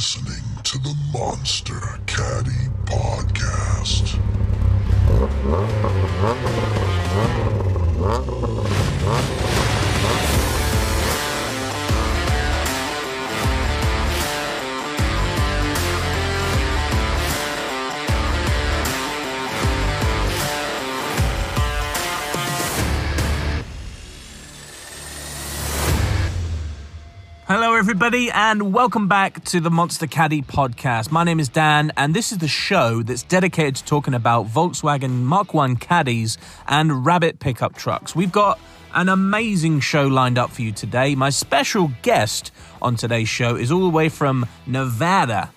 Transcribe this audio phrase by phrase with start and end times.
[0.00, 4.16] listening to the Monster Caddy Podcast.
[27.80, 31.10] Everybody, and welcome back to the Monster Caddy podcast.
[31.10, 35.22] My name is Dan, and this is the show that's dedicated to talking about Volkswagen
[35.22, 36.36] Mark 1 caddies
[36.68, 38.14] and rabbit pickup trucks.
[38.14, 38.60] We've got
[38.94, 41.14] an amazing show lined up for you today.
[41.14, 42.52] My special guest
[42.82, 45.50] on today's show is all the way from Nevada.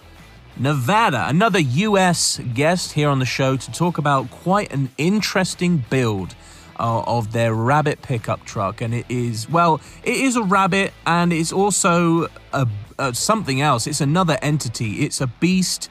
[0.55, 6.35] Nevada, another US guest here on the show to talk about quite an interesting build
[6.83, 11.31] uh, of their rabbit pickup truck and it is well it is a rabbit and
[11.31, 12.67] it's also a,
[12.99, 13.87] a something else.
[13.87, 15.05] It's another entity.
[15.05, 15.89] It's a beast.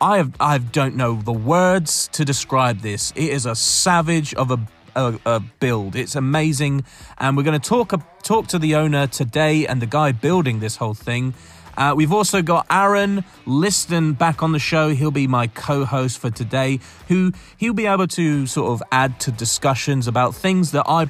[0.00, 3.12] I have i don't know the words to describe this.
[3.14, 4.58] It is a savage of a
[4.96, 5.96] a, a build.
[5.96, 6.84] It's amazing
[7.18, 10.76] and we're going to talk talk to the owner today and the guy building this
[10.76, 11.34] whole thing
[11.76, 14.90] uh, we've also got Arran Liston back on the show.
[14.90, 19.18] He'll be my co host for today, who he'll be able to sort of add
[19.20, 21.08] to discussions about things that I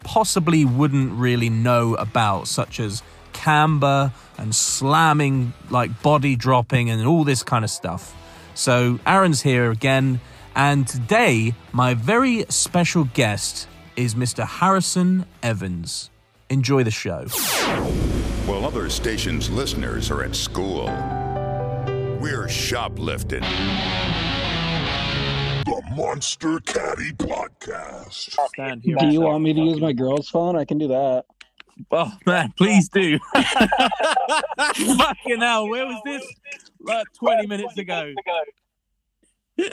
[0.00, 7.24] possibly wouldn't really know about, such as camber and slamming, like body dropping, and all
[7.24, 8.14] this kind of stuff.
[8.54, 10.20] So, Arran's here again,
[10.54, 14.46] and today, my very special guest is Mr.
[14.46, 16.10] Harrison Evans.
[16.48, 17.26] Enjoy the show.
[18.46, 20.84] While other stations' listeners are at school,
[22.20, 23.40] we're shoplifting.
[25.64, 28.38] The Monster Caddy Podcast.
[28.54, 28.94] Stand here.
[29.00, 30.56] Do you want me to use my girl's phone?
[30.56, 31.24] I can do that.
[31.90, 33.18] Oh man, please do.
[33.34, 33.58] Fucking
[35.40, 36.24] hell, where was this?
[36.80, 38.12] Like 20 minutes ago.
[39.58, 39.68] Do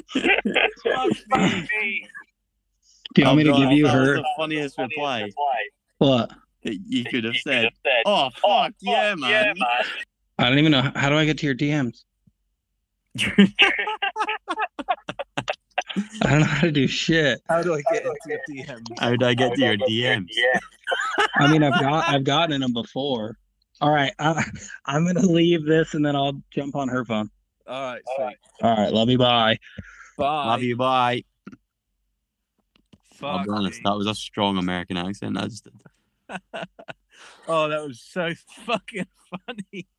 [3.18, 5.30] you want me to give you that was her the funniest reply
[6.00, 6.32] what?
[6.64, 7.70] That you could have said.
[8.06, 9.56] Oh, oh fuck yeah, man!
[10.38, 10.92] I don't even know.
[10.96, 12.04] How do I get to your DMs?
[15.96, 17.42] I don't know how to do shit.
[17.48, 19.00] How do I get into your DMs?
[19.00, 20.30] How did I get to your DMs?
[21.36, 23.38] I mean, I've got I've gotten in them before.
[23.82, 24.44] All right, I,
[24.86, 27.30] I'm gonna leave this and then I'll jump on her phone.
[27.68, 28.38] All right, sweet.
[28.62, 29.18] All right, love you.
[29.18, 29.58] Bye.
[30.18, 30.46] Bye.
[30.48, 31.24] Love you, bye.
[33.22, 33.82] I'll be honest, me.
[33.86, 35.38] that was a strong American accent.
[35.38, 35.74] I just did.
[37.48, 38.34] Oh, that was so
[38.66, 39.06] fucking
[39.46, 39.88] funny.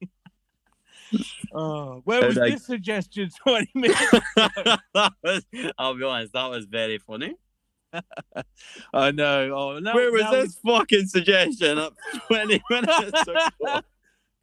[1.52, 4.00] Oh, where was I- this suggestion 20 minutes
[4.36, 5.44] that was,
[5.78, 7.36] I'll be honest, that was very funny.
[8.92, 9.52] I know.
[9.54, 11.94] Oh, no, Where was now this fucking suggestion up
[12.26, 13.80] 20 minutes ago?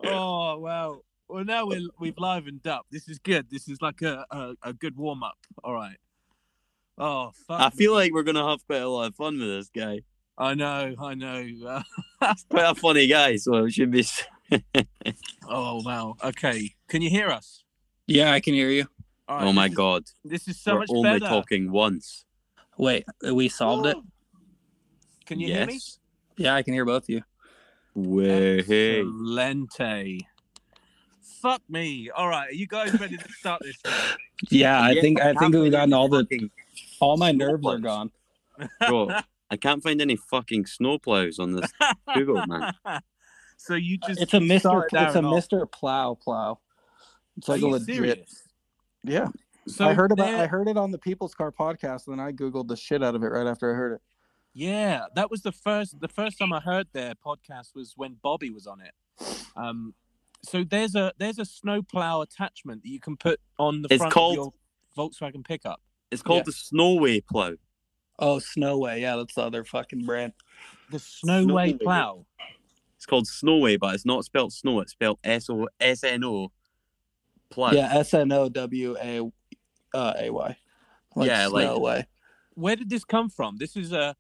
[0.05, 1.01] Oh wow.
[1.27, 2.85] Well, now we're, we've livened up.
[2.89, 3.47] This is good.
[3.49, 5.37] This is like a, a, a good warm up.
[5.63, 5.97] All right.
[6.97, 7.59] Oh, fuck.
[7.59, 10.01] I feel like we're gonna have quite a lot of fun with this guy.
[10.41, 10.95] I know.
[10.99, 11.45] I know.
[11.67, 11.83] Uh,
[12.49, 14.05] Quite a funny guy, so it should be.
[15.47, 16.15] oh wow.
[16.23, 16.73] Okay.
[16.87, 17.63] Can you hear us?
[18.07, 18.87] Yeah, I can hear you.
[19.27, 21.25] All right, Oh my is- god, This is so we're much only better.
[21.27, 22.25] talking once.
[22.77, 23.97] Wait, we solved it.
[25.27, 25.73] Can you hear me?
[25.73, 25.99] yes.
[26.35, 27.21] Yeah, I can hear both of you.
[27.93, 28.57] Way.
[28.59, 30.25] Excelente.
[31.41, 32.09] Fuck me.
[32.09, 32.49] All right.
[32.49, 33.77] Are you guys ready to start this?
[34.49, 36.25] Yeah, I Yeah, think I think we've gotten all the
[36.99, 38.11] all my nerves are gone.
[38.87, 39.11] Bro,
[39.51, 41.69] I can't find any fucking snowplows on this
[42.15, 42.73] Google, man.
[43.57, 44.59] So you just It's a Mister.
[44.87, 46.57] started It's a Mister Plow Plow.
[47.37, 47.95] It's Are like a you legit.
[47.95, 48.43] serious?
[49.03, 49.27] Yeah.
[49.67, 52.25] So I heard about there- I heard it on the People's Car podcast, and then
[52.25, 54.01] I googled the shit out of it right after I heard it.
[54.55, 58.49] Yeah, that was the first the first time I heard their podcast was when Bobby
[58.49, 58.93] was on it.
[59.55, 59.93] Um,
[60.43, 64.11] so there's a there's a snowplow attachment that you can put on the It's front
[64.13, 64.53] called- of
[64.97, 65.79] your Volkswagen pickup.
[66.09, 66.43] It's called Yeah.
[66.47, 67.53] the Snowway plow.
[68.19, 69.01] Oh, Snowway.
[69.01, 70.33] Yeah, that's the other fucking brand.
[70.91, 71.81] The Snowway Snowway.
[71.81, 72.25] plow.
[72.97, 74.79] It's called Snowway, but it's not spelled snow.
[74.79, 76.51] It's spelled S O S N O
[77.49, 77.71] plow.
[77.71, 79.31] Yeah, S N O W A
[79.97, 80.57] uh, A Y.
[81.17, 82.05] Yeah, like- Snowway.
[82.53, 83.57] Where did this come from?
[83.57, 84.15] This is a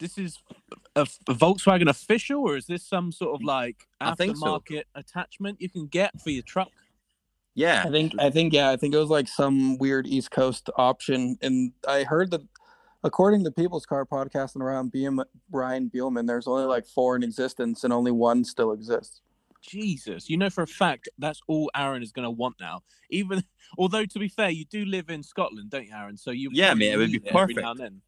[0.00, 0.38] this is
[0.96, 4.46] a, a Volkswagen official, or is this some sort of like I think so.
[4.46, 6.70] aftermarket attachment you can get for your truck?
[7.54, 7.84] Yeah.
[7.86, 11.36] I think I think yeah, I think it was like some weird East Coast option,
[11.42, 12.42] and I heard that
[13.04, 17.22] according to People's Car podcast and around BM, Brian Bielman, there's only like four in
[17.22, 19.20] existence, and only one still exists.
[19.60, 22.80] Jesus, you know for a fact that's all Arran is going to want now.
[23.10, 23.42] Even
[23.78, 26.16] although to be fair, you do live in Scotland, don't you, Arran?
[26.16, 27.60] So you Yeah, probably mate, it would need be every perfect.
[27.60, 28.00] now and then.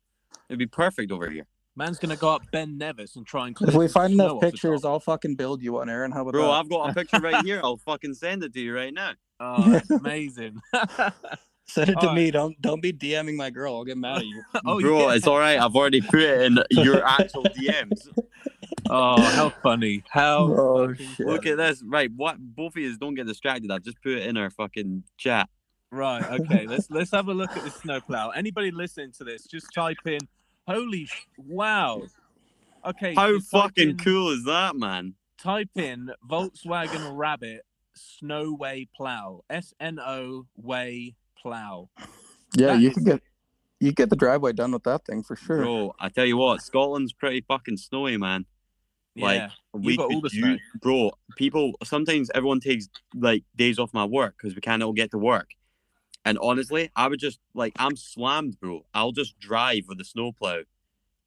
[0.48, 1.46] It'd be perfect over here.
[1.76, 3.56] Man's gonna go up Ben Nevis and try and.
[3.62, 4.84] If we find enough the pictures.
[4.84, 6.12] I'll fucking build you one, Arran.
[6.12, 6.50] How about Bro, that?
[6.50, 7.60] I've got a picture right here.
[7.64, 9.12] I'll fucking send it to you right now.
[9.40, 10.60] Oh, that's amazing.
[11.70, 12.30] Send it to All me.
[12.30, 13.76] Don't don't be DMing my girl.
[13.76, 14.42] I'll get mad at you.
[14.66, 15.14] oh, Bro, yeah.
[15.14, 15.58] it's all right.
[15.58, 18.08] I've already put it in your actual DMs.
[18.88, 20.02] Oh, how funny!
[20.10, 21.26] How Oh, fucking shit.
[21.26, 21.80] Look at this.
[21.84, 22.38] Right, what?
[22.38, 23.70] Both of you don't get distracted.
[23.70, 25.48] I've just put it in our fucking chat.
[25.92, 26.24] Right.
[26.40, 26.66] Okay.
[26.66, 28.30] Let's let's have a look at the snowplow.
[28.30, 30.18] Anybody listening to this, just type in
[30.66, 32.02] "Holy sh- wow."
[32.84, 33.14] Okay.
[33.14, 35.14] How fucking in- cool is that, man?
[35.38, 37.64] Type in Volkswagen Rabbit
[37.96, 39.44] Snowway Plow.
[39.48, 41.88] S N O Way Plow.
[42.56, 43.22] Yeah, That you is- can get
[43.82, 45.56] you get the driveway done with that thing for sure.
[45.62, 48.44] Bro, I tell you what, Scotland's pretty fucking snowy, man.
[49.16, 49.50] Like, Yeah.
[49.72, 50.48] We got all could the snow.
[50.50, 51.10] use- bro.
[51.36, 55.18] People sometimes everyone takes like days off my work because we can't all get to
[55.18, 55.50] work.
[56.26, 58.84] And honestly, I would just like I'm slammed, bro.
[58.92, 60.64] I'll just drive with the snowplow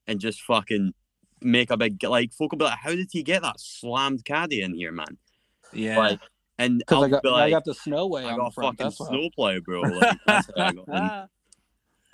[0.06, 0.94] and just fucking
[1.42, 4.62] make a big like folk will be like, How did he get that slammed caddy
[4.62, 5.18] in here, man?
[5.74, 5.98] Yeah.
[5.98, 6.20] Like
[6.64, 8.48] and Because I'll I got be like, I got the snowway I on got the
[8.48, 8.78] a front.
[8.80, 9.08] fucking That's why.
[9.08, 9.82] snowplow, bro.
[9.82, 11.26] Like, that's I.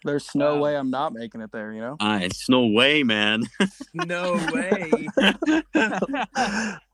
[0.06, 0.62] There's no Wow.
[0.62, 1.74] way I'm not making it there.
[1.74, 1.98] You know.
[2.00, 3.44] Aye, snow way, man.
[3.94, 5.08] no way.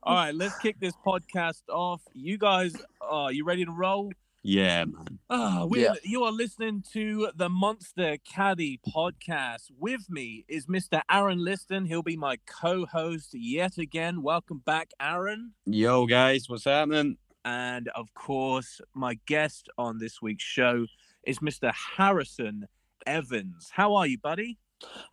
[0.03, 2.01] All right, let's kick this podcast off.
[2.13, 4.11] You guys, are you ready to roll?
[4.47, 5.19] yeah, man.
[5.29, 5.93] Ah, we Yeah.
[6.03, 9.71] you are listening to the Monster Caddy podcast.
[9.77, 11.01] With me is Mr.
[11.09, 11.85] Arran Liston.
[11.85, 14.21] He'll be my co-host yet again.
[14.21, 15.53] Welcome back, Arran.
[15.65, 17.17] Yo, guys, what's happening?
[17.45, 20.87] And of course, my guest on this week's show
[21.23, 21.71] is Mr.
[21.95, 22.67] Harrison
[23.05, 23.69] Evans.
[23.71, 24.57] How are you, buddy?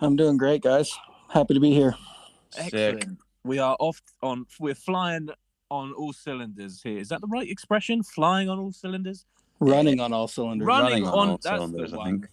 [0.00, 0.98] I'm doing great, guys.
[1.28, 1.94] Happy to be here.
[2.50, 2.72] Sick.
[2.74, 3.18] Excellent.
[3.44, 4.46] We are off on.
[4.58, 5.28] We're flying
[5.70, 6.98] on all cylinders here.
[6.98, 8.02] Is that the right expression?
[8.02, 9.26] Flying on all cylinders.
[9.60, 10.66] Running on all cylinders.
[10.66, 11.28] Running, running on on.
[11.28, 12.10] all that's cylinders, the I one.
[12.20, 12.28] think.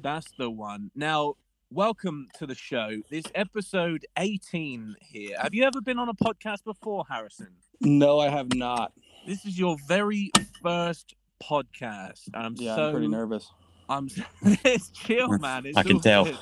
[0.00, 0.90] That's the one.
[0.94, 1.34] Now,
[1.70, 3.02] welcome to the show.
[3.10, 5.36] This episode 18 here.
[5.40, 7.48] Have you ever been on a podcast before, Harrison?
[7.84, 8.92] No, I have not.
[9.26, 10.30] This is your very
[10.62, 12.28] first podcast.
[12.32, 13.50] I'm Yeah, so I'm pretty nervous.
[13.88, 14.08] I'm
[14.42, 15.66] it's chill, man.
[15.66, 16.24] It's I can tell.
[16.24, 16.38] good.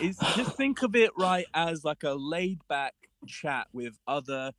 [0.00, 2.94] It's just think of it right as like a laid back
[3.28, 4.52] chat with other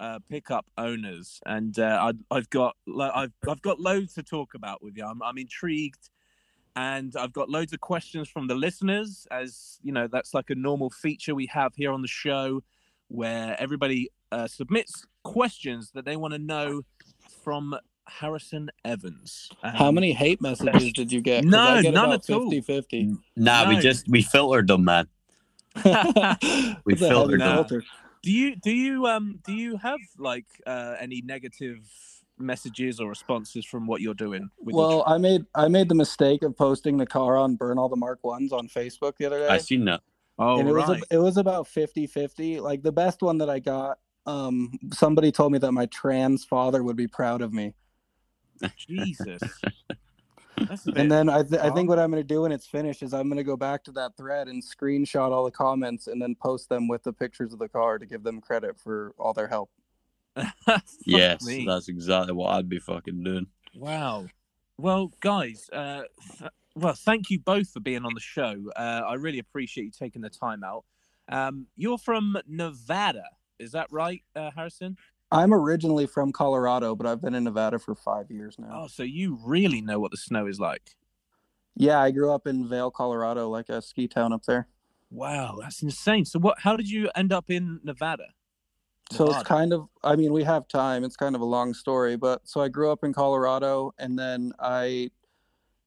[0.00, 4.54] uh, pickup owners, and uh, I, I've got lo- I've I've got loads to talk
[4.54, 5.04] about with you.
[5.04, 6.10] I'm I'm intrigued,
[6.74, 9.28] and I've got loads of questions from the listeners.
[9.30, 12.62] As you know, that's like a normal feature we have here on the show,
[13.06, 16.82] where everybody uh, submits questions that they want to know
[17.44, 17.76] from
[18.08, 19.48] Harrison Evans.
[19.62, 21.42] How Um, many hate messages did you get?
[21.42, 22.50] 'Cause No, get none about at all.
[22.50, 23.16] 50-50.
[23.36, 25.08] Nah, we just we filtered them, man.
[26.84, 27.56] We It's a heavy filtered them.
[27.56, 27.82] filter.
[28.22, 31.78] Do you do you um do you have like uh any negative
[32.38, 34.50] messages or responses from what you're doing?
[34.58, 37.78] With your Well, I made I made the mistake of posting the car on burn
[37.78, 39.48] all the Mark ones on Facebook the other day.
[39.48, 40.00] I seen that.
[40.38, 41.02] oh and it was right.
[41.10, 42.60] a, it was about 50-50.
[42.60, 46.82] Like the best one that I got, um, somebody told me that my trans father
[46.82, 47.74] would be proud of me.
[48.76, 49.40] Jesus.
[50.68, 52.52] That's a bit, And then I, th- I think what I'm going to do when
[52.52, 55.50] it's finished is I'm going to go back to that thread and screenshot all the
[55.50, 58.78] comments and then post them with the pictures of the car to give them credit
[58.78, 59.70] for all their help.
[61.04, 61.64] Yes, me.
[61.66, 63.46] that's exactly what I'd be fucking doing.
[63.74, 64.26] Wow.
[64.78, 66.02] Well, guys, uh,
[66.38, 68.70] th- well, thank you both for being on the show.
[68.76, 70.84] Uh, I really appreciate you taking the time out.
[71.28, 73.24] Um, you're from Nevada,
[73.58, 74.96] is that right, uh, Harrison?
[75.32, 78.82] I'm originally from Colorado, but I've been in Nevada for five years now.
[78.84, 80.96] Oh, so you really know what the snow is like.
[81.74, 84.68] Yeah, I grew up in Vail, Colorado, like a ski town up there.
[85.10, 86.24] Wow, that's insane.
[86.24, 86.60] So, what?
[86.60, 88.28] How did you end up in Nevada?
[89.12, 91.04] So it's kind of, I mean, we have time.
[91.04, 94.52] It's kind of a long story, but so I grew up in Colorado and then
[94.58, 95.10] I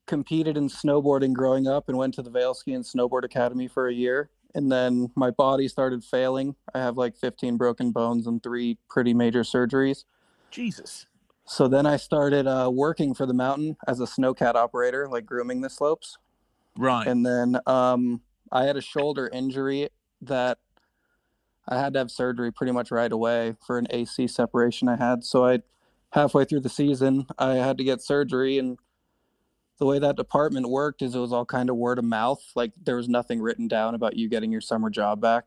[0.08, 3.90] competed in snowboarding growing up and went to the Vail Ski and Snowboard Academy for
[3.90, 4.30] a year.
[4.56, 6.56] And then my body started failing.
[6.74, 10.06] I have like 15 broken bones and three pretty major surgeries.
[10.50, 11.06] Jesus.
[11.46, 15.62] So then I started uh, working for the mountain as a snowcat operator, like grooming
[15.62, 16.18] the slopes.
[16.78, 17.08] Right.
[17.08, 19.90] And then um, I had a shoulder injury
[20.22, 20.60] that
[21.68, 25.24] I had to have surgery pretty much right away for an AC separation I had.
[25.24, 25.60] So I,
[26.14, 28.58] halfway through the season, I had to get surgery.
[28.58, 28.78] And
[29.80, 32.44] the way that department worked is it was all kind of word of mouth.
[32.54, 35.46] Like there was nothing written down about you getting your summer job back.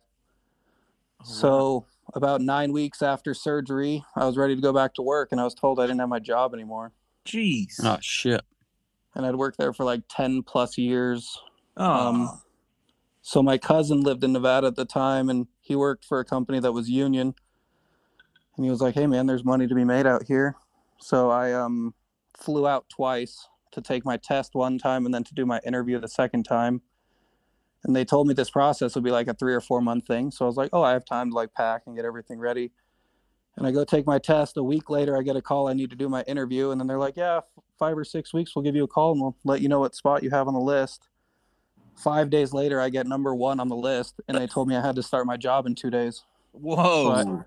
[1.21, 5.29] Oh, So about nine weeks after surgery, I was ready to go back to work,
[5.31, 6.93] and I was told I didn't have my job anymore.
[7.27, 7.75] Jeez.
[7.83, 8.41] Oh shit.
[9.15, 11.39] And I'd worked there for like ten plus years.
[11.77, 11.85] oh.
[11.85, 12.43] Um,
[13.25, 16.59] so my cousin lived in Nevada at the time, and he worked for a company
[16.59, 17.35] that was union.
[18.57, 20.57] And he was like, "Hey, man, there's money to be made out here."
[20.99, 21.95] So I um,
[22.37, 25.99] flew out twice to take my test one time, and then to do my interview
[25.99, 26.83] the second time.
[27.85, 30.31] And they told me this process would be like a three or four month thing.
[30.31, 32.71] So I was like, oh, I have time to like pack and get everything ready.
[33.57, 34.57] And I go take my test.
[34.57, 35.69] A week later, I get a call.
[35.69, 36.71] I need to do my interview.
[36.71, 37.41] And then they're like, yeah,
[37.79, 39.95] five or six weeks, we'll give you a call and we'll let you know what
[39.95, 41.09] spot you have on the list.
[41.97, 44.21] Five days later, I get number one on the list.
[44.29, 46.25] And they told me I had to start my job in two days.
[46.53, 47.45] Whoa.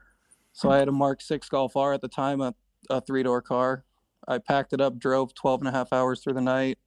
[0.53, 2.53] So I had a Mark 6 Golf R at the time, a,
[2.89, 3.83] a three door car.
[4.27, 6.77] I packed it up, drove 12 and a half hours through the night,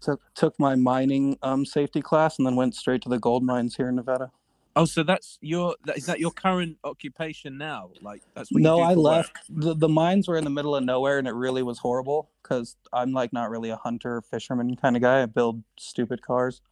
[0.00, 3.76] took, took my mining um, safety class, and then went straight to the gold mines
[3.76, 4.30] here in Nevada.
[4.76, 7.90] Oh, so that's your that is that your current occupation now?
[8.00, 9.02] Like that's what No, I work?
[9.04, 9.32] left.
[9.48, 12.76] The, the mines were in the middle of nowhere, and it really was horrible because
[12.92, 15.22] I'm like not really a hunter, fisherman kind of guy.
[15.22, 16.62] I build stupid cars.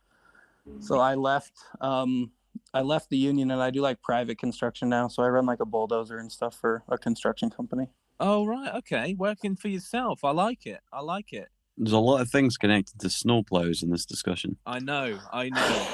[0.81, 1.55] So I left.
[1.81, 2.31] Um,
[2.73, 5.09] I left the union, and I do like private construction now.
[5.09, 7.89] So I run like a bulldozer and stuff for a construction company.
[8.21, 9.15] Oh right, okay.
[9.15, 10.25] Working for yourself.
[10.25, 10.81] I like it.
[10.93, 11.49] I like it.
[11.77, 14.57] There's a lot of things connected to snowplows in this discussion.
[14.67, 15.19] I know.
[15.33, 15.87] I know.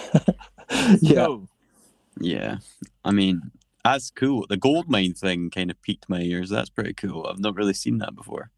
[1.01, 1.27] yeah.
[1.27, 1.49] Cool.
[2.21, 2.59] Yeah,
[3.05, 3.51] I mean
[3.85, 4.47] that's cool.
[4.49, 6.49] The gold mine thing kind of piqued my ears.
[6.49, 7.27] That's pretty cool.
[7.27, 8.51] I've not really seen that before.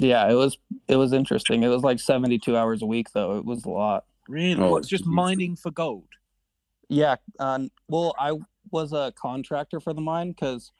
[0.00, 1.62] Yeah, it was it was interesting.
[1.62, 3.38] It was like 72 hours a week though.
[3.38, 4.04] It was a lot.
[4.28, 4.60] Really?
[4.60, 5.14] Oh, What's just Jesus.
[5.14, 6.08] mining for gold?
[6.88, 8.36] Yeah, um, well, I
[8.70, 10.72] was a contractor for the mine cuz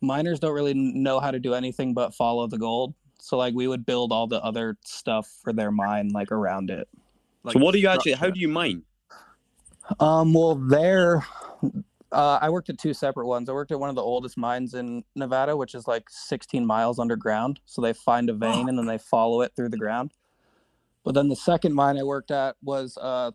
[0.00, 2.94] miners don't really know how to do anything but follow the gold.
[3.20, 6.88] So like we would build all the other stuff for their mine like around it.
[7.42, 8.12] Like so what do you actually?
[8.12, 8.82] How do you mine?
[9.98, 11.26] Um well, there
[12.12, 13.48] uh, I worked at two separate ones.
[13.48, 16.98] I worked at one of the oldest mines in Nevada, which is like 16 miles
[16.98, 17.60] underground.
[17.66, 20.12] So they find a vein and then they follow it through the ground.
[21.04, 23.30] But then the second mine I worked at was uh,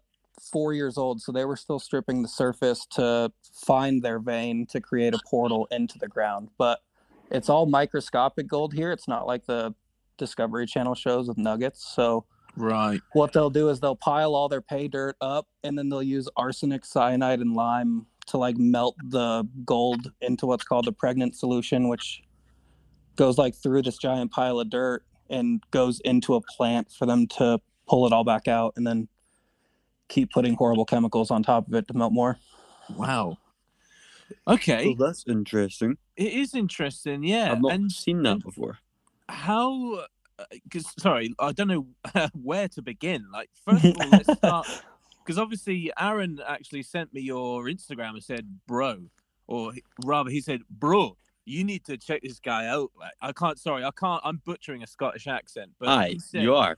[0.51, 1.21] four years old.
[1.21, 3.31] So they were still stripping the surface to
[3.65, 6.49] find their vein to create a portal into the ground.
[6.57, 6.79] But
[7.31, 8.91] it's all microscopic gold here.
[8.91, 9.73] It's not like the
[10.17, 11.85] Discovery Channel shows with nuggets.
[11.93, 12.25] So
[12.57, 13.01] Right.
[13.13, 16.29] what they'll do is they'll pile all their pay dirt up and then they'll use
[16.37, 21.89] arsenic cyanide and lime to like melt the gold into what's called the pregnant solution
[21.89, 22.23] which
[23.17, 27.27] goes like through this giant pile of dirt and goes into a plant for them
[27.27, 29.07] to pull it all back out and then
[30.07, 32.37] keep putting horrible chemicals on top of it to melt more
[32.95, 33.37] Wow.
[34.47, 34.95] Okay.
[34.99, 35.97] Oh, that's interesting.
[36.15, 37.51] It is interesting, yeah.
[37.51, 38.79] I've not And seen that before.
[39.29, 40.05] how?
[40.37, 41.87] Uh, because sorry, I don't know
[42.33, 43.25] where to begin.
[43.31, 44.67] Like, first of all, let's start.
[45.23, 49.05] Because obviously, Arran actually sent me your Instagram and said, "Bro,"
[49.47, 52.89] or rather, he said, "Bro." You need to check this guy out.
[52.99, 53.59] Like, I can't.
[53.59, 54.19] Sorry, I can't.
[54.25, 56.77] I'm butchering a Scottish accent, but Aye, said- you are.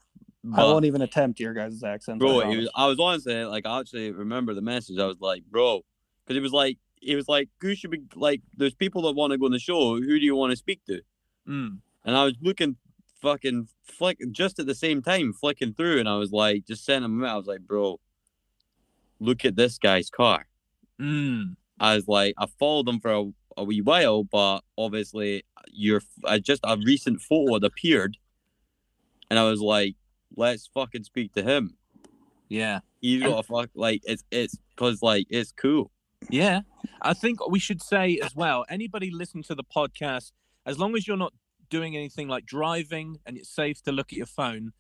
[0.56, 2.50] I won't even attempt your guys' accents I bro.
[2.50, 5.00] He was, I was honestly like, I actually remember the message.
[5.00, 5.82] I was like, bro,
[6.24, 8.42] because it was like, it was like, who should be like?
[8.56, 9.96] There's people that want to go on the show.
[9.96, 11.01] Who do you want to speak to?
[11.48, 11.80] Mm.
[12.06, 12.77] And I was looking,
[13.22, 17.12] fucking flick, just at the same time flicking through, and I was like, just sending
[17.12, 17.24] him.
[17.24, 17.34] out.
[17.34, 18.00] I was like, bro,
[19.20, 20.48] look at this guy's car.
[21.00, 21.56] Mm.
[21.80, 23.25] I was like, I followed him for a,
[23.58, 28.18] a wee while, but obviously, you're I just a recent photo had appeared,
[29.30, 29.96] and I was like,
[30.36, 31.76] let's fucking speak to him.
[32.50, 32.80] Yeah.
[33.02, 35.92] He's got a fuck like it's it's because like it's cool.
[36.30, 36.62] Yeah.
[37.02, 40.32] I think we should say as well anybody listen to the podcast,
[40.66, 41.34] as long as you're not
[41.70, 44.72] doing anything like driving and it's safe to look at your phone,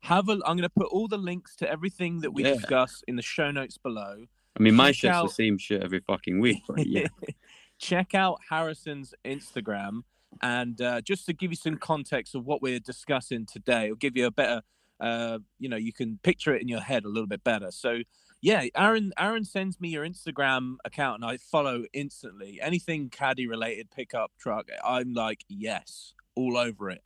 [0.00, 0.32] have a.
[0.44, 2.54] I'm going to put all the links to everything that we Yeah.
[2.54, 4.24] discuss in the show notes below.
[4.58, 6.58] I mean, my Check shit's out- the same shit every fucking week.
[6.68, 7.06] But yeah,
[7.78, 10.02] Check out Harrison's Instagram.
[10.42, 14.16] And uh, just to give you some context of what we're discussing today, it'll give
[14.16, 14.62] you a better,
[15.02, 17.72] uh, you know, you can picture it in your head a little bit better.
[17.72, 17.98] So,
[18.40, 22.60] yeah, Arran, Arran sends me your Instagram account and I follow instantly.
[22.62, 27.02] Anything caddy related, pickup truck, I'm like, yes, all over it.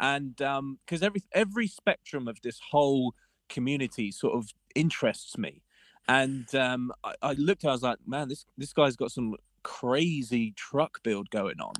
[0.00, 3.14] And because every every spectrum of this whole
[3.48, 5.62] community sort of interests me.
[6.08, 10.52] And um, I, I looked, I was like, man, this this guy's got some crazy
[10.56, 11.74] truck build going on.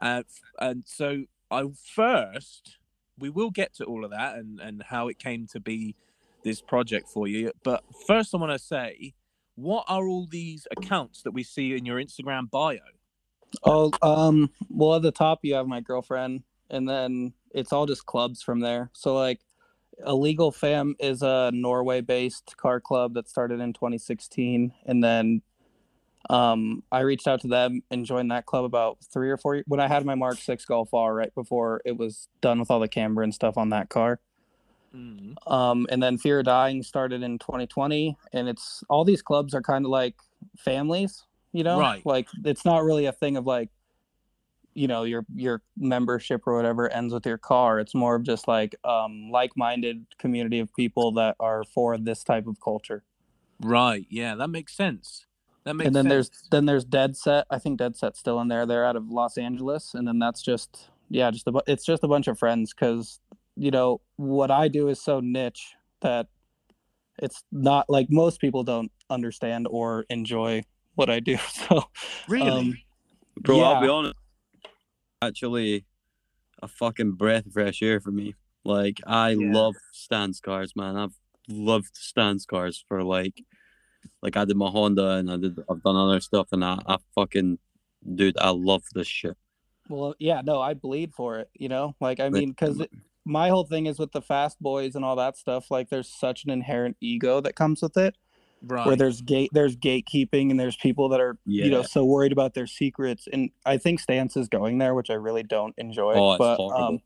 [0.00, 0.22] Uh,
[0.58, 1.64] and so I
[1.94, 2.78] first
[3.22, 5.94] we will get to all of that and and how it came to be
[6.42, 7.52] this project for you.
[7.62, 9.14] But first, I want to say,
[9.54, 12.78] what are all these accounts that we see in your Instagram bio?
[13.62, 18.06] Oh, um, well, at the top you have my girlfriend, and then it's all just
[18.06, 18.90] clubs from there.
[18.92, 19.40] So like,
[20.04, 25.42] Illegal Fam is a Norway-based car club that started in 2016, and then
[26.30, 29.80] um, I reached out to them and joined that club about three or four when
[29.80, 32.88] I had my Mark Six Golf R right before it was done with all the
[32.88, 34.20] camera and stuff on that car.
[34.94, 35.34] Mm.
[35.50, 39.62] Um, and then Fear of Dying started in 2020, and it's all these clubs are
[39.62, 40.14] kind of like
[40.58, 42.04] families, you know, Right.
[42.04, 43.70] Like it's not really a thing of like,
[44.74, 47.78] you know, your your membership or whatever ends with your car.
[47.78, 52.46] It's more of just like um, like-minded community of people that are for this type
[52.46, 53.02] of culture.
[53.60, 54.06] Right.
[54.08, 55.26] Yeah, that makes sense.
[55.64, 56.28] That makes and then sense.
[56.28, 57.46] there's then there's Dead Set.
[57.50, 58.66] I think Dead Set's still in there.
[58.66, 62.08] They're out of Los Angeles, and then that's just yeah, just a it's just a
[62.08, 63.20] bunch of friends because
[63.56, 66.26] you know what I do is so niche that
[67.18, 70.62] it's not like most people don't understand or enjoy
[70.94, 71.36] what I do.
[71.48, 71.84] So
[72.28, 72.50] really.
[72.50, 72.78] um,
[73.40, 74.14] Bro, I'll be honest.
[75.20, 75.84] Actually,
[76.62, 78.34] a fucking breath of fresh air for me.
[78.64, 79.52] Like I Yeah.
[79.52, 80.96] love stand cars, man.
[80.96, 81.14] I've
[81.48, 83.42] loved stand cars for like,
[84.22, 86.96] like I did my Honda and I did I've done other stuff and I, I
[87.14, 87.58] fucking
[88.14, 89.36] dude, I love this shit.
[89.88, 91.50] well, yeah, no, I bleed for it.
[91.54, 92.82] You know, like I mean, because
[93.24, 95.70] my whole thing is with the fast boys and all that stuff.
[95.70, 98.16] Like, there's such an inherent ego that comes with it.
[98.66, 98.86] right.
[98.86, 102.54] where there's gate there's gatekeeping and there's people that are you know so worried about
[102.54, 106.38] their secrets and i think stance is going there which i really don't enjoy Oh,
[106.38, 107.00] but um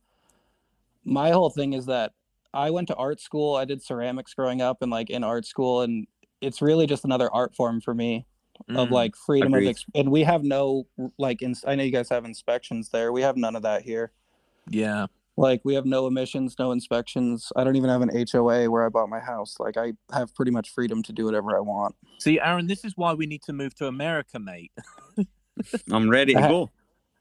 [1.05, 2.13] my whole thing is that
[2.53, 5.81] i went to art school i did ceramics growing up and like in art school
[5.81, 6.07] and
[6.41, 8.27] it's really just another art form for me
[8.71, 8.91] of Mm.
[8.91, 9.67] like freedom Agreed.
[9.67, 10.87] of ex- and we have no
[11.19, 14.13] like ins- i know you guys have inspections there we have none of that here
[14.71, 15.07] yeah.
[15.37, 18.89] like we have no emissions no inspections i don't even have an hoa where i
[18.89, 22.41] bought my house like i have pretty much freedom to do whatever i want See,
[22.41, 24.73] Arran, this is why we need to move to America, mate.
[25.93, 26.71] I'm ready to I ha- go.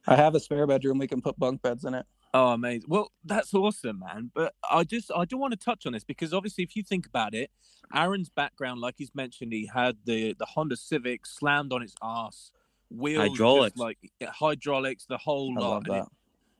[0.07, 0.97] I have a spare bedroom.
[0.99, 2.05] We can put bunk beds in it.
[2.37, 2.89] Oh, amazing.
[2.89, 4.29] Well, that's awesome, man.
[4.33, 7.05] But I just I do want to touch on this because obviously, if you think
[7.05, 7.49] about it,
[7.93, 12.51] Arran's background, like he's mentioned, he had the the Honda Civic slammed on its ass,
[12.89, 13.77] wheels Hydraulics.
[13.77, 15.69] like hydraulics, the whole I lot.
[15.69, 16.07] love it- that.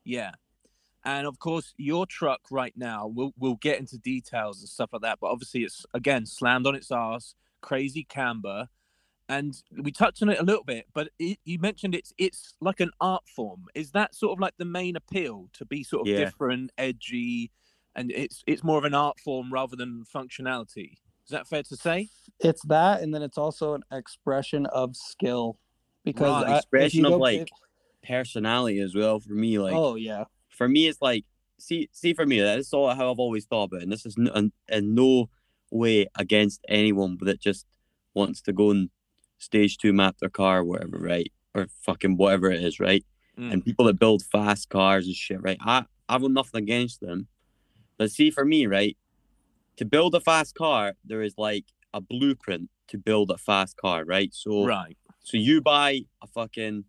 [0.04, 0.30] Yeah.
[1.04, 5.02] And of course, your truck right now, we'll we'll get into details and stuff like
[5.02, 5.18] that.
[5.20, 8.68] But obviously, it's again slammed on its ass, crazy camber,
[9.28, 10.86] and we touched on it a little bit.
[10.94, 13.64] But it, you mentioned it's it's like an art form.
[13.74, 16.18] Is that sort of like the main appeal to be sort of Yeah.
[16.24, 17.50] different, edgy,
[17.94, 20.92] and it's it's more of an art form rather than functionality?
[21.24, 22.08] Is that fair to say?
[22.40, 25.58] It's that, and then it's also an expression of skill.
[26.04, 27.48] Because Right, I- expression you of like if-
[28.08, 29.58] personality as well for me.
[29.58, 31.24] Like oh yeah, for me, it's like
[31.58, 33.82] see see for me that's all how I've always thought about, it.
[33.84, 35.28] and this is n- in, in no
[35.72, 37.66] way against anyone that just
[38.14, 38.88] wants to go and
[39.38, 43.04] stage two map their car, or whatever, right, or fucking whatever it is, right.
[43.38, 43.52] Mm.
[43.52, 45.58] And people that build fast cars and shit, right.
[45.60, 47.28] I I've got nothing against them,
[47.98, 48.96] but see for me, right,
[49.76, 54.04] to build a fast car, there is like a blueprint to build a fast car,
[54.04, 54.32] right.
[54.32, 54.96] So Right.
[55.24, 56.84] so you buy a fucking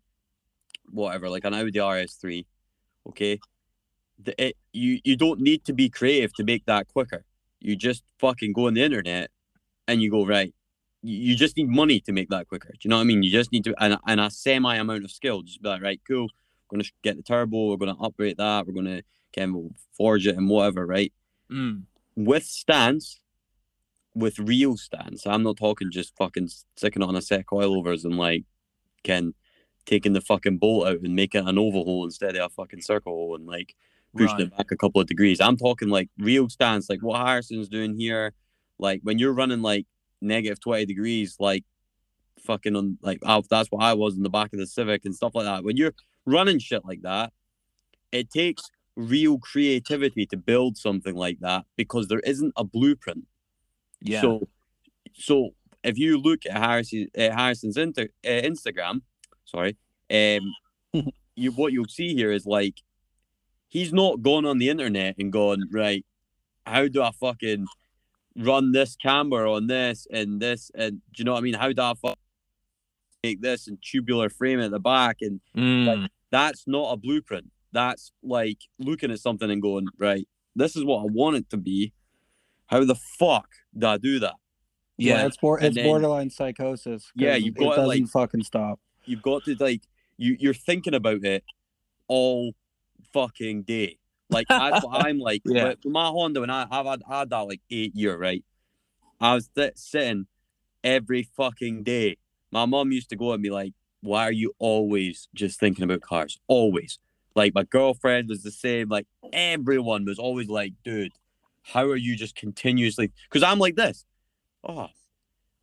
[0.90, 2.46] whatever, like an Audi RS3,
[3.08, 3.40] okay?
[4.22, 7.24] The, it, you you don't need to be creative to make that quicker.
[7.60, 9.30] You just fucking go on the internet
[9.86, 10.54] and you go right.
[11.02, 12.70] You, just need money to make that quicker.
[12.70, 13.22] Do you know what I mean?
[13.22, 15.42] You just need to and, and a semi amount of skill.
[15.42, 16.28] Just be like, right, cool.
[16.70, 17.70] We're gonna get the turbo.
[17.70, 18.66] We're gonna upgrade that.
[18.66, 19.02] We're gonna
[19.36, 19.54] of
[19.96, 21.12] forge it and whatever, right?
[21.50, 21.84] Mm.
[22.16, 23.20] with stance,
[24.14, 25.26] with real stance.
[25.26, 28.44] I'm not talking just fucking sticking it on a set of coilovers and like
[29.04, 29.34] can
[29.86, 33.12] taking the fucking bolt out and making an oval hole instead of a fucking circle
[33.14, 33.74] hole and like
[34.16, 34.46] pushing Right.
[34.46, 35.40] it back a couple of degrees.
[35.40, 38.34] I'm talking like real stance, like what Harrison's doing here.
[38.78, 39.86] Like when you're running like
[40.20, 41.64] negative 20 degrees, like
[42.44, 45.34] fucking on like that's what I was in the back of the Civic and stuff
[45.34, 45.64] like that.
[45.64, 45.94] When you're
[46.26, 47.32] running shit like that,
[48.12, 48.62] it takes
[48.96, 53.26] real creativity to build something like that because there isn't a blueprint.
[54.00, 54.20] Yeah.
[54.20, 54.48] So,
[55.14, 55.50] so
[55.84, 59.02] if you look at Harrison, uh, Harrison's inter, uh, Instagram,
[59.44, 59.76] sorry,
[60.10, 60.52] um,
[61.36, 62.74] you what you'll see here is like
[63.68, 66.04] he's not gone on the internet and gone right.
[66.66, 67.66] How do I fucking
[68.38, 71.54] run this camera on this and this and do you know what I mean?
[71.54, 72.16] How do I fucking
[73.24, 76.08] make this and tubular frame at the back and Mm.
[76.30, 77.50] that's not a blueprint.
[77.72, 81.56] That's like looking at something and going, right, this is what I want it to
[81.56, 81.92] be.
[82.66, 84.34] How the fuck do I do that?
[84.96, 85.26] yeah.
[85.26, 87.10] it's bor- and it's then- borderline psychosis.
[87.14, 88.80] Yeah, you've it got to, doesn't like- fucking stop.
[89.04, 89.82] You've got to like
[90.16, 91.44] you you're thinking about it
[92.08, 92.52] all
[93.12, 93.97] fucking day.
[94.30, 95.42] Like that's what I'm like.
[95.44, 95.68] Yeah.
[95.68, 98.44] With my Honda, and I I've had, had that like eight year, right?
[99.20, 100.26] I was th- sitting
[100.84, 102.16] every fucking day.
[102.50, 106.00] My mom used to go at me like, "Why are you always just thinking about
[106.00, 106.38] cars?
[106.46, 106.98] Always."
[107.34, 108.88] Like my girlfriend was the same.
[108.88, 111.12] Like everyone was always like, "Dude,
[111.62, 114.04] how are you just continuously?" Because I'm like this.
[114.64, 114.88] Oh,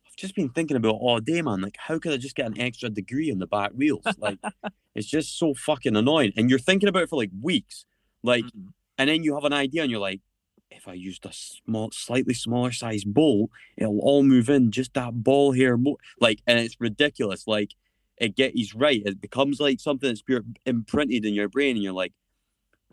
[0.06, 1.60] I've just been thinking about all day, man.
[1.60, 4.04] Like, how could I just get an extra degree on the back wheels?
[4.18, 4.38] Like,
[4.94, 6.32] it's just so fucking annoying.
[6.36, 7.84] And you're thinking about it for like weeks.
[8.26, 8.72] Like, Mm.
[8.98, 10.20] and then you have an idea and you're like,
[10.70, 15.22] if I used a small, slightly smaller size bowl, it'll all move in just that
[15.22, 15.76] ball here.
[15.76, 15.98] Mo-.
[16.20, 17.46] Like, and it's ridiculous.
[17.46, 17.70] Like,
[18.18, 19.00] it get he's right.
[19.06, 22.12] It becomes like something that's pure imprinted in your brain, and you're like,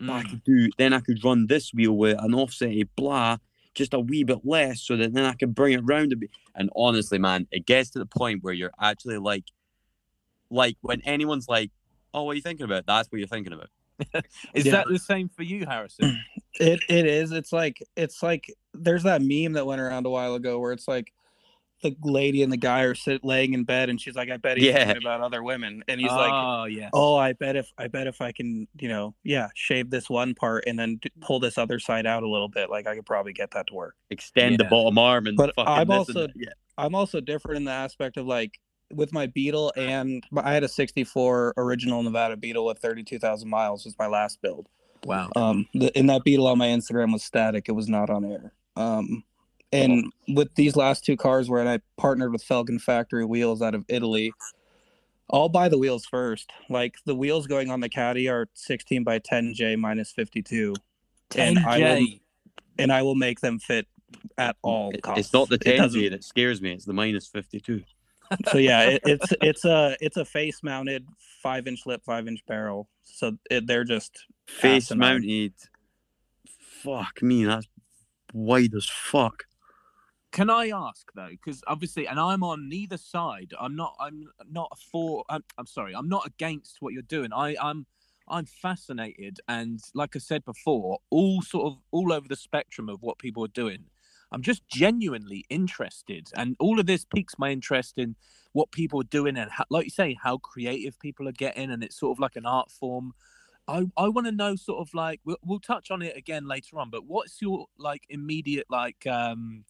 [0.00, 0.30] I Mm.
[0.30, 0.70] could do.
[0.78, 3.38] Then I could run this wheel with an offset, blah.
[3.74, 6.30] just a wee bit less so that then I can bring it round a bit.
[6.54, 9.46] And honestly, man, it gets to the point where you're actually like,
[10.48, 11.72] like when anyone's like,
[12.12, 13.70] "Oh, what are you thinking about?" That's what you're thinking about.
[14.54, 14.72] Is Yeah.
[14.72, 16.20] that the same for you, Harrison?
[16.60, 17.32] It it is.
[17.32, 20.86] It's like it's like there's that meme that went around a while ago where it's
[20.86, 21.12] like
[21.82, 24.56] the lady and the guy are sit laying in bed and she's like, I bet
[24.58, 24.84] he's Yeah.
[24.84, 25.82] thinking about other women.
[25.88, 26.90] And he's like, oh yeah.
[26.92, 30.32] Oh, I bet if I bet if I can, you know, yeah, shave this one
[30.36, 33.32] part and then pull this other side out a little bit, like I could probably
[33.32, 33.96] get that to work.
[34.10, 36.50] Extend the bottom arm and But fucking I'm also- and yeah.
[36.78, 38.60] I'm also different in the aspect of like
[38.92, 43.94] with my Beetle and I had a 64 original Nevada Beetle with 32,000 miles was
[43.98, 44.68] my last build.
[45.04, 45.30] Wow.
[45.36, 48.52] Um, the, and that Beetle on my Instagram was static; it was not on air.
[48.76, 49.22] Um,
[49.72, 53.84] and with these last two cars, where I partnered with Felgen Factory Wheels out of
[53.88, 54.32] Italy,
[55.30, 56.52] I'll buy the wheels first.
[56.70, 60.74] Like the wheels going on the Caddy are 16 by 10J minus 52,
[61.36, 62.20] and I will 10J.
[62.78, 63.86] and I will make them fit
[64.38, 65.20] at all It- costs.
[65.20, 66.72] it's not the It 10 doesn't- that scares me.
[66.72, 67.82] It's the minus 52.
[68.50, 71.06] So yeah, it, it's it's a it's a face mounted
[71.42, 72.88] five inch lip, five inch barrel.
[73.02, 75.54] So it, they're just Face mounted.
[76.82, 77.66] Fuck me, that's
[78.32, 79.44] wide as fuck.
[80.32, 81.28] Can I ask though?
[81.30, 83.52] Because obviously, and I'm on neither side.
[83.58, 83.94] I'm not.
[84.00, 85.24] I'm not for.
[85.28, 85.94] I'm, I'm sorry.
[85.94, 87.32] I'm not against what you're doing.
[87.32, 87.86] I, I'm.
[88.26, 93.02] I'm fascinated, and like I said before, all sort of all over the spectrum of
[93.02, 93.84] what people are doing.
[94.34, 98.16] I'm just genuinely interested, and all of this piques my interest in
[98.52, 101.84] what people are doing, and how, like you say, how creative people are getting, and
[101.84, 103.14] it's sort of like an art form.
[103.68, 106.78] I, I want to know sort of like we'll, we'll touch on it again later
[106.78, 109.64] on, but what's your like immediate like um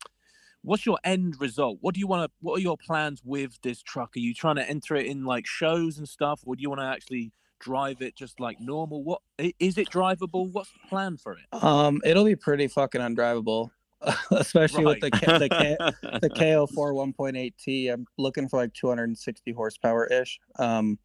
[0.62, 1.79] what's your end result?
[1.81, 2.35] What do you want to?
[2.40, 4.16] What are your plans with this truck?
[4.16, 6.81] Are you trying to enter it in like shows and stuff, or do you want
[6.81, 9.05] to actually drive it just like normal?
[9.05, 10.50] What is it drivable?
[10.50, 11.62] What's the plan for it?
[11.62, 13.70] um, it'll be pretty fucking undrivable,
[14.30, 15.76] especially with the the K,
[16.20, 17.92] the K04 1.8T.
[17.92, 20.40] I'm looking for like 260 horsepower ish.
[20.58, 20.98] Um,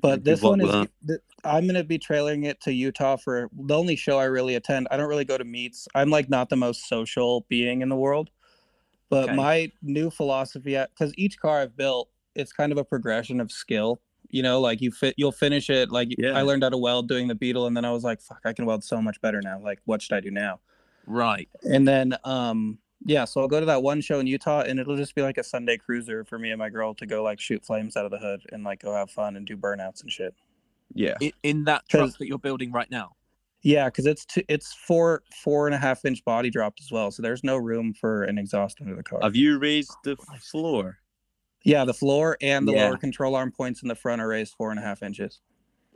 [0.00, 3.96] but this one is th- I'm gonna be trailing it to Utah for the only
[3.96, 4.88] show I really attend.
[4.90, 5.86] I don't really go to meets.
[5.94, 8.30] I'm like not the most social being in the world.
[9.10, 9.36] But Okay.
[9.36, 14.00] my new philosophy, because each car I've built, it's kind of a progression of skill.
[14.30, 15.90] You know, like you fit, you'll finish it.
[15.90, 16.32] Like Yeah.
[16.36, 18.52] I learned how to weld doing the Beetle, and then I was like, "Fuck, I
[18.52, 20.60] can weld so much better now." Like, what should I do now?
[21.10, 21.48] Right.
[21.62, 24.96] And then um yeah, so I'll go to that one show in Utah and it'll
[24.96, 27.64] just be like a Sunday cruiser for me and my girl to go like shoot
[27.64, 30.34] flames out of the hood and like go have fun and do burnouts and shit.
[30.94, 31.14] yeah.
[31.22, 33.14] I- In that truck 'Cause- that you're building right now.
[33.62, 37.10] Yeah, because it's t- it's four four and a half inch body dropped as well,
[37.10, 39.18] so there's no room for an exhaust under the car.
[39.22, 40.98] Have you raised the floor?
[41.64, 42.88] yeah, the floor and the Yeah.
[42.88, 45.40] lower control arm points in the front are raised four and a half inches.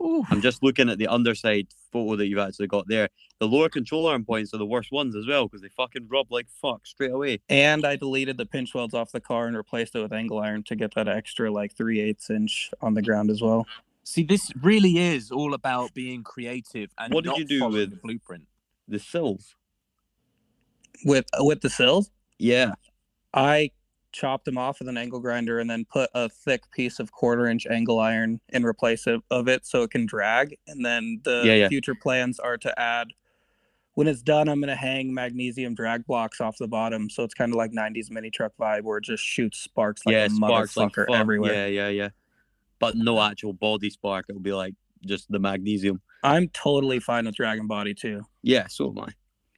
[0.01, 0.23] Ooh.
[0.29, 3.07] I'm just looking at the underside photo that you've actually got there.
[3.39, 6.31] The lower control arm points are the worst ones as well because they fucking rub
[6.31, 7.39] like fuck straight away.
[7.49, 10.63] And I deleted the pinch welds off the car and replaced it with angle iron
[10.63, 13.65] to get that extra like three eighths inch on the ground as well.
[14.03, 17.91] See, this really is all about being creative and What did not you do with-
[17.91, 18.45] the blueprint.
[18.89, 19.55] The sills.
[21.05, 22.73] With with the sills, Yeah.
[23.33, 23.71] I
[24.13, 27.47] chopped them off with an angle grinder and then put a thick piece of quarter
[27.47, 30.55] inch angle iron in replace of, of it so it can drag.
[30.67, 31.67] And then the Yeah, yeah.
[31.67, 33.07] future plans are to add
[33.95, 37.09] when it's done, I'm gonna hang magnesium drag blocks off the bottom.
[37.09, 40.13] So it's kind of like 90s mini truck vibe where it just shoots sparks like
[40.13, 41.15] yeah, a sparks like motherfucker fuck.
[41.15, 41.53] everywhere.
[41.53, 42.09] Yeah, yeah, yeah.
[42.79, 44.25] But no actual body spark.
[44.29, 44.73] It'll be like
[45.05, 46.01] just the magnesium.
[46.23, 48.23] I'm totally fine with dragon body too.
[48.41, 49.09] Yeah, so am I.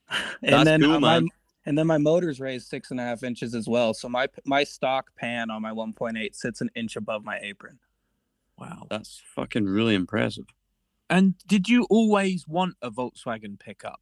[0.44, 1.28] And That's then cool, man.
[1.66, 3.94] And then my motor's raised six and a half inches as well.
[3.94, 7.80] So my my stock pan on my 1.8 sits an inch above my apron.
[8.58, 8.88] Wow.
[8.90, 10.46] That's fucking really impressive.
[11.10, 14.02] And did you always want a Volkswagen pickup?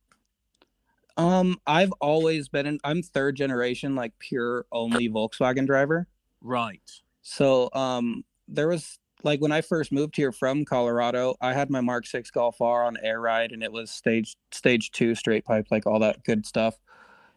[1.18, 2.80] Um, I've always been in.
[2.84, 6.08] I'm third generation, like pure only Volkswagen driver.
[6.42, 6.82] Right.
[7.22, 11.82] So, um, there was like when I first moved here from Colorado, I had my
[11.82, 15.68] Mark Six Golf R on air ride, and it was stage stage two straight pipe,
[15.72, 16.78] like all that good stuff.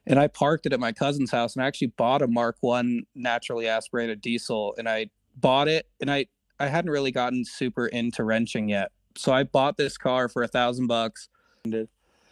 [0.07, 3.05] And I parked it at my cousin's house, and I actually bought a Mark One
[3.15, 6.27] naturally aspirated diesel, and I bought it, and I
[6.59, 10.49] I hadn't really gotten super into wrenching yet, so I bought this car for a
[10.49, 11.29] thousand bucks.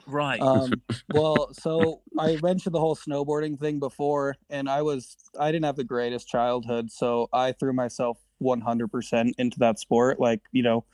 [0.06, 0.40] Right.
[0.40, 0.72] Um,
[1.14, 5.76] well, so I mentioned the whole snowboarding thing before, and I was I didn't have
[5.76, 10.20] the greatest childhood, so I threw myself 100% into that sport.
[10.20, 10.84] Like you know,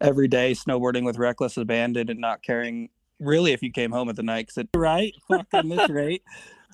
[0.00, 2.88] every day snowboarding with reckless abandon and not caring
[3.20, 6.22] really if you came home at the night because it right fucking this rate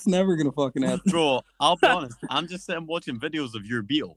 [0.00, 1.03] it's never gonna fucking happen.
[1.11, 2.16] Bro, I'll be honest.
[2.31, 4.16] I'm just sitting watching videos of your Beetle.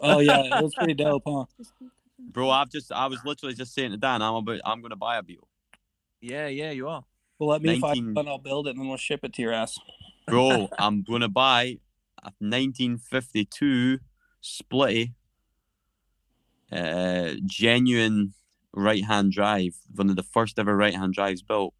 [0.00, 1.44] Oh yeah, it was pretty dope, huh?
[2.18, 5.18] Bro, I've just I was literally just saying to Dan, I'm about I'm gonna buy
[5.18, 5.46] a Beetle.
[6.20, 7.04] yeah, yeah, you are.
[7.38, 8.26] Well, let me 19 find one.
[8.26, 9.78] I'll build it, and then we'll ship it to your ass.
[10.26, 11.78] Bro, I'm gonna buy
[12.20, 14.00] a 1952
[14.42, 15.12] Splitty,
[16.72, 18.34] uh, genuine
[18.74, 21.74] right-hand drive, one of the first ever right-hand drives built.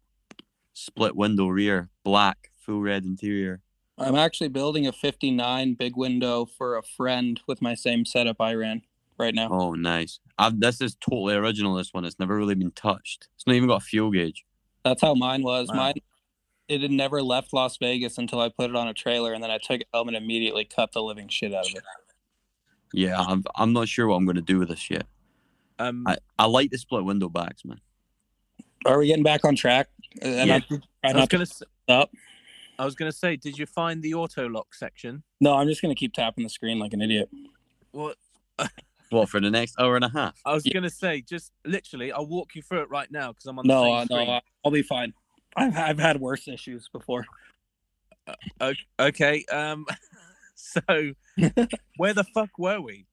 [0.73, 3.61] Split window rear, black, full red interior.
[3.97, 8.53] I'm actually building a 59 big window for a friend with my same setup I
[8.53, 8.81] ran
[9.17, 9.47] right now.
[9.49, 10.19] Oh, nice.
[10.37, 11.75] I've, this is totally original.
[11.75, 13.29] This one, it's never really been touched.
[13.35, 14.43] It's not even got a fuel gauge.
[14.83, 15.69] That's how mine was.
[15.69, 15.75] Wow.
[15.75, 15.95] Mine
[16.67, 19.51] it had never left Las Vegas until I put it on a trailer, and then
[19.51, 21.83] I took it home and immediately cut the living shit out of it.
[22.93, 25.05] Yeah, I'm, I'm not sure what I'm gonna do with this yet.
[25.79, 27.79] Um, I, I like the split window backs, man.
[28.85, 29.87] Are we getting back on track?
[30.21, 30.59] And Yeah.
[30.69, 31.41] I'm I was gonna.
[31.43, 32.11] s- up.
[32.77, 35.23] I was gonna say, did you find the auto lock section?
[35.41, 37.29] No, I'm just gonna keep tapping the screen like an idiot.
[37.93, 38.13] Well,
[39.11, 40.35] What for the next hour and a half?
[40.45, 40.73] I was Yeah.
[40.73, 43.73] gonna say, just literally, I'll walk you through it right now because I'm on the
[43.73, 45.13] No, same uh, no, uh, I'll be fine.
[45.55, 47.25] I've I've had worse issues before.
[48.99, 49.45] Okay.
[49.51, 49.85] Um.
[50.57, 50.81] So,
[51.97, 53.05] where the fuck were we?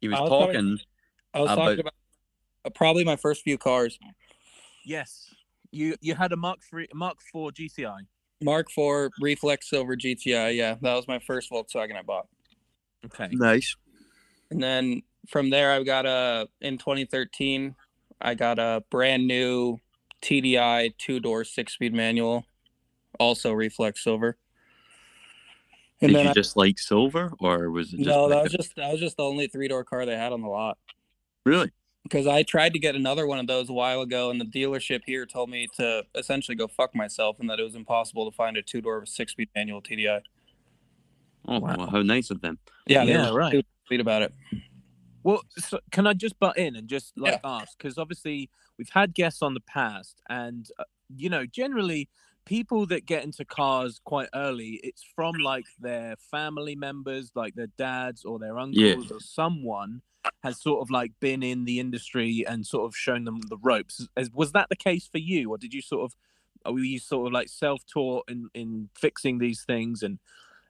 [0.00, 0.78] He was I was probably- talking.
[1.36, 1.94] I was Uh, talking but- about
[2.64, 3.98] uh, probably my first few cars.
[4.84, 5.32] Yes.
[5.70, 7.98] You you had a Mark three Mark four GTI.
[8.42, 10.56] Mark four Reflex Silver GTI.
[10.56, 12.26] Yeah, that was my first Volkswagen I bought.
[13.04, 13.28] Okay.
[13.32, 13.76] Nice.
[14.50, 17.74] And then from there, I got a in 2013.
[18.20, 19.78] I got a brand new
[20.22, 22.46] TDI two door six speed manual,
[23.20, 24.38] also reflex silver.
[26.00, 28.44] And Did then you I, just like silver, or was it just no, that like
[28.44, 30.48] was a- just that was just the only three door car they had on the
[30.48, 30.78] lot.
[31.46, 31.70] Really?
[32.02, 35.00] Because I tried to get another one of those a while ago, and the dealership
[35.06, 38.56] here told me to essentially go fuck myself, and that it was impossible to find
[38.56, 40.20] a two door six speed manual TDI.
[41.48, 41.76] Oh, Wow.
[41.78, 42.58] well, how nice of them.
[42.86, 43.52] Yeah, they Yeah, right.
[43.52, 44.34] super sweet about it.
[45.22, 47.76] Well, so can I just butt in and just like ask?
[47.76, 50.84] Because obviously we've had guests on the past, and uh,
[51.16, 52.08] you know, generally
[52.46, 57.66] people that get into cars quite early, it's from like their family members, like their
[57.76, 60.00] dads or their uncles or someone
[60.42, 64.08] has sort of like been in the industry and sort of shown them the ropes.
[64.16, 66.16] As- Was that the case for you, or did you sort of
[66.72, 70.18] were you sort of like self-taught in in fixing these things and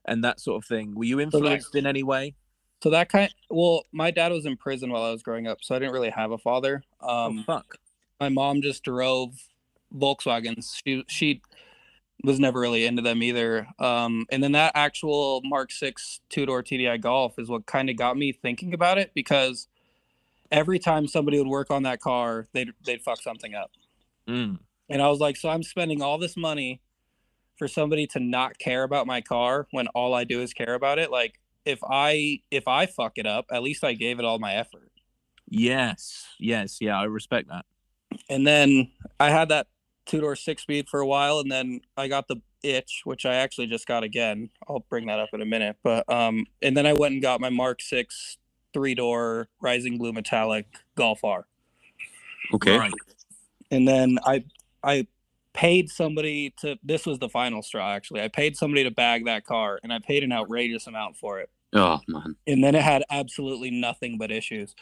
[0.05, 0.95] and that sort of thing?
[0.95, 2.35] Were you that- influenced in any way?
[2.83, 5.75] So that kind well, my dad was in prison while I was growing up, so
[5.75, 6.83] I didn't really have a father.
[7.01, 7.77] Um oh fuck.
[8.21, 9.31] my mom just drove
[9.95, 10.81] Volkswagens.
[10.85, 11.41] She she
[12.25, 13.69] was never really into them either.
[13.79, 17.97] Um, and then that actual Mark Six two door TDI Golf is what kind of
[17.97, 19.69] got me thinking about it because
[20.51, 23.71] every time somebody would work on that car, they'd they'd fuck something up.
[24.29, 24.59] Mm.
[24.89, 26.81] And I was like, so I'm spending all this money
[27.57, 30.99] for somebody to not care about my car when all I do is care about
[30.99, 31.11] it.
[31.11, 34.55] Like if I if I fuck it up, at least I gave it all my
[34.55, 34.91] effort.
[35.49, 37.67] Yes, yes, yeah, I respect that.
[38.29, 39.69] and then I had that
[40.07, 43.35] two door six speed for a while, and then I got the itch, which I
[43.35, 44.51] actually just got again.
[44.69, 45.77] I'll bring that up in a minute.
[45.83, 48.39] But um, and then I went and got my Mark Six
[48.73, 50.67] three door Rising Blue Metallic
[50.97, 51.47] Golf R,
[52.55, 52.77] Okay.
[52.79, 52.93] Right.
[53.71, 54.45] and then I
[54.83, 55.07] I
[55.53, 56.79] paid somebody to.
[56.83, 57.91] This was the final straw.
[57.93, 61.41] Actually, I paid somebody to bag that car, and I paid an outrageous amount for
[61.41, 61.51] it.
[61.73, 62.37] Oh man.
[62.47, 64.75] and then it had absolutely nothing but issues.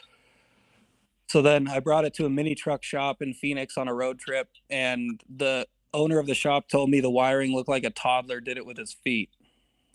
[1.27, 4.19] So then I brought it to a mini truck shop in Phoenix on a road
[4.19, 8.39] trip, and the owner of the shop told me the wiring looked like a toddler
[8.39, 9.29] did it with his feet.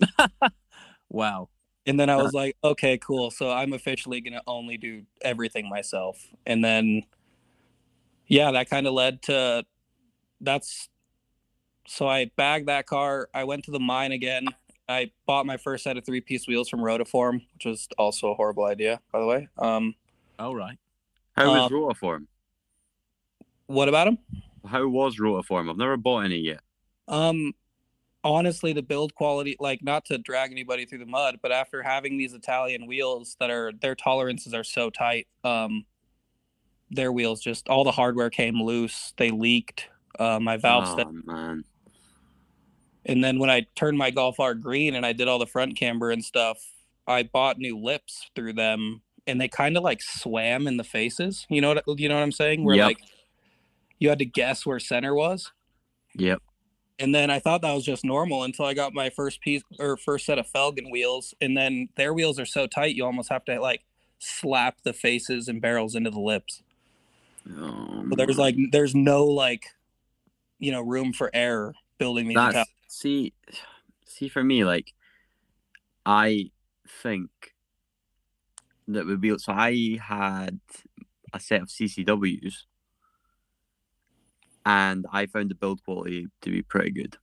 [1.10, 1.48] Wow.
[1.86, 3.30] And then I was like, okay, cool.
[3.30, 6.24] So I'm officially going to only do everything myself.
[6.46, 7.02] And then,
[8.28, 9.64] yeah, that kind of led to
[10.40, 10.88] that's
[11.86, 13.28] so I bagged that car.
[13.34, 14.46] I went to the mine again.
[14.88, 18.34] I bought my first set of three piece wheels from Rotiform, which was also a
[18.34, 19.48] horrible idea, by the way.
[19.58, 19.94] Um,
[20.38, 20.78] All right.
[21.40, 22.26] How Uh, Rotiform?
[23.66, 24.18] what about them?
[24.66, 25.70] How was Rotiform?
[25.70, 26.61] I've never bought any yet.
[27.09, 27.55] Um,
[28.22, 32.18] honestly, the build quality, like not to drag anybody through the mud, but after having
[32.18, 35.87] these Italian wheels that are their tolerances are so tight, um,
[36.90, 39.14] their wheels just all the hardware came loose.
[39.16, 39.88] They leaked.
[40.18, 41.64] Uh, my valves, Oh man.
[43.07, 45.76] and then when I turned my Golf R green and I did all the front
[45.76, 46.59] camber and stuff,
[47.07, 51.46] I bought new lips through them, and they kind of like swam in the faces.
[51.48, 52.00] You know what?
[52.00, 52.64] You know what I'm saying?
[52.64, 52.86] Where Yep.
[52.86, 52.98] like
[53.98, 55.52] you had to guess where center was.
[56.16, 56.42] Yep.
[56.98, 59.96] and then I thought that was just normal until I got my first piece or
[59.96, 63.44] first set of Felgen wheels, and then their wheels are so tight you almost have
[63.46, 63.82] to like
[64.18, 66.62] slap the faces and barrels into the lips.
[67.50, 69.66] Oh, So there's like there's no like
[70.58, 72.36] you know room for error building these.
[72.36, 73.32] That's see,
[74.04, 74.92] see for me, like
[76.04, 76.50] I
[77.02, 77.30] think
[78.94, 79.53] that would be so.
[79.53, 80.61] I had
[81.33, 82.66] a set of CCWs,
[84.64, 87.16] and I found the build quality to be pretty good.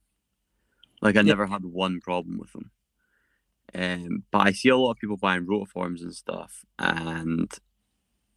[1.01, 1.23] Like I Yeah.
[1.23, 2.71] never had one problem with them.
[3.75, 7.51] Um, but I see a lot of people buying rotiforms and stuff, and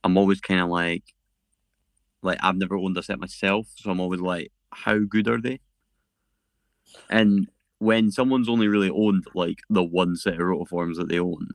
[0.05, 1.15] I'm always kind of like,
[2.23, 5.61] like I've never owned a set myself, so I'm always like, how good are they?
[7.09, 11.49] And when someone's only really owned like the one set of rotiforms that they own,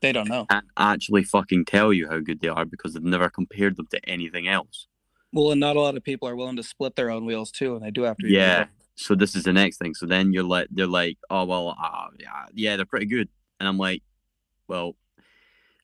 [0.00, 0.46] They don't know.
[0.46, 4.08] can't actually fucking tell you how good they are because they've never compared them to
[4.08, 4.86] anything else.
[5.32, 7.76] Well, and not a lot of people are willing to split their own wheels too,
[7.76, 8.28] and they do have to.
[8.28, 8.66] Yeah.
[8.96, 9.94] So this is the next thing.
[9.94, 13.68] So then you're like, they're like, oh well, uh, yeah, yeah, they're pretty good, and
[13.68, 14.02] I'm like,
[14.68, 14.96] well,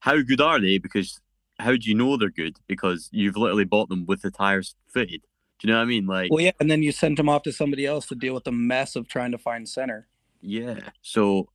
[0.00, 0.78] how good are they?
[0.78, 1.20] Because
[1.58, 2.56] how do you know they're good?
[2.66, 5.22] Because you've literally bought them with the tires fitted.
[5.58, 6.06] Do you know what I mean?
[6.06, 8.44] Like, Well, yeah, and then you send them off to somebody else to deal with
[8.44, 10.06] the mess of trying to find center.
[10.42, 10.80] Yeah.
[11.00, 11.48] So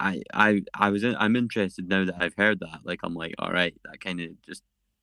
[0.00, 2.80] I I I was in, I'm interested now that I've heard that.
[2.84, 4.62] Like I'm like, all right, that kind of just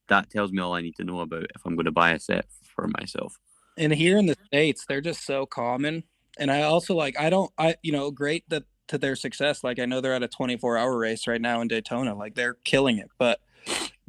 [0.09, 2.19] that tells me all I need to know about if I'm going to buy a
[2.19, 3.37] set for myself.
[3.77, 6.03] And here in the states, they're just so common.
[6.39, 9.63] And I also like, I don't, I you know, great that to their success.
[9.63, 12.15] Like I know they're at a 24 hour race right now in Daytona.
[12.15, 13.39] Like they're killing it, but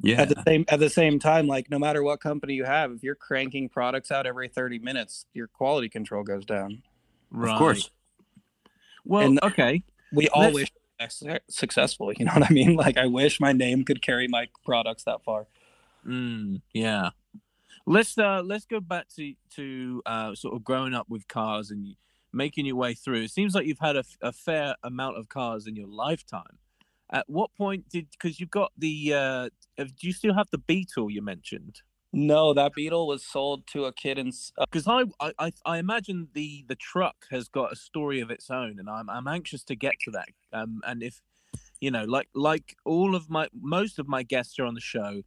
[0.00, 0.22] Yeah.
[0.22, 3.02] at the same at the same time, like no matter what company you have, if
[3.02, 6.82] you're cranking products out every 30 minutes, your quality control goes down.
[7.30, 7.52] Right.
[7.52, 7.90] Of course.
[9.04, 9.82] Well, And- okay.
[10.12, 10.68] We all Let's- wish
[11.48, 12.12] successful.
[12.12, 12.74] You know what I mean?
[12.74, 15.46] Like I wish my name could carry my products that far.
[16.06, 17.10] Mm, yeah.
[17.86, 21.94] Let's uh let's go back to to uh sort of growing up with cars and
[22.32, 23.22] making your way through.
[23.22, 26.58] It seems like you've had a fair amount of cars in your lifetime.
[27.10, 31.10] At what point did because you've got the uh do you still have the Beetle
[31.10, 31.80] you mentioned?
[32.12, 35.78] No, that Beetle was sold to a kid in uh, Because I, I I I
[35.78, 39.62] imagine the the truck has got a story of its own, and I'm I'm anxious
[39.64, 40.28] to get to that.
[40.52, 41.20] Um, and if
[41.80, 45.22] you know, like like all of my most of my guests are on the show,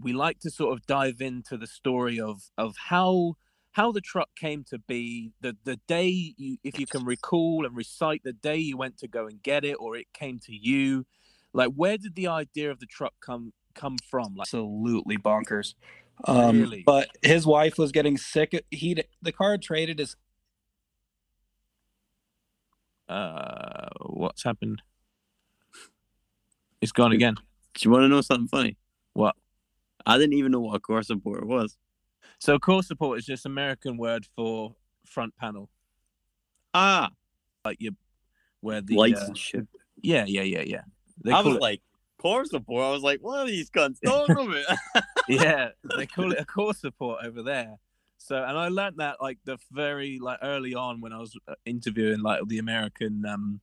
[0.00, 3.34] we like to sort of dive into the story of of how
[3.72, 7.76] how the truck came to be the the day you if you can recall and
[7.76, 11.06] recite the day you went to go and get it or it came to you
[11.54, 15.74] like where did the idea of the truck come come from like absolutely bonkers.
[16.24, 16.82] Um, Really?
[16.84, 18.64] But his wife was getting sick.
[18.70, 20.16] He the car traded his
[23.08, 24.80] uh what's happened
[26.80, 27.34] it's gone again
[27.74, 28.76] Do you want to know something funny?
[29.14, 29.34] What?
[30.04, 31.78] I didn't even know what a core support was.
[32.38, 34.74] So core support is just American word for
[35.06, 35.70] front panel,
[36.74, 37.10] Ah,
[37.64, 37.92] like you,
[38.60, 39.66] where the lights uh, and shit.
[40.02, 40.82] yeah, yeah, yeah, yeah.
[41.24, 41.80] They I was it, like,
[42.18, 42.84] core support.
[42.84, 44.78] I was like, what are these cunts talking about?
[45.28, 47.78] yeah, they call it a core support over there.
[48.18, 51.54] So, and I learned that like the very like early on when I was uh,
[51.64, 53.60] interviewing like the American, um,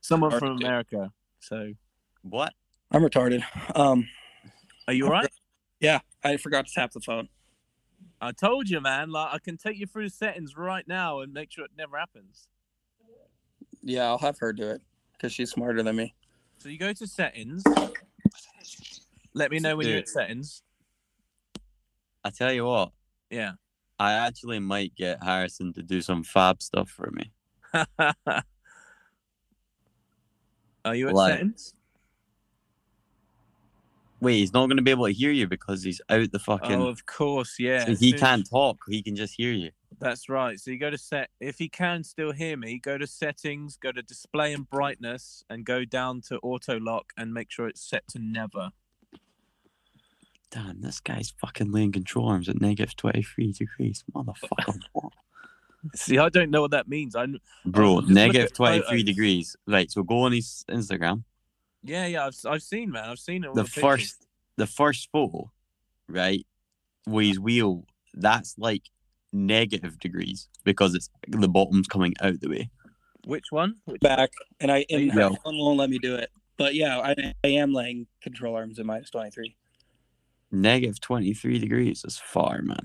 [0.00, 1.12] someone from America.
[1.40, 1.72] So,
[2.22, 2.52] what?
[2.92, 3.42] I'm retarded.
[3.74, 4.06] Um,
[4.86, 5.28] are you all right?
[5.80, 7.28] yeah, I forgot to tap the phone.
[8.20, 9.10] I told you, man.
[9.10, 11.98] Like I can take you through the settings right now and make sure it never
[11.98, 12.48] happens.
[13.82, 16.14] Yeah, I'll have her do it because she's smarter than me.
[16.58, 17.62] So you go to settings.
[19.34, 20.62] Let me know when you're at settings.
[22.26, 22.90] I tell you what,
[23.30, 23.52] Yeah.
[24.00, 27.30] I actually might get Harrison to do some fab stuff for me.
[30.84, 31.72] Are you at Like- settings?
[34.20, 36.80] Wait, he's not going to be able to hear you because he's out the fucking.
[36.80, 37.84] Oh, of course, yeah.
[37.84, 38.78] so he can't talk.
[38.88, 39.70] He can just hear you.
[40.00, 40.58] That's right.
[40.58, 41.28] So you go to set.
[41.38, 45.64] If he can still hear me, go to settings, go to display and brightness, and
[45.66, 48.70] go down to auto lock and make sure it's set to never.
[50.56, 54.02] Damn, this guy's fucking laying control arms at negative 23 degrees.
[54.14, 54.78] Motherfucker.
[54.92, 55.12] what?
[55.94, 57.14] See, I don't know what that means.
[57.14, 57.26] I
[57.66, 59.04] Bro, just negative at 23 photos.
[59.04, 59.56] degrees.
[59.66, 61.24] Right, so go on his Instagram.
[61.82, 62.26] yeah, yeah.
[62.26, 63.04] I've I've seen man.
[63.10, 63.48] I've seen it.
[63.48, 63.82] all The pictures.
[63.82, 65.52] first the first photo,
[66.08, 66.46] right,
[67.06, 68.84] with his wheel, that's like
[69.34, 72.70] negative degrees because it's the bottom's coming out the way.
[73.26, 73.76] Which one?
[73.84, 75.34] Which Back and I and you her go.
[75.44, 76.30] phone won't let me do it.
[76.56, 79.54] But yeah, I, I am laying control arms in minus 23.
[80.52, 82.84] Negative 23 degrees is far, man.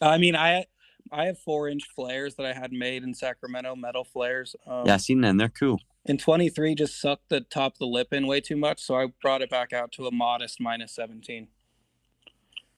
[0.00, 0.66] I mean, I
[1.10, 4.56] I have four inch flares that I had made in Sacramento, metal flares.
[4.66, 5.36] Um, Yeah, I seen them.
[5.36, 5.80] They're cool.
[6.06, 9.08] And 23 just sucked the top of the lip in way too much, so I
[9.20, 11.48] brought it back out to a modest minus 17.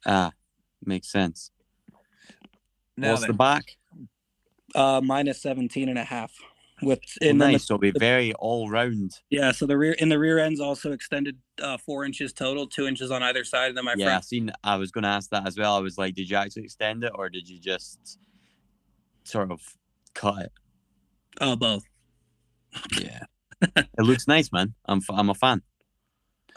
[0.05, 0.33] Ah,
[0.85, 1.51] makes sense.
[2.97, 3.29] Now What's then.
[3.29, 3.77] the back?
[4.75, 6.33] Uh, minus 17 and a half.
[6.83, 7.66] With and then the- nice.
[7.66, 9.12] So it'll be very all round.
[9.31, 12.87] yeah, so the rear in the rear end's also extended uh, four inches total, two
[12.87, 14.25] inches on either side, and then my Yeah, I front.
[14.25, 14.53] seen.
[14.64, 15.77] I was going to ask that as well.
[15.77, 18.18] I was like, did you actually extend it or did you just
[19.22, 19.61] sort of
[20.14, 20.53] cut it?
[21.41, 21.85] Oh, both.
[23.01, 23.20] Yeah,
[23.77, 24.75] it looks nice, man.
[24.87, 25.62] I'm f- I'm a fan.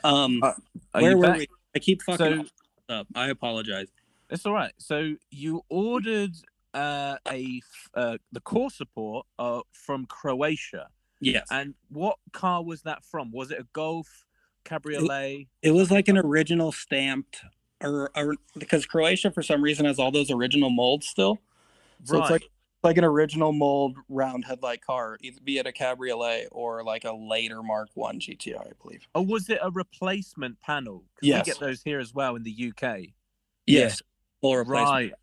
[0.03, 0.53] Um, Uh,
[0.93, 1.37] where were back?
[1.39, 1.47] we?
[1.75, 2.45] I keep fucking
[2.89, 3.07] So up.
[3.15, 3.87] I apologize.
[4.31, 4.73] It's all right.
[4.77, 6.31] So you ordered
[6.73, 7.61] uh, a
[7.93, 10.87] uh, the core support uh, from Croatia,
[11.19, 11.47] Yes.
[11.51, 13.31] and what car was that from?
[13.31, 14.25] Was it a Golf,
[14.65, 15.47] Cabriolet?
[15.61, 17.41] It was like an original stamped,
[17.81, 21.39] or, or because Croatia for some reason has all those original molds still.
[22.03, 22.43] So it's like
[22.83, 27.11] like an original mold round headlight car, either be it a cabriolet or like a
[27.13, 29.07] later Mark One GTI, I believe.
[29.15, 31.03] or was it a replacement panel?
[31.21, 31.45] Yes.
[31.47, 33.07] we get those here as well in the UK.
[33.65, 34.01] Yes,
[34.41, 34.89] full replacement.
[34.89, 35.13] Right.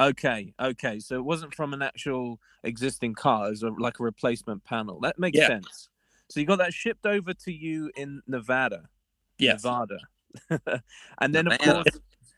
[0.00, 0.52] Okay.
[0.60, 0.98] Okay.
[0.98, 3.46] So it wasn't from an actual existing car.
[3.46, 5.00] It was a, like a replacement panel.
[5.00, 5.46] That makes Yeah.
[5.48, 5.88] sense.
[6.30, 8.88] So you got that shipped over to you in Nevada.
[9.38, 9.98] Yes, Nevada.
[11.20, 11.86] and then of course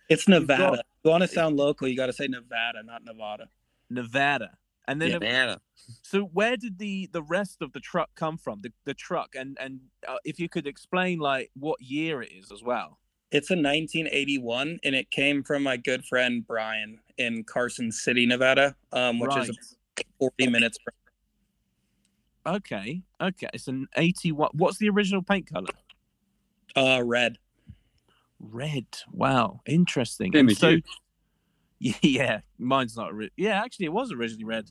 [0.09, 0.83] it's You've got- Nevada.
[1.05, 3.49] you want to sound local, you got to say Nevada, not Nevada.
[3.91, 4.51] Nevada.
[4.89, 5.61] And then Nevada.
[6.03, 8.61] so where did the the rest of the truck come from?
[8.63, 12.53] The the truck and and uh, if you could explain like what year it is
[12.53, 12.99] as well.
[13.33, 18.77] It's a 1981, and it came from my good friend Brian in Carson City, Nevada,
[18.93, 19.49] um, which right.
[19.49, 19.77] is
[20.19, 20.95] 40 minutes from.
[22.57, 23.03] Okay.
[23.21, 23.49] Okay.
[23.53, 24.51] It's an 81.
[24.53, 25.67] What's the original paint color?
[26.77, 27.39] Uh, red.
[28.39, 28.87] Red.
[29.13, 29.61] Wow.
[29.67, 30.33] Interesting.
[30.33, 30.77] Same And as so,
[31.81, 33.13] yeah, mine's not.
[33.13, 34.71] Ri- yeah, actually, it was originally red.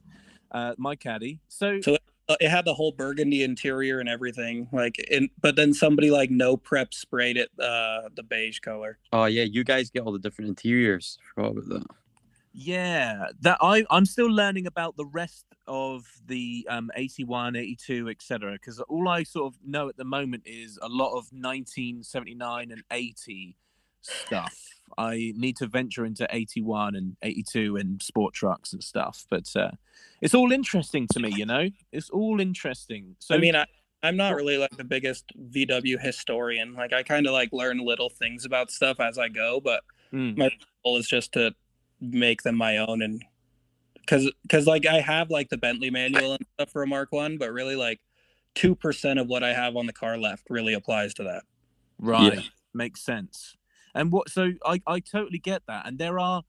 [0.51, 1.41] Uh, my caddy.
[1.49, 1.97] So, So-
[2.28, 6.57] it had the whole burgundy interior and everything, like, and but then somebody like no
[6.57, 8.97] prep sprayed it uh the beige color.
[9.13, 11.17] Oh yeah, you guys get all the different interiors.
[11.36, 11.88] Forgot about that.
[12.53, 18.53] yeah, that I I'm still learning about the rest of the um 81, 82, etc.
[18.53, 22.84] Because all I sort of know at the moment is a lot of 1979 and
[22.91, 23.55] 80
[24.01, 24.55] stuff.
[24.97, 29.71] I need to venture into 81 and 82 and sport trucks and stuff, but uh,
[30.21, 31.33] it's all interesting to me.
[31.36, 33.15] You know, it's all interesting.
[33.19, 33.65] So I mean, I,
[34.03, 36.73] I'm not really like the biggest VW historian.
[36.73, 39.83] Like, I kind of like learn little things about stuff as I go, but
[40.13, 40.38] Mm.
[40.38, 40.51] my
[40.83, 41.53] goal is just to
[41.99, 43.23] make them my own and
[43.95, 47.38] because because like I have like the Bentley manual and stuff for a Mark One,
[47.38, 47.99] but really like
[48.53, 51.43] two percent of what I have on the car left really applies to that.
[51.99, 52.39] Right.
[52.73, 53.55] Makes sense.
[53.95, 55.87] And what so I, I totally get that.
[55.87, 56.43] And there are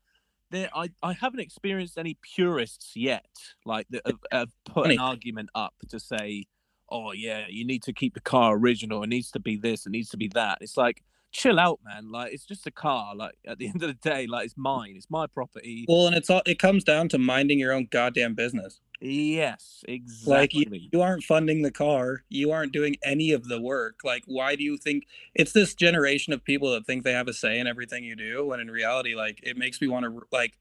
[0.51, 3.26] there I, I haven't experienced any purists yet,
[3.64, 4.97] like that have, have put Funny.
[4.97, 6.44] an argument up to say,
[6.90, 9.90] Oh yeah, you need to keep the car original, it needs to be this, it
[9.90, 10.59] needs to be that.
[10.61, 12.11] It's like chill out, man.
[12.11, 13.14] Like it's just a car.
[13.14, 15.84] Like at the end of the day, like it's mine, it's my property.
[15.88, 18.80] Well, and it's all it comes down to minding your own goddamn business.
[19.01, 20.32] Yes, exactly.
[20.32, 20.78] Like exactly.
[20.78, 24.01] you, you aren't funding the car, you aren't doing any of the work.
[24.05, 27.32] Like, why do you think it's this generation of people that think they have a
[27.32, 28.47] say in everything you do?
[28.47, 30.59] When in reality, like, it makes me want to like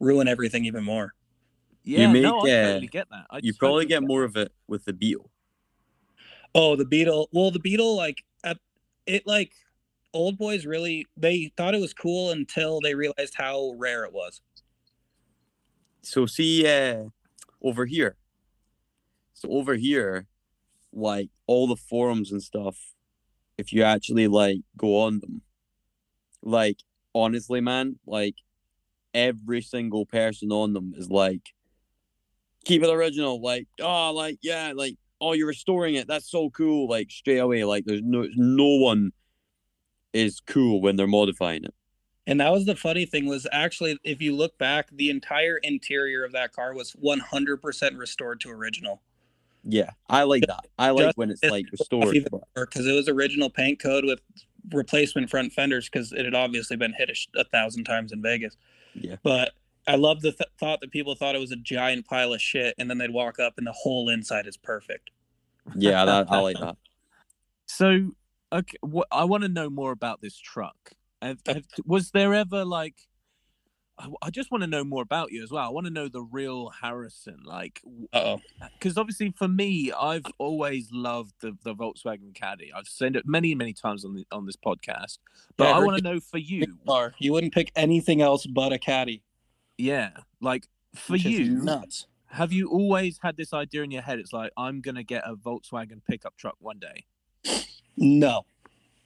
[0.00, 1.14] ruin everything even more.
[1.84, 3.26] yeah, make, no, I uh, totally get that.
[3.30, 4.06] I You probably totally get that.
[4.06, 5.30] more of it with the Beetle.
[6.54, 7.28] Oh, the Beetle.
[7.32, 8.58] Well, the Beetle, like, at,
[9.06, 9.52] it like
[10.14, 14.40] old boys really they thought it was cool until they realized how rare it was.
[16.02, 17.04] So see uh
[17.62, 18.16] over here.
[19.34, 20.26] So over here,
[20.92, 22.76] like all the forums and stuff,
[23.56, 25.42] if you actually like go on them,
[26.42, 26.78] like
[27.14, 28.36] honestly, man, like
[29.14, 31.52] every single person on them is like
[32.64, 36.88] keep it original, like, oh like yeah, like oh you're restoring it, that's so cool,
[36.88, 37.64] like straight away.
[37.64, 39.12] Like there's no no one
[40.12, 41.74] is cool when they're modifying it.
[42.28, 46.24] And that was the funny thing was actually, if you look back, the entire interior
[46.24, 49.00] of that car was 100% restored to original.
[49.64, 50.66] Yeah, I like that.
[50.78, 52.14] I like Just- when it's it's like restored.
[52.54, 54.20] because it was original paint code with
[54.72, 58.20] replacement front fenders because it had obviously been hit a, sh- a thousand times in
[58.20, 58.56] Vegas.
[58.94, 59.16] Yeah.
[59.22, 59.52] But
[59.86, 62.74] I love the th- thought that people thought it was a giant pile of shit,
[62.78, 65.10] and then they'd walk up and the whole inside is perfect.
[65.74, 66.76] Yeah, that, I like that.
[67.64, 68.10] So,
[68.52, 70.92] okay, what I want to know more about this truck.
[71.22, 72.94] Have, have, was there ever like?
[74.00, 75.64] I, I just want to know more about you as well.
[75.64, 78.36] I want to know the real Harrison, like, Uh
[78.74, 82.72] because obviously for me, I've always loved the, the Volkswagen Caddy.
[82.72, 85.18] I've said it many, many times on the on this podcast,
[85.56, 87.12] but Yeah, I I want to know for you, Car.
[87.18, 89.22] You wouldn't pick anything else but a caddy.
[89.76, 90.10] yeah,
[90.40, 92.06] like for which you, nuts.
[92.26, 94.20] have you always had this idea in your head?
[94.20, 97.04] It's like I'm gonna get a Volkswagen pickup truck one day.
[97.96, 98.44] No.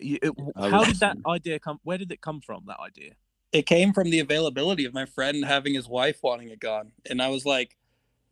[0.03, 0.33] You, it,
[0.71, 1.79] how would did that idea come?
[1.83, 2.65] Where did it come from?
[2.67, 3.13] That idea?
[3.53, 7.21] it came from the availability of my friend having his wife wanting it gone and
[7.21, 7.77] i was like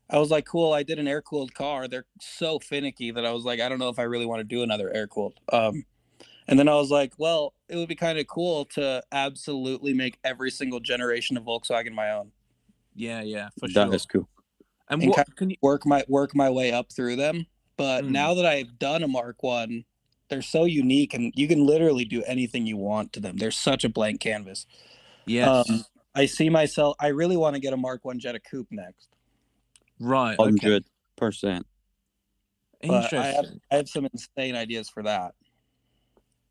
[0.09, 3.31] i was like cool i did an air cooled car they're so finicky that i
[3.31, 5.85] was like i don't know if i really want to do another air cooled um
[6.49, 10.19] and then i was like well it would be kind of cool to absolutely make
[10.25, 12.33] every single generation of volkswagen my own
[12.95, 13.95] Yeah, yeah, for That sure.
[13.95, 14.29] is cool.
[14.89, 15.57] And And what kind can you?
[15.63, 17.47] work my work my way up through them
[17.77, 18.11] but Mm.
[18.11, 19.85] now that i've done a mark one
[20.31, 23.85] they're so unique and you can literally do anything you want to them they're such
[23.85, 24.67] a blank canvas
[25.27, 25.69] Yes.
[25.71, 26.97] Um, I see myself.
[26.99, 29.11] I really want to get a Mark One Jetta Coupe next.
[30.01, 30.37] Right.
[30.37, 30.49] Okay.
[30.61, 31.67] Hundred percent.
[32.81, 33.35] But I Interesting.
[33.37, 35.35] have, I have some insane ideas for that.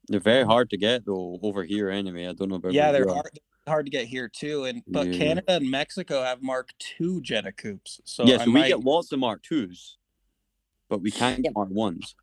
[0.08, 2.28] They're very hard to get though over here anyway.
[2.28, 3.16] I don't know about yeah, they're are.
[3.16, 4.64] hard, hard to get here too.
[4.66, 5.18] And but Yeah.
[5.18, 6.70] Canada and Mexico have Mark
[7.02, 8.00] II Jetta Coupes.
[8.06, 9.98] So yeah, I so we might- get lots of Mark twos,
[10.88, 12.16] but we can't get Mark ones.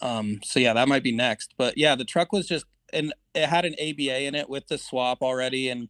[0.00, 1.54] Um, so yeah, that might be next.
[1.56, 4.76] But yeah, the truck was just and it had an ABA in it with the
[4.78, 5.88] swap already, and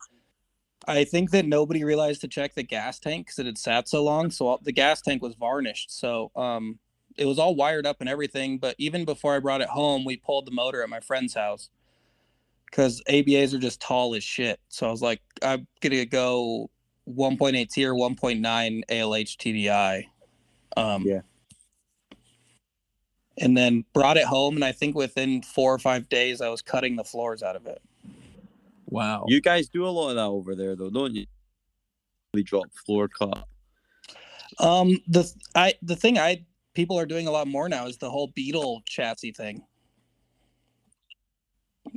[0.87, 4.03] I think that nobody realized to check the gas tank because it had sat so
[4.03, 4.31] long.
[4.31, 5.91] So all- the gas tank was varnished.
[5.97, 6.79] So um,
[7.17, 8.59] it was all wired up and everything.
[8.59, 11.71] But even before I brought it home, we pulled the motor at my friend's house
[12.67, 14.59] because ABAs are just tall as shit.
[14.69, 16.71] So I was like, I'm gonna go
[17.09, 20.05] 1.8T or 1.9 ALH TDI.
[20.77, 21.21] Um, Yeah.
[23.39, 26.61] And then brought it home and i think within four or five days i was
[26.63, 27.81] cutting the floors out of it
[28.87, 29.25] wow.
[29.27, 31.25] You guys do a lot of that over there though, don't you?
[32.35, 33.45] We drop floor cut.
[34.59, 38.11] um the i the thing i people are doing a lot more now is the
[38.11, 39.65] whole beetle chassis thing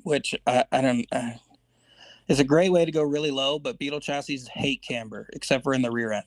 [0.03, 1.31] which i, I don't uh,
[2.27, 5.73] it's a great way to go really low but beetle chassis hate camber except for
[5.73, 6.25] in the rear end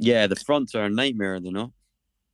[0.00, 1.72] Yeah, the fronts are a nightmare, you know.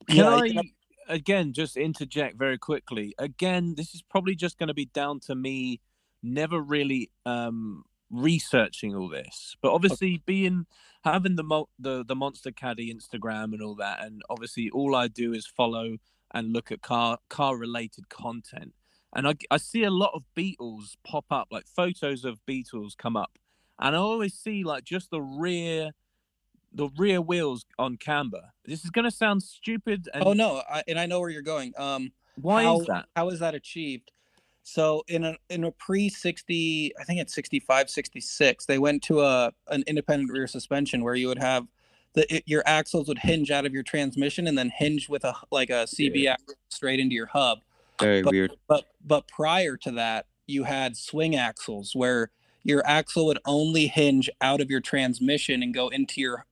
[0.09, 0.63] Can Yeah, I you know-
[1.09, 3.15] again just interject very quickly?
[3.19, 5.81] Again, this is probably just going to be down to me
[6.23, 10.67] never really um researching all this, but obviously being
[11.05, 15.09] having the mo- the the Monster Caddy Instagram and all that, and obviously all I
[15.09, 15.99] do is follow
[16.33, 18.75] and look at car car related content,
[19.15, 23.17] and I I see a lot of Beetles pop up, like photos of Beetles come
[23.17, 23.39] up,
[23.79, 25.93] and I always see like just the rear
[26.75, 28.43] the rear wheels on camber.
[28.65, 30.09] This is going to sound stupid.
[30.13, 33.07] And oh no I, and i know where you're going um why how, is that?
[33.15, 34.11] how is that achieved
[34.65, 39.21] so in a in a pre 60 i think it's 65 66 they went to
[39.21, 41.67] a an independent rear suspension where you would have
[42.15, 45.35] the it, your axles would hinge out of your transmission and then hinge with a
[45.51, 47.59] like a CV axle straight into your hub
[48.01, 48.53] Very But- weird.
[48.67, 52.31] but but prior to that you had swing axles where
[52.65, 56.47] your axle would only hinge out of your transmission and go into your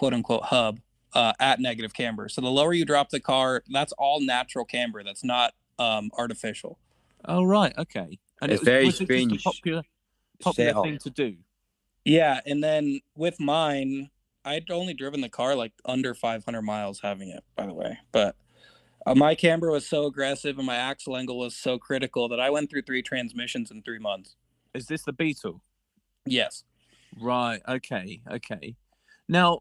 [0.00, 0.80] quote unquote hub
[1.12, 5.02] uh, at negative camber so the lower you drop the car that's all natural camber
[5.04, 6.78] that's not um, artificial
[7.26, 8.18] Oh right, okay.
[8.40, 9.82] And It's it was, very was it a strange popular
[10.42, 11.36] popular thing to do.
[12.06, 14.08] yeah and then with mine
[14.46, 18.36] i'd only driven the car like under 500 miles having it by the way but
[19.06, 22.48] uh, my camber was so aggressive and my axle angle was so critical that i
[22.48, 24.36] went through three transmissions in three months
[24.72, 25.60] Is this the Beetle?
[26.24, 26.64] yes
[27.18, 27.60] Right.
[27.68, 28.22] Okay.
[28.30, 28.76] Okay.
[29.28, 29.60] Now,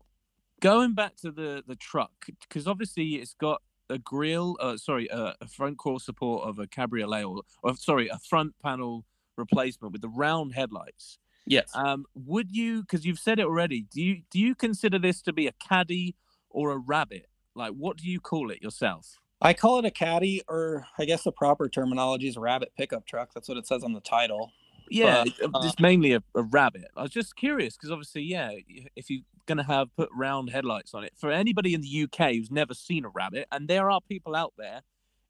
[0.59, 4.57] going back to the the truck, because obviously it's got a grill.
[4.59, 8.53] Uh, sorry, uh, a front core support of a cabriolet, or, or sorry, a front
[8.61, 9.05] panel
[9.37, 11.17] replacement with the round headlights.
[11.45, 12.81] yes Um, would you?
[12.81, 13.81] Because you've said it already.
[13.91, 16.15] Do you do you consider this to be a caddy
[16.49, 17.27] or a rabbit?
[17.55, 19.19] Like, what do you call it yourself?
[19.41, 23.05] I call it a caddy, or I guess the proper terminology is a rabbit pickup
[23.05, 23.29] truck.
[23.33, 24.51] That's what it says on the title.
[24.89, 26.85] Yeah, But, uh, it's mainly a, a rabbit.
[26.95, 28.51] I was just curious because obviously, yeah,
[28.95, 32.51] if you're gonna have put round headlights on it, for anybody in the UK who's
[32.51, 34.81] never seen a rabbit, and there are people out there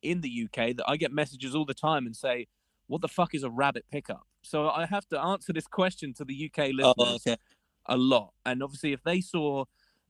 [0.01, 2.47] in the UK that I get messages all the time and say,
[2.87, 6.25] "What the fuck is a rabbit pickup?" So I have to answer this question to
[6.25, 7.37] the UK listeners Oh, okay.
[7.85, 9.65] a lot, and obviously, if they saw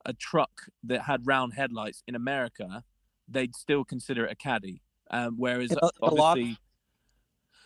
[0.06, 2.84] a truck that had round headlights in America,
[3.28, 4.82] they'd still consider it a caddy.
[5.10, 6.56] Um, whereas know, a lot- obviously, A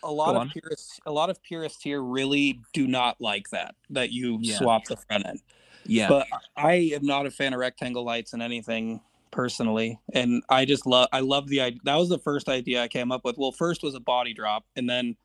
[0.03, 0.49] lot Go of on.
[0.49, 4.57] purists, a lot of purists here really do not like that that you Yeah.
[4.57, 5.41] swap the front end.
[5.85, 6.27] yeah, But
[6.57, 11.07] I am not a fan of rectangle lights and anything personally, and I just love.
[11.11, 11.79] I love the idea.
[11.83, 13.37] That was the first idea I came up with.
[13.37, 15.15] Well, first was a body drop, and then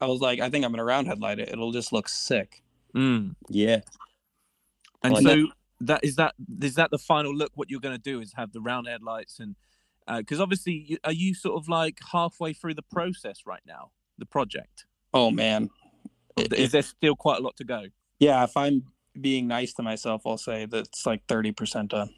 [0.00, 1.48] I was like, I think I'm gonna round headlight it.
[1.50, 2.62] It'll just look sick.
[2.94, 3.36] Mm.
[3.48, 3.80] Yeah.
[5.02, 5.46] And Like- so
[5.80, 7.52] that is that is that the final look?
[7.54, 9.56] What you're going to do is have the round headlights, and
[10.06, 13.90] because obviously, are you sort of like halfway through the process right now,
[14.22, 14.86] the project?
[15.12, 15.68] Oh man.
[16.36, 17.86] It- Is there still quite a lot to go?
[18.20, 18.84] Yeah, if I'm
[19.20, 22.10] being nice to myself, I'll say that's like 30% done.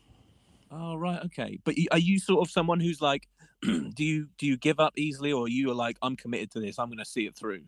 [0.70, 1.58] Oh right, okay.
[1.64, 3.26] But are you sort of someone who's like,
[3.62, 6.78] do you do you give up easily, or you are like, I'm committed to this,
[6.78, 7.62] I'm going to see it through?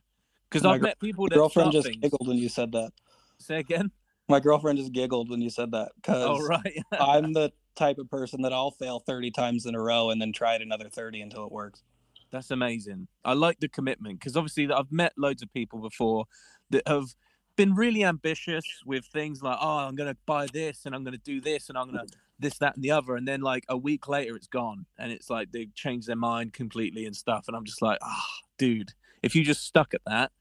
[0.51, 2.01] Because I've gr- met people that girlfriend just things.
[2.03, 2.91] giggled when you said that.
[3.39, 3.91] Say again.
[4.29, 6.77] My girlfriend just giggled when you said that because Oh right.
[7.01, 10.33] I'm the type of person that I'll fail 30 times in a row and then
[10.33, 11.83] try it another 30 until it works.
[12.31, 13.09] That's amazing.
[13.25, 16.27] I like the commitment because obviously I've met loads of people before
[16.71, 17.15] that have
[17.57, 21.41] been really ambitious with things like, oh, I'm gonna buy this and I'm gonna do
[21.41, 22.05] this and I'm gonna
[22.39, 25.31] this, that, and the other, and then like a week later it's gone, and it's
[25.31, 28.27] like they've changed their mind completely and stuff, and I'm just like, ah,
[28.59, 30.33] dude, if you just stuck at that,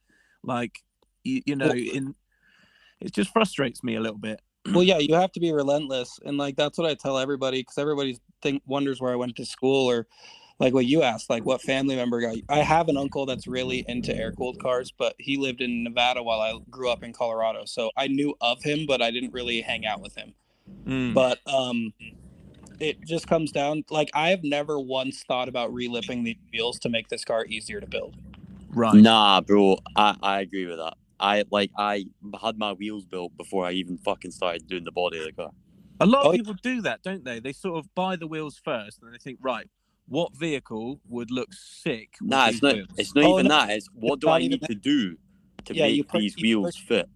[0.43, 0.83] like,
[1.23, 2.15] you, you know, Well- in
[2.99, 4.41] It just frustrates me a little bit.
[4.73, 7.77] well, yeah, you have to be relentless, and like that's what I tell everybody because
[7.77, 10.07] everybody think wonders where I went to school or
[10.59, 12.35] like what you asked, like what family member got.
[12.49, 16.23] I have an uncle that's really into air cooled cars, but he lived in Nevada
[16.23, 19.61] while I grew up in Colorado, so I knew of him, but I didn't really
[19.61, 20.33] hang out with him.
[20.87, 21.13] Mm.
[21.13, 21.93] But um,
[22.79, 26.89] it just comes down like I have never once thought about relipping the wheels to
[26.89, 28.15] make this car easier to build.
[28.73, 28.95] right.
[28.95, 30.95] Nah, bro, I, I agree with that.
[31.19, 32.05] I like I
[32.41, 35.51] had my wheels built before I even fucking started doing the body of the car.
[36.01, 37.39] A lot of Oh, people do that, don't they?
[37.39, 39.69] They sort of buy the wheels first, and they think, right,
[40.07, 42.09] what vehicle would look sick?
[42.21, 42.73] with Nah, these it's not.
[42.75, 42.87] wheels?
[42.97, 43.69] It's not Oh, even no, that.
[43.71, 44.67] It's what it's do I need that.
[44.67, 45.17] to do
[45.65, 47.09] to Yeah, you make put- these you wheels put- fit?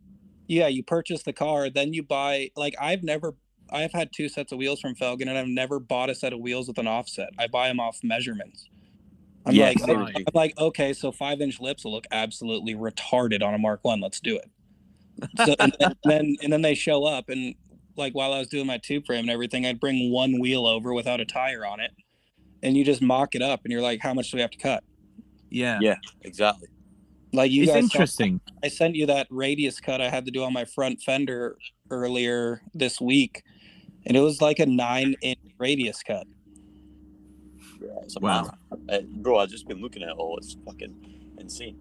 [0.48, 3.36] Yeah, you purchase the car, then you buy like I've never
[3.72, 6.40] I've had two sets of wheels from Felgen and I've never bought a set of
[6.40, 7.30] wheels with an offset.
[7.38, 8.68] I buy them off measurements.
[9.46, 13.44] I'm Yeah, like, same I'm like, okay, so five inch lips will look absolutely retarded
[13.44, 14.02] on a Mark One.
[14.02, 14.50] Let's do it.
[15.46, 17.54] So and then, then and then they show up and
[17.96, 20.94] like while I was doing my tube frame and everything, I'd bring one wheel over
[20.94, 21.92] without a tire on it,
[22.64, 24.57] and you just mock it up, and you're like, how much do we have to
[24.57, 24.84] cut?
[25.49, 25.80] yeah.
[25.82, 26.68] Yeah, exactly.
[27.34, 28.41] Like you it's guys, saw- interesting.
[28.64, 31.57] I sent you that radius cut I had to do on my front fender
[31.91, 33.43] earlier this week,
[34.05, 36.26] and it was like a nine inch radius cut.
[37.82, 37.88] Yeah,
[38.20, 38.51] Wow.
[38.88, 39.07] man.
[39.22, 40.38] Bro, I've just been looking at it all.
[40.38, 40.93] It's fucking
[41.39, 41.78] insane.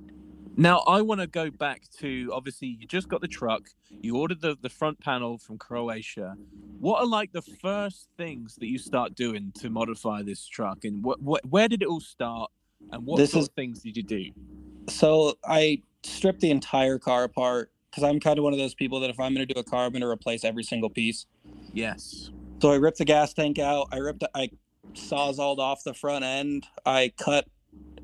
[0.61, 4.41] Now, I want to go back to obviously, you just got the truck, you ordered
[4.41, 6.35] the, the front panel from Croatia.
[6.81, 10.85] What are like the first things that you start doing to modify this truck?
[10.85, 12.51] And what, what where did it all start?
[12.91, 14.25] And what This sort is- of things did you do?
[14.89, 18.99] So I stripped the entire car apart because I'm kind of one of those people
[19.01, 21.27] that if I'm going to do a car, I'm going to replace every single piece.
[21.73, 22.31] Yes.
[22.61, 23.87] So I ripped the gas tank out.
[23.93, 24.51] I ripped, I
[24.95, 26.67] sawzalled off the front end.
[26.85, 27.47] I cut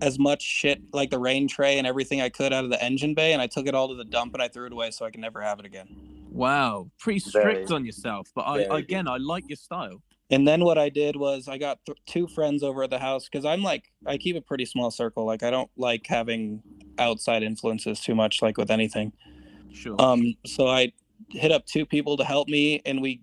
[0.00, 3.14] as much shit like the rain tray and everything I could out of the engine
[3.14, 5.04] bay, and I took it all to the dump and I threw it away so
[5.04, 5.88] I can never have it again.
[6.30, 6.90] Wow.
[6.98, 8.28] Pretty strict Very- on yourself.
[8.34, 8.78] But I, very good.
[8.78, 10.02] again, I like your style.
[10.30, 13.28] And then what I did was I got th- two friends over at the house
[13.28, 15.24] because I'm like I keep a pretty small circle.
[15.24, 16.62] Like I don't like having
[16.98, 19.12] outside influences too much, like with anything.
[19.72, 19.94] Sure.
[20.00, 20.92] Um, so I
[21.28, 23.20] hit up two people to help me, and we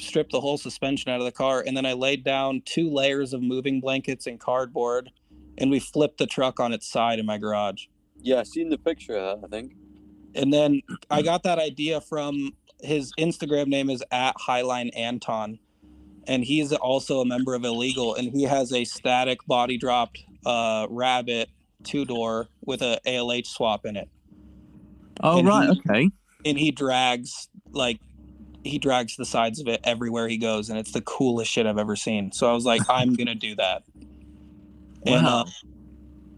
[0.00, 1.62] stripped the whole suspension out of the car.
[1.66, 5.10] And then I laid down two layers of moving blankets and cardboard,
[5.60, 7.86] and we flipped the truck on its side in my garage.
[8.22, 9.46] Yeah, I seen the picture of that.
[9.46, 9.72] I think.
[10.34, 10.80] And then
[11.10, 15.58] I got that idea from his Instagram name is at Highline Anton,
[16.26, 20.86] and he's also a member of Illegal, and he has a static body dropped uh,
[20.90, 21.50] Rabbit
[21.82, 24.08] two door with a ALH swap in it.
[25.22, 25.68] oh, and right.
[25.70, 26.10] he- Okay.
[26.44, 27.98] and he drags like
[28.64, 31.78] he drags the sides of it everywhere he goes and it's the coolest shit i've
[31.78, 33.82] ever seen so i was like i'm gonna do that
[35.06, 35.42] and Wow.
[35.42, 35.44] uh,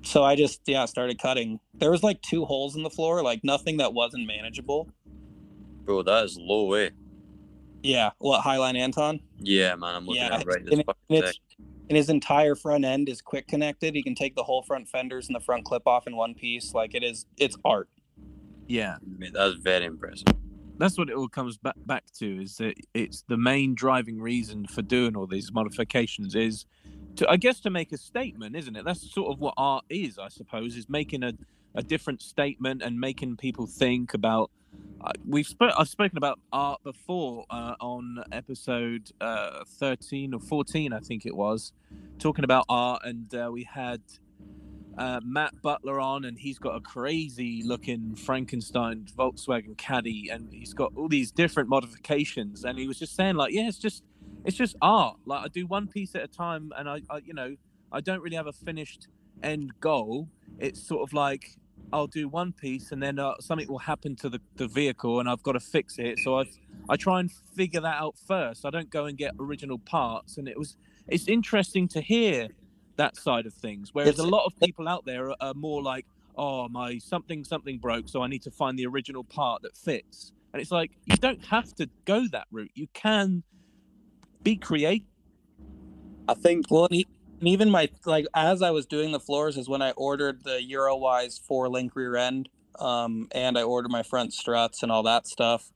[0.04, 1.60] so i just yeah started cutting.
[1.74, 4.88] There was like two holes in the floor like nothing that wasn't manageable.
[5.84, 6.90] Bro, that is low way.
[7.82, 8.10] yeah.
[8.18, 9.20] What highline anton?
[9.38, 11.34] Yeah, man, I'm looking Yeah, at it right and, this it- fucking and
[11.90, 13.94] and his entire front end is quick connected.
[13.94, 16.72] He can take the whole front fenders and the front clip off in one piece.
[16.74, 17.88] Like it is it's art.
[18.68, 18.96] Yeah.
[19.18, 20.26] Mate, That's very impressive.
[20.78, 24.66] That's what it all comes back back to is that it's the main driving reason
[24.66, 26.64] for doing all these modifications is
[27.16, 28.84] to I guess to make a statement, isn't it?
[28.84, 31.32] That's sort of what art is, I suppose, is making a,
[31.74, 34.50] a different statement and making people think about.
[35.04, 40.92] Uh, we've sp- I've spoken about art before uh, on episode uh, thirteen or fourteen,
[40.92, 41.72] I think it was,
[42.18, 44.00] talking about art, and uh, we had
[44.96, 50.74] uh, Matt Butler on, and he's got a crazy looking Frankenstein Volkswagen Caddy, and he's
[50.74, 52.64] got all these different modifications.
[52.64, 54.02] And he was just saying, like, yeah, it's just,
[54.45, 55.16] it's just art.
[55.24, 57.57] Like I do one piece at a time, and I, I you know,
[57.90, 59.09] I don't really have a finished
[59.43, 60.28] end goal.
[60.59, 61.57] It's sort of like
[61.93, 65.28] I'll do one piece, and then uh, something will happen to the, the vehicle, and
[65.28, 66.18] I've got to fix it.
[66.20, 66.45] So I,
[66.88, 68.64] I try and figure that out first.
[68.64, 70.76] I don't go and get original parts, and it was,
[71.09, 72.49] it's interesting to hear
[72.97, 73.90] that side of things.
[73.93, 77.78] Whereas a lot of people out there are, are more like, oh, my something something
[77.78, 80.32] broke, so I need to find the original part that fits.
[80.53, 82.70] And it's like you don't have to go that route.
[82.74, 83.43] You can
[84.43, 85.07] be creative.
[86.28, 87.05] I think Well, and,
[87.40, 91.40] even my like as I was doing the floors is when I ordered the Eurowise
[91.40, 95.72] four link rear end, um, and I ordered my front struts and all that stuff.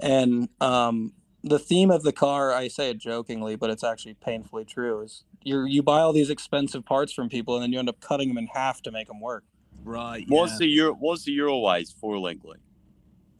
[0.00, 1.12] And um,
[1.42, 5.24] the theme of the car, I say it jokingly, but it's actually painfully true, is
[5.42, 8.28] you you buy all these expensive parts from people and then you end up cutting
[8.28, 9.44] them in half to make them work.
[9.82, 10.26] Right.
[10.28, 12.58] what's the Euro what's the Eurowise four link like?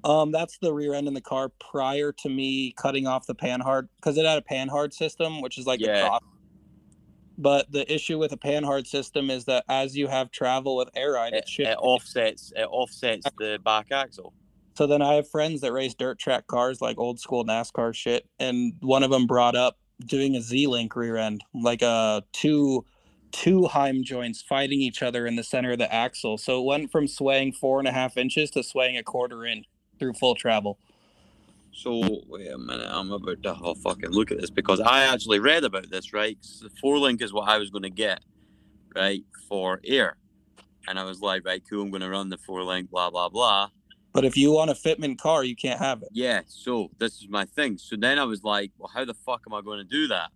[0.04, 3.88] Um, that's the rear end in the car prior to me cutting off the panhard
[3.96, 6.08] because it had a panhard system, which is like the Yeah.
[6.08, 6.20] cross.
[7.36, 11.12] But the issue with a panhard system is that as you have travel with air
[11.12, 14.34] ride, It, it it offsets it offsets the back axle.
[14.76, 18.26] So then I have friends that race dirt track cars, like old school NASCAR shit,
[18.38, 22.84] and one of them brought up doing a Z link rear end, like a two
[23.32, 26.36] two Heim joints fighting each other in the center of the axle.
[26.36, 29.64] So it went from swaying four and a half inches to swaying a quarter in
[30.00, 30.78] through full travel.
[31.72, 35.04] So wait a minute, I'm about to have a fucking look at this because I
[35.04, 36.36] actually read about this, right?
[36.60, 38.24] the four link is what I was going to get,
[38.96, 40.16] right, for air,
[40.88, 43.28] and I was like, right, cool, I'm going to run the four link, blah blah
[43.28, 43.70] blah.
[44.12, 46.08] But if you want a fitment car, you can't have it.
[46.10, 47.78] Yeah, so this is my thing.
[47.78, 50.30] So then I was like, well, how the fuck am I going to do that?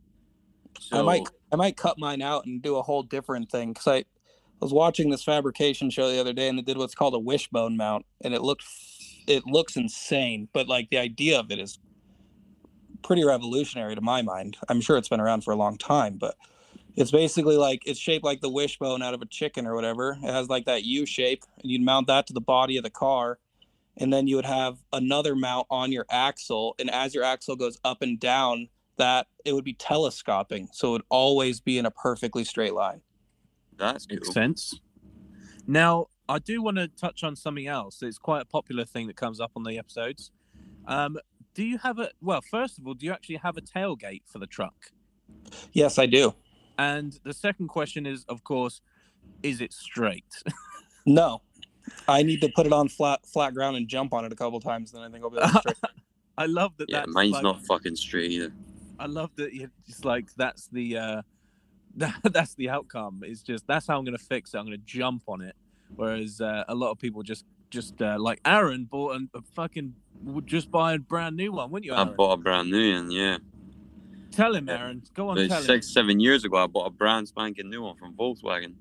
[0.78, 3.88] So I might I might cut mine out and do a whole different thing because
[3.88, 4.04] I
[4.60, 7.76] was watching this fabrication show the other day and they did what's called a wishbone
[7.76, 8.64] mount and it looked
[9.26, 11.78] it looks insane, but like the idea of it is
[13.02, 14.56] pretty revolutionary to my mind.
[14.68, 16.36] I'm sure it's been around for a long time, but
[16.96, 20.18] it's basically like it's shaped like the wishbone out of a chicken or whatever.
[20.22, 22.90] It has like that U shape, and you'd mount that to the body of the
[22.90, 23.38] car,
[23.96, 27.78] and then you would have another mount on your axle, and as your axle goes
[27.84, 31.90] up and down, that it would be telescoping, so it would always be in a
[31.90, 33.00] perfectly straight line.
[33.76, 34.16] that's cool.
[34.16, 34.80] Makes sense.
[35.66, 38.02] Now, I do want to touch on something else.
[38.02, 40.30] It's quite a popular thing that comes up on the episodes.
[40.86, 41.18] Um,
[41.54, 42.40] do you have a well?
[42.40, 44.90] First of all, do you actually have a tailgate for the truck?
[45.72, 46.34] Yes, I do.
[46.78, 48.80] And the second question is, of course,
[49.42, 50.42] is it straight?
[51.06, 51.42] No,
[52.08, 54.58] I need to put it on flat flat ground and jump on it a couple
[54.58, 55.76] times, then I think I'll be able straight.
[56.38, 56.88] I love that.
[56.88, 58.54] Yeah, that's mine's like- not fucking straight either.
[58.98, 61.22] I love that you just like that's the uh
[61.96, 63.20] that, that's the outcome.
[63.22, 64.56] It's just that's how I'm gonna fix it.
[64.56, 65.54] I'm gonna jump on it.
[65.96, 69.94] Whereas uh, a lot of people just just uh, like Arran bought a, a fucking
[70.22, 71.94] would just buy a brand new one, wouldn't you?
[71.94, 73.38] I bought a brand new one, yeah.
[74.30, 75.02] Tell him, Arran.
[75.14, 75.64] Go on, About tell him.
[75.66, 78.74] six, seven years ago, I bought a brand spanking new one from Volkswagen.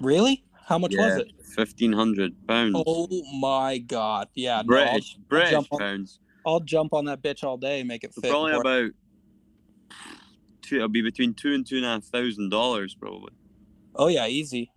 [0.00, 0.44] Really?
[0.66, 1.28] How much was it?
[1.54, 2.74] Fifteen hundred pounds.
[2.76, 3.08] Oh
[3.40, 4.28] my god!
[4.34, 6.20] Yeah, no, I'll, British, British jump on- pounds.
[6.46, 8.30] I'll jump on that bitch all day and make it fit.
[8.30, 8.90] Probably for- about
[10.62, 10.76] two.
[10.76, 13.32] It'll be between two and two and a half thousand dollars, probably.
[13.96, 14.72] oh yeah, easy.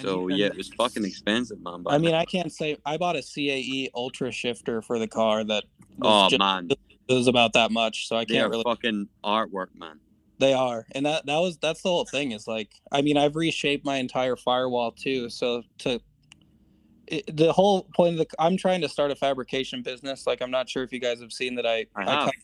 [0.00, 1.82] So yeah, it was fucking expensive, man.
[1.82, 5.44] But I mean, I can't say I bought a CAE Ultra Shifter for the car
[5.44, 5.64] that
[5.98, 6.68] was oh just, man,
[7.08, 8.64] it was about that much, so I can't are really.
[8.64, 9.98] fucking artwork, man.
[10.38, 12.32] They are, and that that was that's the whole thing.
[12.32, 15.30] Is like, I mean, I've reshaped my entire firewall too.
[15.30, 16.00] So to
[17.06, 20.26] it, the whole point of the, I'm trying to start a fabrication business.
[20.26, 21.66] Like, I'm not sure if you guys have seen that.
[21.66, 22.38] I I I, cu-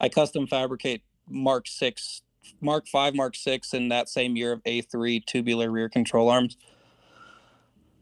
[0.00, 2.22] I custom fabricate Mark Six,
[2.60, 6.56] Mark Five, Mark Six, in that same year of A3 tubular rear control arms.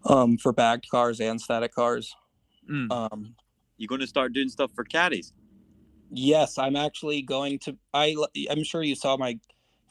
[0.05, 2.15] Um, for bagged cars and static cars.
[2.71, 2.91] Mm.
[2.91, 3.35] Um,
[3.77, 5.33] You going to start doing stuff for caddies?
[6.11, 7.77] Yes, I'm actually going to.
[7.95, 8.17] I
[8.51, 9.39] I'm sure you saw my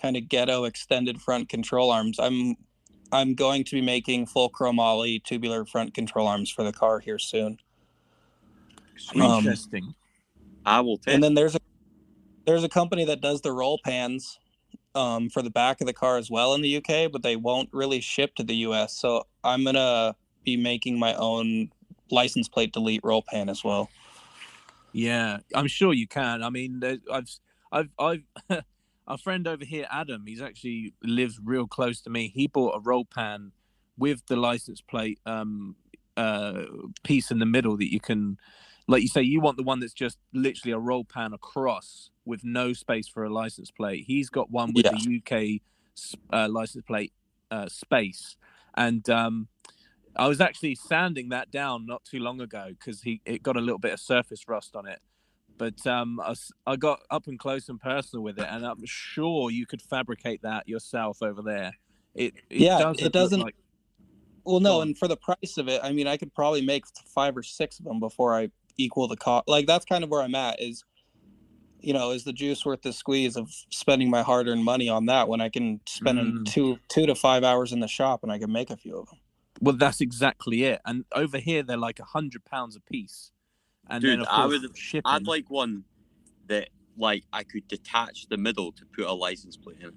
[0.01, 2.19] kind of ghetto extended front control arms.
[2.19, 2.55] I'm
[3.11, 7.19] I'm going to be making full chromoly tubular front control arms for the car here
[7.19, 7.57] soon.
[8.97, 9.23] Sweet.
[9.23, 9.95] Um, Interesting.
[10.65, 11.13] I will take.
[11.13, 11.59] And then there's a
[12.45, 14.39] there's a company that does the roll pans
[14.99, 17.69] um, for the back of the car as well in the UK, but they won't
[17.71, 18.97] really ship to the US.
[18.97, 21.71] So I'm gonna be making my own
[22.11, 23.89] license plate delete roll pan as well.
[24.91, 26.43] Yeah, I'm sure you can.
[26.43, 26.81] I mean,
[27.11, 27.29] I've,
[27.71, 28.23] I've, I've,
[29.07, 30.25] a friend over here, Adam.
[30.25, 32.31] He's actually lives real close to me.
[32.33, 33.51] He bought a roll pan
[33.97, 35.75] with the license plate um,
[36.17, 36.63] uh,
[37.03, 38.37] piece in the middle that you can,
[38.89, 42.43] like you say, you want the one that's just literally a roll pan across with
[42.43, 44.05] no space for a license plate.
[44.07, 44.91] He's got one with Yeah.
[44.93, 45.61] the UK
[46.33, 47.13] uh, license plate
[47.51, 48.35] uh, space,
[48.75, 49.47] and um,
[50.15, 53.61] I was actually sanding that down not too long ago because he it got a
[53.61, 54.99] little bit of surface rust on it.
[55.57, 56.35] But um, I,
[56.65, 60.41] I got up and close and personal with it, and I'm sure you could fabricate
[60.43, 61.73] that yourself over there.
[62.15, 63.55] It, it Yeah, doesn't it doesn't- Like,
[64.45, 67.35] Well, no, and for the price of it, I mean, I could probably make five
[67.35, 68.49] or six of them before I
[68.79, 69.47] equal the cost.
[69.47, 70.61] Like that's kind of where I'm at.
[70.61, 70.83] Is
[71.81, 75.29] you know, is the juice worth the squeeze of spending my hard-earned money on that
[75.29, 76.45] when I can spend in Mm.
[76.45, 79.07] two two to five hours in the shop and I can make a few of
[79.09, 79.19] them?
[79.61, 80.79] well, that's exactly it.
[80.85, 83.31] And over here, they're like a hundred pounds a piece.
[83.89, 85.01] And then Dude, I would, shipping.
[85.11, 85.83] I'd like one
[86.47, 89.91] that like I could detach the middle to put a license plate in.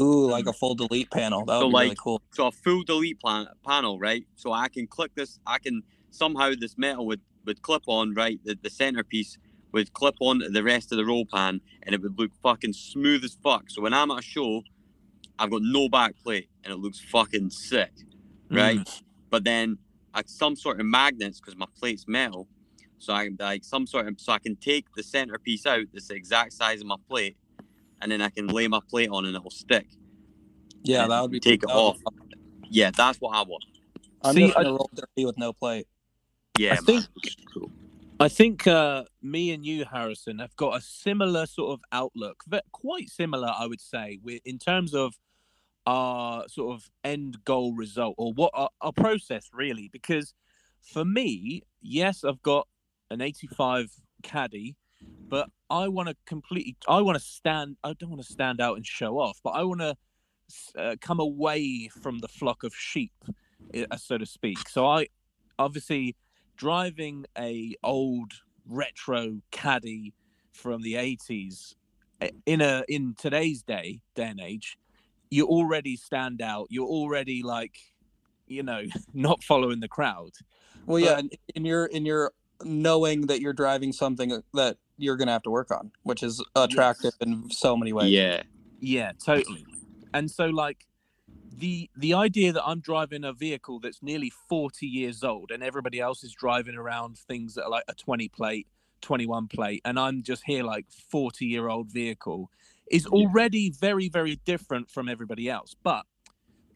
[0.00, 1.44] Ooh, like a full delete panel.
[1.46, 2.20] That would So, be really like, cool.
[2.32, 4.24] So a full delete plan- panel, right?
[4.36, 5.38] So I can click this.
[5.46, 8.38] I can somehow this metal would would clip on right.
[8.44, 9.38] The, the centerpiece
[9.72, 13.24] would clip on the rest of the roll pan, and it would look fucking smooth
[13.24, 13.70] as fuck.
[13.70, 14.62] So when I'm at a show,
[15.38, 17.92] I've got no back plate, and it looks fucking sick,
[18.50, 18.78] right?
[18.78, 19.02] Mm.
[19.30, 19.78] But then
[20.14, 22.48] I some sort of magnets because my plate's metal.
[22.98, 26.08] So I can like some sort of so I can take the centerpiece out that's
[26.08, 27.36] the exact size of my plate,
[28.00, 29.86] and then I can lay my plate on and it'll stick.
[30.82, 31.98] Yeah, that would be take it off.
[31.98, 32.36] be.
[32.70, 33.64] Yeah, that's what I want.
[34.22, 35.86] I'm See, just I- gonna roll dirty with no plate.
[36.58, 37.06] Yeah, I think-
[37.52, 37.70] cool.
[38.18, 42.42] I think uh, me and you, Harrison, have got a similar sort of outlook.
[42.48, 45.18] Ve- Quite similar, I would say, in terms of
[45.86, 49.90] our sort of end goal result or what our, our process really.
[49.92, 50.32] Because
[50.80, 52.66] for me, yes, I've got
[53.10, 53.92] an 85
[54.22, 54.76] caddy,
[55.28, 56.76] but I want to completely.
[56.88, 57.76] I want to stand.
[57.84, 59.94] I don't want to stand out and show off, but I want to
[60.78, 63.12] uh, come away from the flock of sheep,
[63.74, 64.68] uh, so to speak.
[64.70, 65.08] So I
[65.58, 66.16] obviously
[66.56, 68.32] driving a old
[68.66, 70.14] retro caddy
[70.52, 71.74] from the 80s
[72.20, 74.78] eh, in a in today's day day and age
[75.30, 76.66] you already stand out.
[76.70, 77.78] You're already like
[78.46, 78.82] you know
[79.14, 80.32] not following the crowd.
[80.86, 82.32] Well, yeah, and in your in your
[82.64, 87.12] knowing that you're driving something that you're gonna have to work on, which is attractive
[87.20, 88.10] in so many ways.
[88.10, 88.42] Yeah,
[88.80, 89.66] yeah totally.
[90.14, 90.86] And so like
[91.58, 96.00] the the idea that i'm driving a vehicle that's nearly 40 years old and everybody
[96.00, 98.66] else is driving around things that are like a 20 plate
[99.00, 102.50] 21 plate and i'm just here like 40 year old vehicle
[102.90, 105.74] is already very very different from everybody else.
[105.82, 106.04] But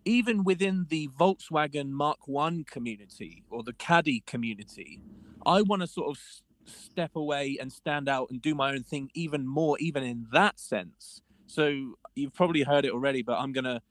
[0.05, 5.01] even within the volkswagen mark 1 community or the caddy community
[5.45, 6.23] i want to sort of
[6.65, 10.59] step away and stand out and do my own thing even more even in that
[10.59, 11.21] sense.
[11.47, 13.83] So you've probably heard it already but i'm gonna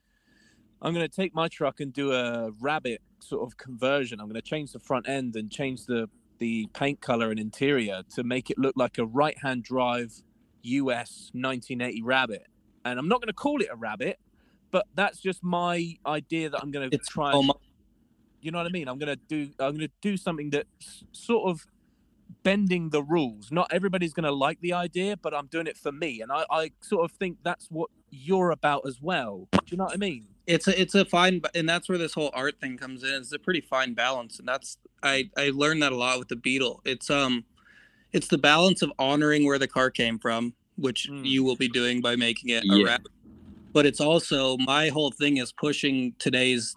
[0.82, 4.72] i'm gonna take my truck and do a rabbit sort of conversion i'm gonna change
[4.72, 6.10] the front end and change the
[6.40, 10.14] the paint color and interior to make it look like a right hand drive
[10.64, 12.48] us 1980 rabbit
[12.86, 14.20] and i'm not gonna call it a rabbit
[14.72, 17.58] but that's just my idea that i'm gonna It's try and much,
[18.42, 18.88] you know what I mean?
[18.88, 21.66] I'm gonna do I'm gonna do something that's sort of
[22.44, 23.52] bending the rules.
[23.52, 26.72] Not everybody's gonna like the idea, but I'm doing it for me, and I, I
[26.82, 29.48] sort of think that's what you're about as well.
[29.52, 30.28] Do you know what I mean?
[30.50, 33.14] It's a it's a fine, and that's where this whole art thing comes in.
[33.14, 36.36] It's a pretty fine balance, and that's I I learned that a lot with the
[36.36, 36.82] Beetle.
[36.86, 37.46] It's um,
[38.12, 41.26] it's the balance of honoring where the car came from, which Mm.
[41.26, 42.84] you will be doing by making it a Yeah.
[42.84, 43.02] wrap.
[43.72, 46.76] But it's also my whole thing is pushing today's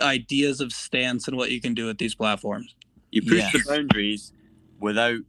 [0.00, 2.74] ideas of stance and what you can do with these platforms.
[3.12, 4.32] you push the boundaries
[4.80, 5.20] without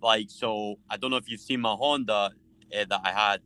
[0.00, 0.30] like.
[0.30, 2.30] So I don't know if you've seen my Honda uh,
[2.70, 3.40] that I had,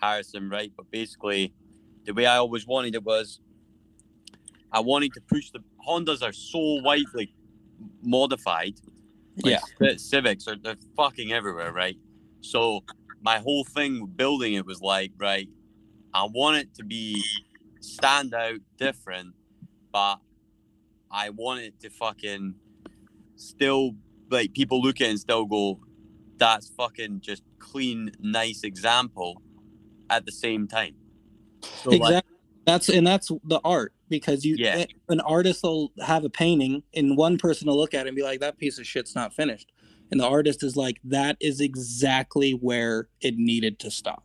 [0.00, 0.70] Harrison, right?
[0.76, 1.52] But basically,
[2.08, 3.38] the way I always wanted it was,
[4.72, 7.34] I wanted to push the Hondas are so widely
[8.02, 8.76] modified.
[9.44, 11.98] Like Ci- Civics are they're fucking everywhere, right?
[12.40, 12.80] So
[13.20, 15.48] my whole thing building it was like, right,
[16.14, 17.22] I want it to be
[17.80, 19.34] stand out, different,
[19.92, 20.16] but
[21.10, 22.54] I want it to fucking
[23.36, 23.92] still
[24.30, 25.78] like people look at it and still go,
[26.38, 29.42] that's fucking just clean, nice example
[30.08, 30.94] at the same time.
[31.62, 32.14] So exactly.
[32.14, 32.24] like,
[32.66, 34.84] that's and that's the art because you Yeah.
[35.08, 38.22] an artist will have a painting and one person will look at it and be
[38.22, 39.72] like that piece of shit's not finished
[40.10, 44.22] and the artist is like that is exactly where it needed to stop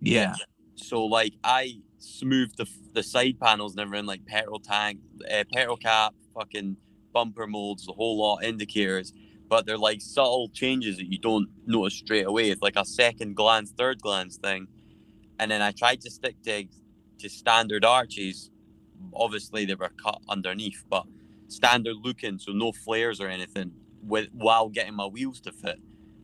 [0.00, 0.34] Yeah.
[0.76, 4.98] So like I smoothed the the side panels and everything, like petrol tank,
[5.32, 6.76] uh, petrol cap, fucking
[7.12, 9.12] bumper molds, the whole lot, indicators.
[9.48, 12.50] But they're like subtle changes that you don't notice straight away.
[12.50, 14.66] It's like a second glance, third glance thing.
[15.40, 16.66] And then I tried to stick to
[17.18, 18.50] to standard arches.
[19.14, 21.04] Obviously they were cut underneath, but
[21.48, 23.72] standard looking, so no flares or anything,
[24.02, 25.80] with while getting my wheels to fit.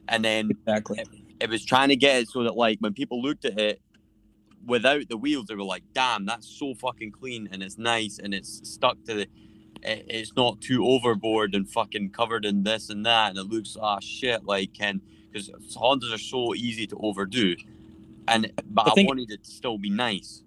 [0.08, 3.44] And then exactly it was trying to get it so that like when people looked
[3.44, 3.80] at it
[4.66, 8.34] without the wheels they were like damn that's so fucking clean and it's nice and
[8.34, 9.26] it's stuck to the
[9.82, 13.76] it, it's not too overboard and fucking covered in this and that and it looks
[13.80, 15.00] ah shit like and
[15.30, 17.54] because hondas are so easy to overdo
[18.28, 20.42] and but I i, think- wanted it to still be nice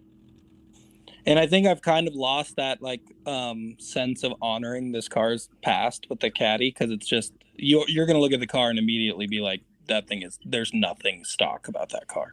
[1.25, 5.49] and i think i've kind of lost that like um sense of honoring this car's
[5.63, 8.79] past with the caddy because it's just you're, you're gonna look at the car and
[8.79, 12.31] immediately be like that thing is there's nothing stock about that car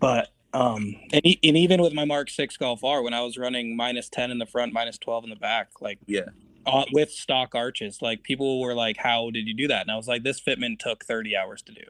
[0.00, 3.36] but um and, e- and even with my mark 6 golf r when i was
[3.38, 6.26] running minus 10 in the front minus 12 in the back like Yeah.
[6.66, 9.96] uh, with stock arches like people were like how did you do that and i
[9.96, 11.84] was like this fitment took 30 hours to do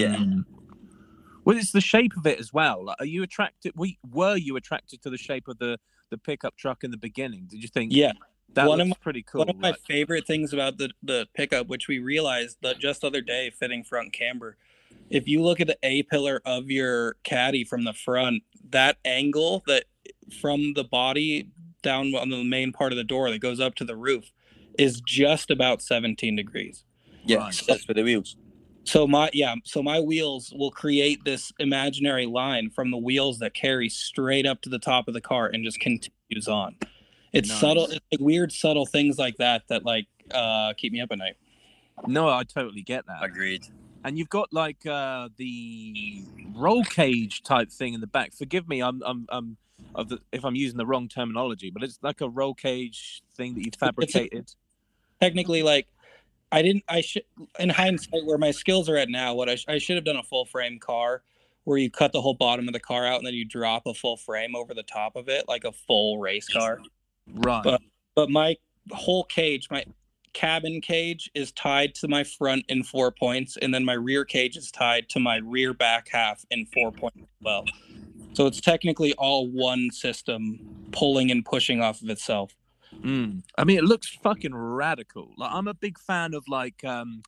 [0.00, 0.16] Yeah.
[0.16, 0.44] Mm.
[1.44, 2.84] Well, it's the shape of it as well.
[2.84, 3.72] Like, are you attracted?
[3.76, 5.78] We were you attracted to the shape of the
[6.10, 7.46] the pickup truck in the beginning?
[7.50, 7.92] Did you think?
[7.94, 8.12] yeah
[8.54, 9.38] that one of looks pretty cool.
[9.40, 13.00] One of my like- favorite things about the the pickup, which we realized that just
[13.00, 14.56] the other day, fitting front camber,
[15.10, 19.62] if you look at the A pillar of your caddy from the front, that angle
[19.66, 19.84] that
[20.40, 21.48] from the body
[21.82, 24.30] down on the main part of the door that goes up to the roof
[24.78, 26.84] is just about 17 degrees.
[27.24, 27.62] yeah Right.
[27.66, 28.36] that's for the wheels
[28.84, 33.54] So my yeah, so my wheels will create this imaginary line from the wheels that
[33.54, 36.76] carry straight up to the top of the car and just continues on.
[37.32, 37.60] It's Nice.
[37.60, 41.18] subtle, it's like weird subtle things like that that like uh, keep me up at
[41.18, 41.36] night.
[42.06, 43.22] No, I totally get that.
[43.22, 43.66] Agreed.
[44.04, 46.24] And you've got like uh, the
[46.54, 48.32] roll cage type thing in the back.
[48.32, 49.56] Forgive me, I'm I'm, I'm
[49.94, 53.54] of the, if I'm using the wrong terminology, but it's like a roll cage thing
[53.54, 54.52] that you fabricated.
[55.20, 55.86] Technically, like
[56.52, 56.84] I didn't.
[56.88, 57.24] I should,
[57.58, 60.16] in hindsight, where my skills are at now, what I, sh- I should have done
[60.16, 61.22] a full frame car,
[61.64, 63.94] where you cut the whole bottom of the car out and then you drop a
[63.94, 66.80] full frame over the top of it, like a full race car.
[67.26, 67.62] Right.
[67.64, 67.82] But-
[68.14, 68.56] But my
[68.90, 69.84] whole cage, my
[70.34, 74.56] cabin cage, is tied to my front in four points, and then my rear cage
[74.56, 77.64] is tied to my rear back half in four points as well.
[78.34, 80.58] So it's technically all one system
[80.90, 82.54] pulling and pushing off of itself.
[83.00, 83.42] Mm.
[83.58, 85.30] I mean, it looks fucking radical.
[85.36, 87.22] Like I'm a big fan of like um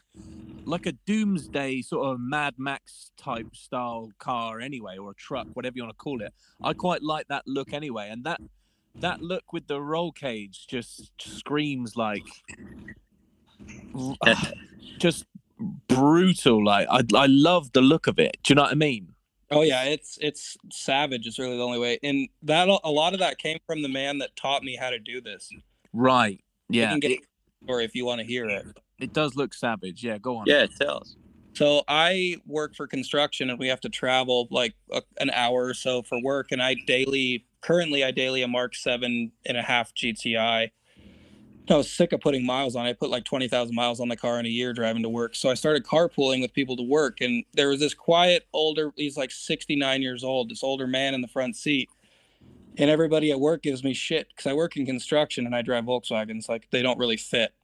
[0.65, 5.75] like a doomsday sort of Mad Max type style car anyway, or a truck, whatever
[5.77, 6.33] you want to call it.
[6.63, 8.41] I quite like that look anyway, and that
[8.97, 12.23] that look with the roll cage just screams like
[14.99, 15.25] just
[15.89, 16.65] brutal.
[16.65, 18.37] Like I I love the look of it.
[18.45, 19.14] Do you know what I mean?
[19.51, 21.27] Oh yeah, it's it's savage.
[21.27, 24.19] It's really the only way, and that a lot of that came from the man
[24.19, 25.49] that taught me how to do this.
[25.93, 26.43] Right.
[26.69, 26.91] You Yeah.
[26.91, 27.21] can get It,
[27.69, 28.67] or if you want to hear it.
[28.99, 30.03] it does look savage.
[30.03, 30.19] Yeah.
[30.19, 30.45] Go on.
[30.47, 31.17] Yeah, tell us.
[31.55, 35.75] So I work for construction, and we have to travel like a, an hour or
[35.75, 36.51] so for work.
[36.51, 40.71] And I daily, currently, I daily a Mark seven and a half GTI.
[41.71, 42.85] I was sick of putting miles on.
[42.85, 45.35] I put like twenty thousand miles on the car in a year driving to work.
[45.35, 48.93] So I started carpooling with people to work, and there was this quiet older.
[48.97, 50.51] He's like sixty nine years old.
[50.51, 51.89] This older man in the front seat,
[52.77, 55.85] and everybody at work gives me shit because I work in construction and I drive
[55.85, 56.49] Volkswagens.
[56.49, 57.55] Like they don't really fit.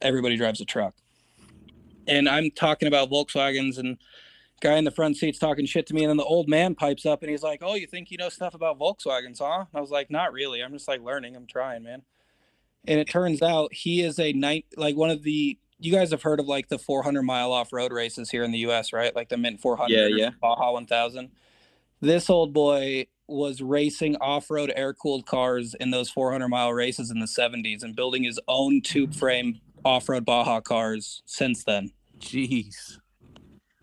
[0.00, 0.94] Everybody drives a truck
[2.06, 3.98] and I'm talking about Volkswagens and
[4.60, 7.04] guy in the front seat's talking shit to me and then the old man pipes
[7.06, 9.80] up and he's like, "Oh, you think you know stuff about Volkswagens, huh?" And I
[9.80, 10.62] was like, "Not really.
[10.62, 11.36] I'm just like learning.
[11.36, 12.02] I'm trying, man."
[12.86, 16.22] And it turns out he is a night like one of the you guys have
[16.22, 19.14] heard of like the 400 mile off road races here in the U.S., right?
[19.14, 20.30] Like the Mint 400, Yeah, yeah.
[20.40, 21.30] Baja 1000.
[22.00, 27.10] This old boy was racing off road air cooled cars in those 400 mile races
[27.10, 31.90] in the 70s and building his own tube frame off road Baja cars since then.
[32.18, 32.98] Jeez.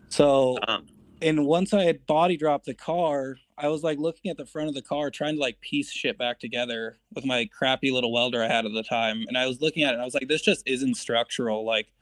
[0.08, 0.86] So Um,
[1.22, 4.68] and once I had body dropped the car, I was like looking at the front
[4.68, 8.42] of the car, trying to like piece shit back together with my crappy little welder
[8.42, 9.24] I had at the time.
[9.28, 11.64] And I was looking at it and I was like, this just isn't structural.
[11.64, 11.92] Like,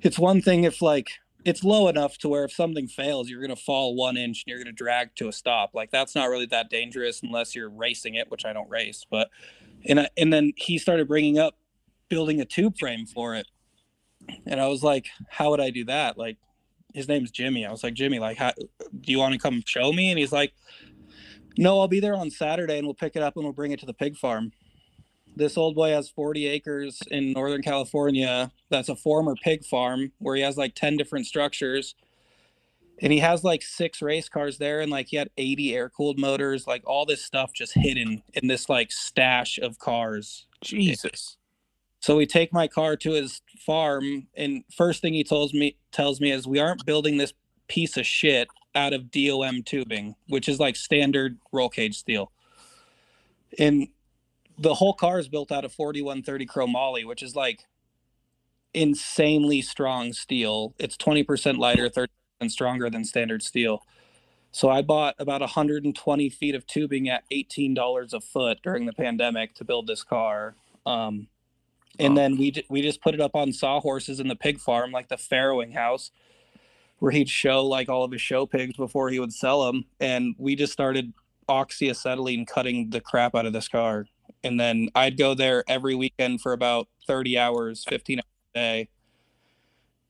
[0.00, 1.10] it's one thing if like
[1.44, 4.58] it's low enough to where if something fails, you're gonna fall one inch and you're
[4.58, 5.70] gonna drag to a stop.
[5.74, 9.06] Like that's not really that dangerous unless you're racing it, which I don't race.
[9.08, 9.30] But
[9.84, 11.56] and I, and then he started bringing up
[12.08, 13.46] building a tube frame for it,
[14.46, 16.18] and I was like, how would I do that?
[16.18, 16.36] Like
[16.96, 17.66] his name's Jimmy.
[17.66, 20.10] I was like, Jimmy, like, how, do you want to come show me?
[20.10, 20.54] And he's like,
[21.58, 23.80] no, I'll be there on Saturday and we'll pick it up and we'll bring it
[23.80, 24.50] to the pig farm.
[25.36, 28.50] This old boy has 40 acres in Northern California.
[28.70, 31.94] That's a former pig farm where he has like 10 different structures.
[33.02, 36.18] And he has like six race cars there and like he had 80 air cooled
[36.18, 40.46] motors, like all this stuff just hidden in this like stash of cars.
[40.62, 41.36] Jesus.
[42.06, 46.20] So we take my car to his farm, and first thing he tells me tells
[46.20, 47.32] me is we aren't building this
[47.66, 48.46] piece of shit
[48.76, 52.30] out of DOM tubing, which is like standard roll cage steel.
[53.58, 53.88] And
[54.56, 57.64] the whole car is built out of 4130 chromoly, which is like
[58.72, 60.74] insanely strong steel.
[60.78, 62.06] It's 20% lighter, 30%
[62.46, 63.82] stronger than standard steel.
[64.52, 69.56] So I bought about 120 feet of tubing at $18 a foot during the pandemic
[69.56, 70.54] to build this car.
[70.86, 71.26] Um,
[71.98, 72.16] and Oh.
[72.16, 75.16] then we we just put it up on sawhorses in the pig farm, like the
[75.16, 76.10] farrowing house,
[76.98, 79.84] where he'd show like all of his show pigs before he would sell them.
[80.00, 81.12] And we just started
[81.48, 84.06] oxyacetylene cutting the crap out of this car.
[84.42, 88.24] And then I'd go there every weekend for about 30 hours, 15 hours
[88.54, 88.88] a day.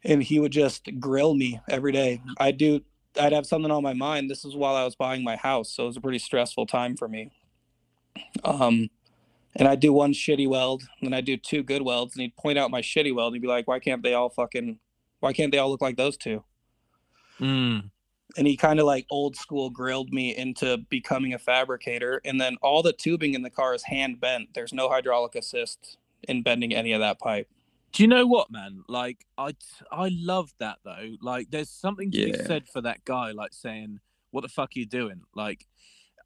[0.05, 2.23] And he would just grill me every day.
[2.39, 2.81] I'd do,
[3.21, 4.31] I'd have something on my mind.
[4.31, 5.71] This is while I was buying my house.
[5.71, 7.33] So it was a pretty stressful time for me.
[8.45, 8.89] Um,
[9.57, 12.37] and I'd do one shitty weld, and then I'd do two good welds, and he'd
[12.37, 14.79] point out my shitty weld, and he'd be like, why can't they all fucking,
[15.21, 16.45] why can't they all look like those two?
[17.41, 17.91] Mm.
[18.39, 22.57] and he kind of like old school grilled me into becoming a fabricator and then
[22.63, 26.75] all the tubing in the car is hand bent there's no hydraulic assist in bending
[26.75, 27.47] any of that pipe
[27.93, 28.85] Do you know what, man?
[28.89, 29.55] Like, I
[29.93, 31.17] I love that though.
[31.21, 34.01] Like, there's something to be said for that guy, like saying,
[34.33, 35.67] "What the fuck are you doing?" Like,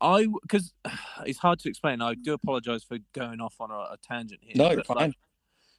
[0.00, 0.72] I because
[1.26, 2.00] it's hard to explain.
[2.00, 4.54] I do apologize for going off on a, a tangent here.
[4.56, 5.14] no you're like,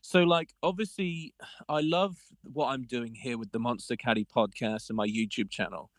[0.01, 1.34] So, like, obviously,
[1.69, 5.89] I love what I'm doing here with the Monster Caddy podcast and my YouTube channel.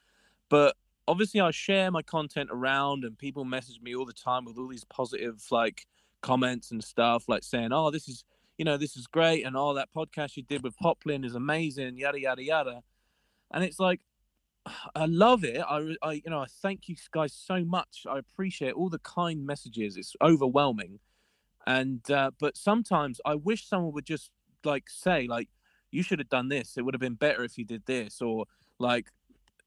[0.48, 0.76] But
[1.08, 4.68] obviously, I share my content around, and people message me all the time with all
[4.68, 5.86] these positive, like,
[6.20, 8.24] comments and stuff, like saying, "Oh, this is,
[8.58, 11.96] you know, this is great, and all that podcast you did with Poplin is amazing,
[11.96, 12.82] yada yada yada.
[13.50, 14.00] And it's like,
[14.94, 15.60] I love it.
[15.60, 18.06] I, I, you know, I thank you guys so much.
[18.08, 19.96] I appreciate all the kind messages.
[19.96, 21.00] It's overwhelming,
[21.66, 24.30] and uh, but sometimes I wish someone would just
[24.64, 25.48] like say like,
[25.90, 26.76] you should have done this.
[26.76, 28.46] It would have been better if you did this, or
[28.78, 29.08] like,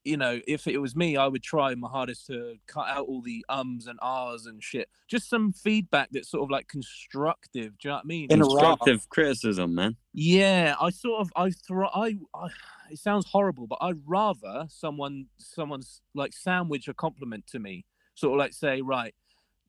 [0.06, 3.20] you know, if it was me, I would try my hardest to cut out all
[3.22, 4.88] the ums and ahs and shit.
[5.08, 7.76] Just some feedback that's sort of like constructive.
[7.78, 8.26] Do you know what I mean?
[8.30, 9.96] In a It's- raw- Constructive criticism, man.
[10.12, 12.48] yeah, I sort of I throw I, I
[12.90, 17.84] it sounds horrible, but I'd rather someone someone's like sandwich a compliment to me.
[18.14, 19.14] Sort of like say, right,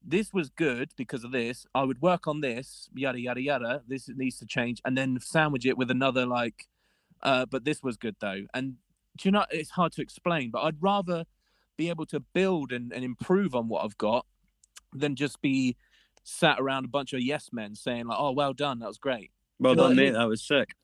[0.05, 1.65] this was good because of this.
[1.75, 3.83] I would work on this, yada yada yada.
[3.87, 6.67] This needs to change, and then sandwich it with another like,
[7.23, 8.43] uh, but this was good though.
[8.53, 8.75] And
[9.17, 11.25] do you know it's hard to explain, but I'd rather
[11.77, 14.25] be able to build and, and improve on what I've got
[14.93, 15.75] than just be
[16.23, 19.31] sat around a bunch of yes men saying like, oh, well done, that was great.
[19.59, 20.11] Well Well, done, he- mate.
[20.11, 20.75] That was sick.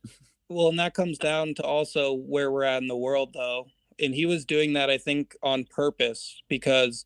[0.50, 3.68] Well, and that comes down to also where we're at in the world, though.
[4.00, 7.06] And he was doing that, I think, on purpose because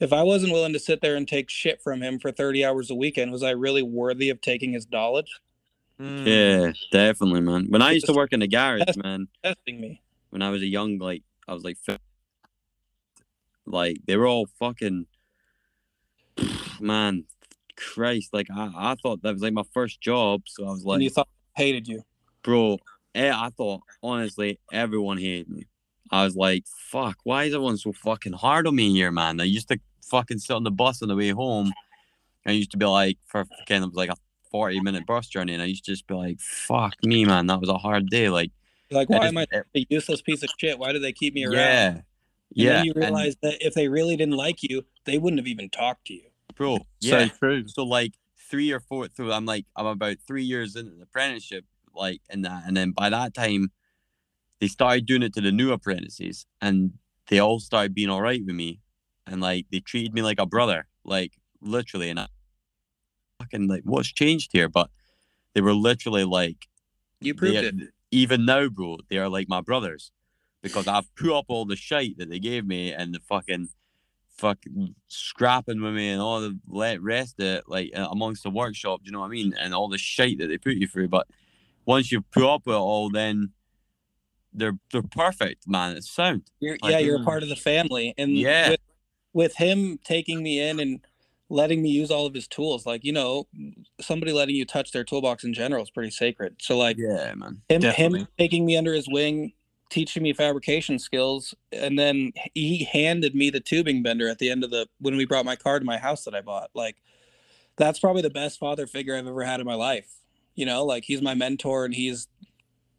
[0.00, 2.90] if I wasn't willing to sit there and take shit from him for 30 hours
[2.90, 5.40] a weekend, was I really worthy of taking his knowledge?
[6.00, 6.26] Mm.
[6.26, 7.66] Yeah, definitely, man.
[7.70, 10.02] When I used to work in the garage, man, Testing me.
[10.30, 11.78] When I was a young, like I was like,
[13.66, 15.06] like they were all fucking,
[16.80, 17.24] man,
[17.76, 20.96] Christ, like I, I thought that was like my first job, so I was like,
[20.96, 22.02] and you thought hated you.
[22.42, 22.78] bro,
[23.14, 25.66] Yeah, I thought honestly everyone hated me.
[26.10, 29.40] I was like, fuck, why is everyone so fucking hard on me here, man?
[29.40, 31.72] I used to fucking sit on the bus on the way home.
[32.46, 34.16] I used to be like, for kind of like a
[34.50, 37.60] 40 minute bus journey, and I used to just be like, fuck me, man, that
[37.60, 38.28] was a hard day.
[38.28, 38.52] Like,
[38.90, 40.78] Like, why just- am I a useless piece of shit?
[40.78, 41.54] Why do they keep me around?
[41.54, 41.88] yeah.
[41.88, 42.02] And
[42.54, 42.72] Yeah.
[42.74, 45.68] then you and- realize that if they really didn't like you, they wouldn't have even
[45.70, 46.30] talked to you.
[46.54, 46.78] bro.
[46.78, 47.26] So Yeah.
[47.28, 47.68] true.
[47.68, 48.14] So like
[48.48, 52.42] three or four through, I'm like I'm about three years into the apprenticeship, like in
[52.42, 53.72] that, and then by that time,
[54.60, 56.94] they started doing it to the new apprentices, and
[57.28, 58.80] they all started being all right with me,
[59.26, 62.28] and like they treated me like a brother, like literally, and I
[63.40, 64.88] fucking like what's changed here, but
[65.52, 66.68] they were literally like
[67.20, 67.74] You proved they- it.
[68.10, 70.12] Even now, bro, they are like my brothers
[70.62, 73.68] because I've put up all the shite that they gave me and the fucking
[74.36, 78.50] fucking scrapping with me and all the le- rest of it, like uh, amongst the
[78.50, 79.54] workshop, do you know what I mean?
[79.58, 81.08] And all the shite that they put you through.
[81.08, 81.26] But
[81.86, 83.52] once you put up with it all, then
[84.52, 85.96] they're they're perfect, man.
[85.96, 86.50] It's sound.
[86.60, 87.24] You're, Like, yeah, you're a mm.
[87.24, 88.14] part of the family.
[88.18, 88.70] And Yeah.
[88.70, 88.80] with,
[89.32, 91.00] with him taking me in and
[91.48, 93.46] letting me use all of his tools, like, you know,
[94.00, 96.56] somebody letting you touch their toolbox in general is pretty sacred.
[96.60, 97.62] So, like, Yeah, man.
[97.68, 98.20] him, Definitely.
[98.20, 99.52] him taking me under his wing,
[99.88, 104.64] teaching me fabrication skills, and then he handed me the tubing bender at the end
[104.64, 106.70] of the when we brought my car to my house that I bought.
[106.74, 106.96] Like,
[107.76, 110.12] that's probably the best father figure I've ever had in my life.
[110.54, 112.28] You know, like he's my mentor and he's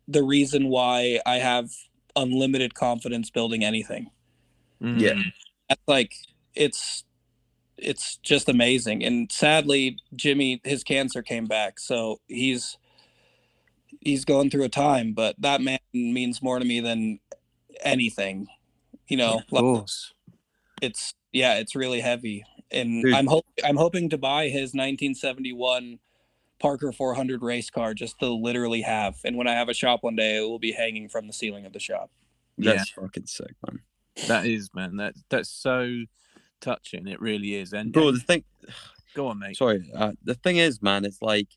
[0.08, 1.72] the reason why I have
[2.16, 4.12] unlimited confidence building anything.
[4.80, 5.14] Yeah.
[5.14, 5.24] Mm.
[5.68, 6.14] That's like
[6.54, 7.04] it's
[7.78, 9.04] it's just amazing.
[9.04, 12.78] And sadly, Jimmy his cancer came back, so he's
[14.02, 17.20] he's going through a time, but that man means more to me than
[17.82, 18.48] anything.
[19.08, 19.88] You know, Of like
[20.82, 22.44] it's yeah, it's really heavy.
[22.72, 23.14] And Dude.
[23.14, 26.00] I'm hope I'm hoping to buy his 1971
[26.60, 29.16] Parker 400 race car just to literally have.
[29.24, 31.66] And when I have a shop one day, it will be hanging from the ceiling
[31.66, 32.10] of the shop.
[32.58, 32.74] Yeah.
[32.74, 33.80] That's fucking sick, man.
[34.28, 34.98] That is, man.
[34.98, 36.04] That that's so
[36.62, 37.08] touching.
[37.08, 37.74] It really is.
[37.74, 38.44] And Bro, the thing
[39.14, 39.58] go on, mate.
[39.58, 41.48] sorry uh, the thing is man it's like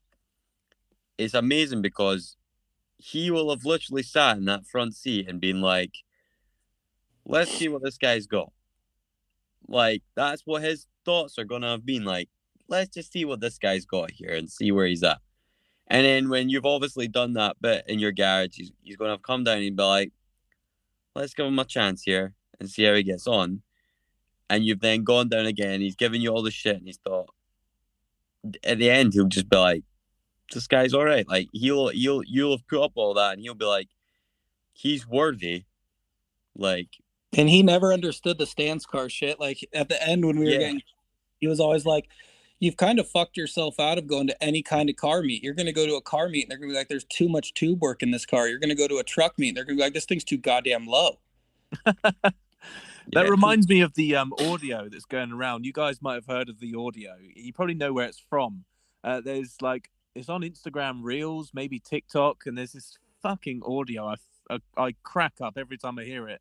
[1.19, 2.37] it's amazing because
[2.97, 5.93] he will have literally sat in that front seat and been like
[7.27, 8.51] let's see what this guy's got
[9.69, 12.29] like that's what his thoughts are gonna have been like
[12.69, 15.19] let's just see what this guy's got here and see where he's at
[15.89, 19.23] and then when you've obviously done that bit in your garage he's, he's gonna have
[19.23, 20.13] come down and be like
[21.15, 23.63] let's give him a chance here and see how he gets on
[24.51, 27.31] and you've then gone down again he's given you all the shit and he's thought
[28.65, 29.83] at the end he'll just be like,
[30.53, 33.55] "This guy's all right." Like he'll he'll you'll have put up all that, and he'll
[33.55, 33.89] be like,
[34.73, 35.65] "He's worthy."
[36.57, 36.89] Like
[37.37, 39.39] And he never understood the stance car shit.
[39.39, 40.59] Like at the end when we were Yeah.
[40.59, 40.83] getting,
[41.39, 42.09] he was always like,
[42.61, 45.43] "You've kind of fucked yourself out of going to any kind of car meet.
[45.43, 47.53] You're gonna go to a car meet, and they're gonna be like, "There's too much
[47.53, 49.77] tube work in this car." You're gonna go to a truck meet, and they're gonna
[49.77, 51.19] be like, "This thing's too goddamn low."
[53.13, 53.31] That yeah.
[53.31, 55.65] reminds me of the um, audio that's going around.
[55.65, 57.17] You guys might have heard of the audio.
[57.35, 58.65] You probably know where it's from.
[59.03, 64.07] Uh, there's like it's on Instagram Reels, maybe TikTok, and there's this fucking audio.
[64.07, 64.15] I,
[64.51, 66.41] I I crack up every time I hear it,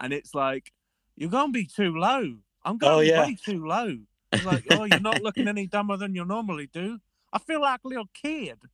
[0.00, 0.72] and it's like
[1.16, 2.36] you're gonna be too low.
[2.64, 3.22] I'm going Oh, yeah.
[3.24, 3.96] way too low.
[4.32, 6.98] It's like oh, you're not looking any dumber than you normally do.
[7.32, 8.58] I feel like a little kid.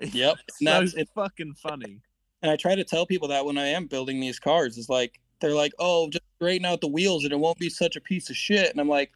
[0.00, 0.36] Yep.
[0.50, 1.08] So that's it.
[1.14, 2.00] fucking funny.
[2.40, 5.20] And I try to tell people that when I am building these cars, it's like
[5.42, 8.30] they're like, "Oh, just straighten out the wheels and it won't be such a piece
[8.30, 9.12] of shit." And I'm like,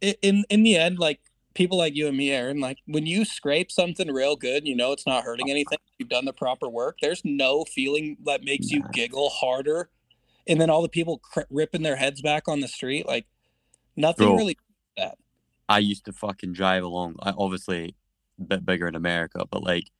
[0.00, 1.20] in in the end, like
[1.54, 4.92] people like you and me, Arran, like when you scrape something real good, you know
[4.92, 5.78] it's not hurting anything.
[5.98, 6.98] You've done the proper work.
[7.00, 9.90] There's no feeling that makes you giggle harder.
[10.48, 13.26] And then all the people cr- ripping their heads back on the street, like
[13.96, 14.36] nothing Bro.
[14.36, 14.58] really.
[14.96, 15.16] That
[15.68, 17.16] I used to fucking drive along.
[17.20, 17.94] I obviously
[18.40, 19.90] a bit bigger in America, but like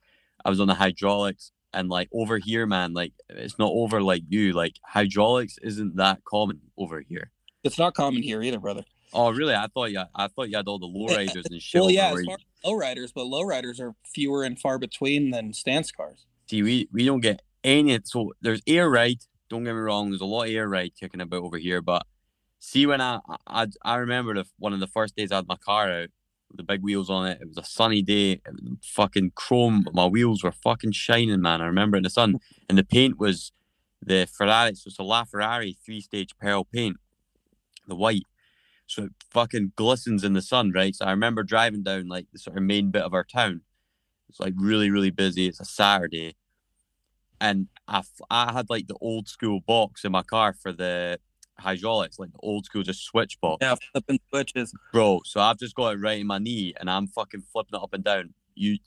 [0.45, 4.23] I was on the hydraulics and like over here, man, like it's not over like
[4.29, 4.53] you.
[4.53, 7.31] Like hydraulics isn't that common over here.
[7.65, 8.85] It's not common here either, brother.
[9.13, 9.55] Oh really?
[9.55, 11.81] I thought you I thought you had all the lowriders and shit.
[11.81, 15.91] Well, yeah, as far as lowriders, but lowriders are fewer and far between than stance
[15.91, 16.27] cars.
[16.49, 17.99] See, we, we don't get any.
[18.05, 19.21] So there's air ride.
[19.49, 20.11] Don't get me wrong.
[20.11, 21.83] There's a lot of air ride kicking about over here.
[21.83, 22.07] But
[22.59, 25.57] see, when I I, I remember the one of the first days I had my
[25.57, 26.09] car out,
[26.55, 27.39] the big wheels on it.
[27.41, 28.41] It was a sunny day.
[28.83, 29.87] Fucking chrome.
[29.93, 31.61] My wheels were fucking shining, man.
[31.61, 32.39] I remember in the sun,
[32.69, 33.53] and the paint was
[34.01, 34.75] the Ferrari.
[34.75, 36.97] So it's a LaFerrari three stage pearl paint,
[37.87, 38.27] the white.
[38.87, 40.95] So it fucking glistens in the sun, right?
[40.95, 43.63] So I remember driving down like the sort of main bit of our town.
[44.29, 45.47] It's like really, really busy.
[45.47, 46.37] It's a Saturday
[47.43, 51.19] and I, I had like the old school box in my car for the
[51.63, 54.75] hydraulics, like old school just switch box, Yeah, flipping switches.
[54.93, 55.21] bro.
[55.25, 57.93] So I've just got it right in my knee, and I'm fucking flipping it up
[57.95, 58.35] and down.
[58.55, 58.79] You,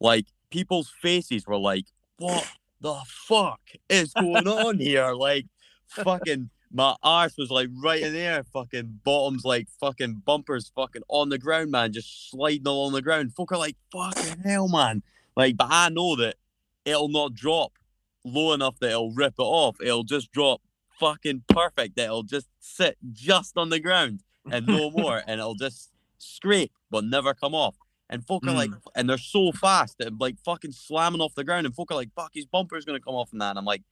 [0.00, 1.84] like, people's faces were like,
[2.18, 2.46] "What
[2.80, 5.46] the fuck is going on here?" Like,
[5.86, 6.50] fucking.
[6.74, 11.36] My arse was like right in there, fucking bottoms like fucking bumpers, fucking on the
[11.36, 13.34] ground, man, just sliding along the ground.
[13.34, 15.02] Folk are like, fucking hell, man.
[15.36, 16.36] Like, but I know that
[16.86, 17.72] it'll not drop
[18.24, 19.76] low enough that it'll rip it off.
[19.82, 20.62] It'll just drop
[21.02, 21.96] fucking perfect.
[21.96, 26.72] That it'll just sit just on the ground and no more, and it'll just scrape
[26.90, 27.74] but never come off.
[28.08, 28.76] And folk are like, hmm.
[28.94, 32.10] and they're so fast that like fucking slamming off the ground, and folk are like,
[32.14, 33.50] fuck, his bumper's gonna come off and that.
[33.50, 33.82] And I'm like,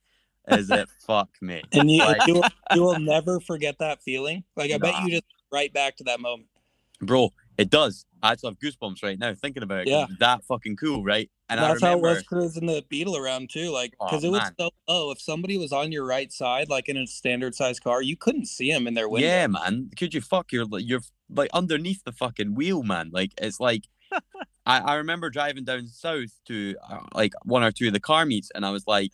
[0.48, 1.62] is it fuck me?
[1.72, 4.44] And you, Like- you, will, you will never forget that feeling.
[4.56, 6.48] Like I bet you just right back to that moment.
[7.02, 8.04] Bro, it does.
[8.22, 9.88] I actually have goosebumps right now thinking about it.
[9.88, 10.06] Yeah.
[10.18, 11.30] that fucking cool, right?
[11.48, 13.70] And That's I how it remember, was cruising the Beetle around too.
[13.70, 14.54] Like Oh, because it was man.
[14.58, 15.10] so low.
[15.10, 18.46] If somebody was on your right side, like in a standard size car, you couldn't
[18.46, 19.26] see them in their window.
[19.26, 19.90] Yeah, man.
[19.96, 20.52] Could you fuck?
[20.52, 23.10] You're like you're like underneath the fucking wheel, man.
[23.12, 27.86] Like it's like I, I remember driving down south to uh, like one or two
[27.88, 29.12] of the car meets, and I was like,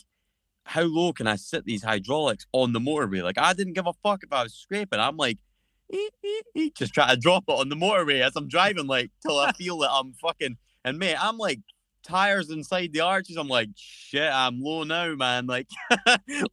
[0.65, 3.23] how low can I sit these hydraulics on the motorway?
[3.23, 5.01] Like I didn't give a fuck if I was scraping.
[5.01, 5.39] I'm like.
[6.77, 9.79] Just try to drop it on the motorway as I'm driving, like till I feel
[9.79, 10.57] that I'm fucking.
[10.85, 11.61] And mate, I'm like
[12.03, 13.37] tires inside the arches.
[13.37, 15.47] I'm like, shit, I'm low now, man.
[15.49, 15.69] Like,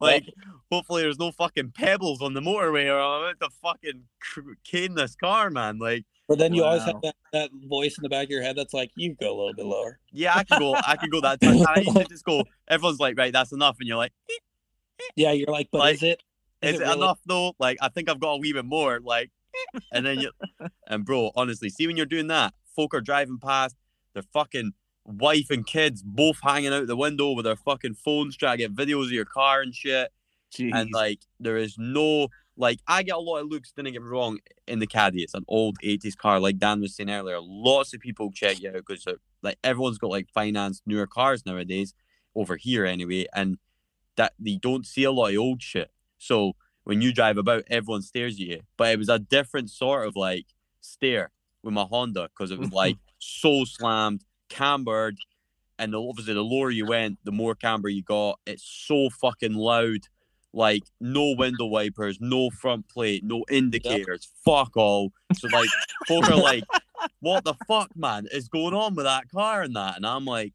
[0.00, 0.24] like
[0.70, 4.02] hopefully there's no fucking pebbles on the motorway or I'm about to fucking
[4.64, 5.78] cane this car, man.
[5.78, 8.56] Like, But then you always have that, that voice in the back of your head
[8.56, 9.98] that's like, you go a little bit lower.
[10.12, 11.64] yeah, I can go, I can go that time.
[11.68, 13.76] I used to just go, everyone's like, right, that's enough.
[13.78, 14.12] And you're like,
[15.16, 16.22] Yeah, you're like, but Like, is it?
[16.66, 17.54] Is it really- enough though?
[17.58, 19.00] Like, I think I've got a wee bit more.
[19.02, 19.30] Like,
[19.92, 20.30] and then you,
[20.86, 23.76] and bro, honestly, see when you're doing that, folk are driving past,
[24.14, 24.72] their fucking
[25.04, 28.74] wife and kids both hanging out the window with their fucking phones trying to get
[28.74, 30.10] videos of your car and shit.
[30.72, 33.72] and like there is no like I get a lot of looks.
[33.72, 34.38] Didn't get me wrong
[34.68, 35.22] in the caddy.
[35.22, 37.38] It's an old '80s car, like Dan was saying earlier.
[37.40, 39.04] Lots of people check you out because
[39.42, 41.94] like everyone's got like financed newer cars nowadays
[42.34, 43.58] over here anyway, and
[44.16, 45.90] that they don't see a lot of old shit.
[46.24, 48.60] So when you drive about, everyone stares at you.
[48.76, 50.46] But it was a different sort of like
[50.80, 51.30] stare
[51.62, 55.18] with my Honda because it was like so slammed, cambered,
[55.78, 58.38] and the- obviously the lower you went, the more camber you got.
[58.46, 60.00] It's so fucking loud.
[60.52, 65.10] Like no window wipers, no front plate, no indicators, fuck all.
[65.34, 65.68] So like
[66.06, 66.62] folk are like,
[67.18, 69.96] what the fuck, man, is going on with that car and that?
[69.96, 70.52] And I'm like,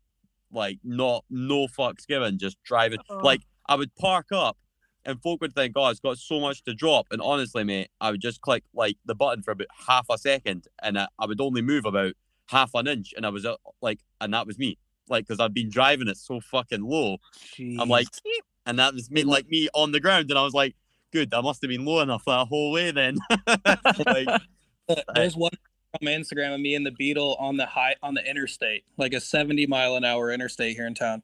[0.54, 3.00] like not no fucks given, just driving.
[3.10, 3.20] Uh-huh.
[3.22, 4.58] Like I would park up
[5.06, 7.08] and folk would think, oh, it's got so much to drop.
[7.12, 10.68] And honestly, mate, I would just click like the button for about half a second
[10.82, 12.14] and I, I would only move about
[12.48, 14.78] half an inch and I was uh, like, and that was me.
[15.08, 17.18] Like, because I've been driving it so fucking low.
[17.60, 20.30] I'm like, "Eep," and that was me, like me on the ground.
[20.30, 20.76] And I was like,
[21.12, 23.18] good, I must have been low enough that whole way then.
[24.06, 24.42] like,
[25.16, 25.52] There's one
[25.94, 29.14] on my Instagram of me and the Beetle on the high on the interstate, like
[29.14, 31.24] a 70 mile an hour interstate here in town.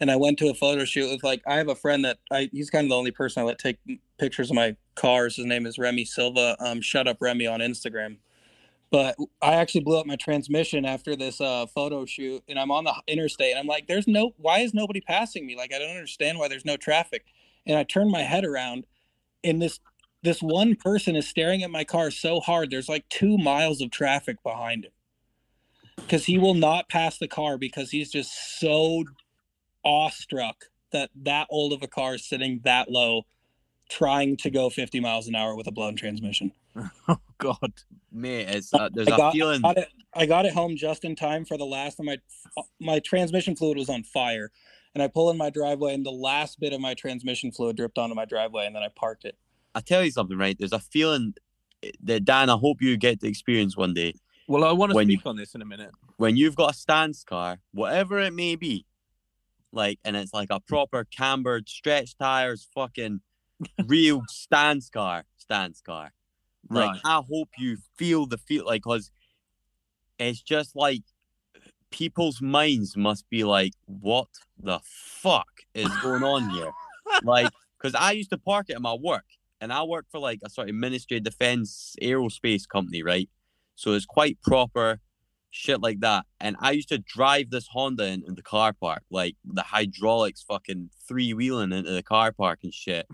[0.00, 2.48] And I went to a photo shoot with like I have a friend that I
[2.52, 3.78] he's kind of the only person I let take
[4.18, 5.36] pictures of my cars.
[5.36, 6.56] His name is Remy Silva.
[6.60, 8.18] Um, shut up Remy on Instagram.
[8.90, 12.84] But I actually blew up my transmission after this uh, photo shoot, and I'm on
[12.84, 15.56] the interstate, and I'm like, "There's no, why is nobody passing me?
[15.56, 17.26] Like, I don't understand why there's no traffic."
[17.66, 18.86] And I turn my head around,
[19.44, 19.80] and this
[20.22, 23.90] this one person is staring at my car so hard there's like two miles of
[23.90, 24.92] traffic behind him
[25.96, 29.04] because he will not pass the car because he's just so
[29.84, 33.22] awestruck that that old of a car is sitting that low
[33.88, 36.52] trying to go 50 miles an hour with a blown transmission
[37.08, 37.72] Oh God.
[38.12, 38.48] man!
[38.48, 39.64] it's uh, there's I a got, feeling.
[39.64, 42.18] I got it I got it home just in time for the last time my
[42.80, 44.50] my transmission fluid was on fire
[44.94, 47.98] and I pull in my driveway and the last bit of my transmission fluid dripped
[47.98, 49.36] onto my driveway and then I parked it
[49.74, 50.56] I tell you something, right?
[50.58, 51.34] There's a feeling
[52.02, 54.14] that Dan, I hope you get to experience one day
[54.48, 55.90] Well, I want to When you- speak on this in a minute.
[56.16, 58.84] when you've got a stance car, whatever it may be,
[59.72, 60.66] like, and it's like a hmm.
[60.66, 63.20] proper cambered, stretch tires, fucking
[63.86, 66.12] real stance car, stance car.
[66.70, 67.00] Like, Right.
[67.04, 69.10] I hope you feel the feel, like, cause
[70.18, 71.02] it's just like
[71.90, 74.28] people's minds must be like, what
[74.58, 76.72] the fuck is going on here?
[77.22, 79.24] like, cause I used to park it at my work,
[79.60, 83.28] and I work for like a sort of Ministry of Defense aerospace company, right?
[83.76, 85.00] So it's quite proper
[85.50, 86.26] shit like that.
[86.40, 90.42] And I used to drive this Honda in, in the car park, like the hydraulics
[90.42, 93.06] fucking three wheeling into the car park and shit.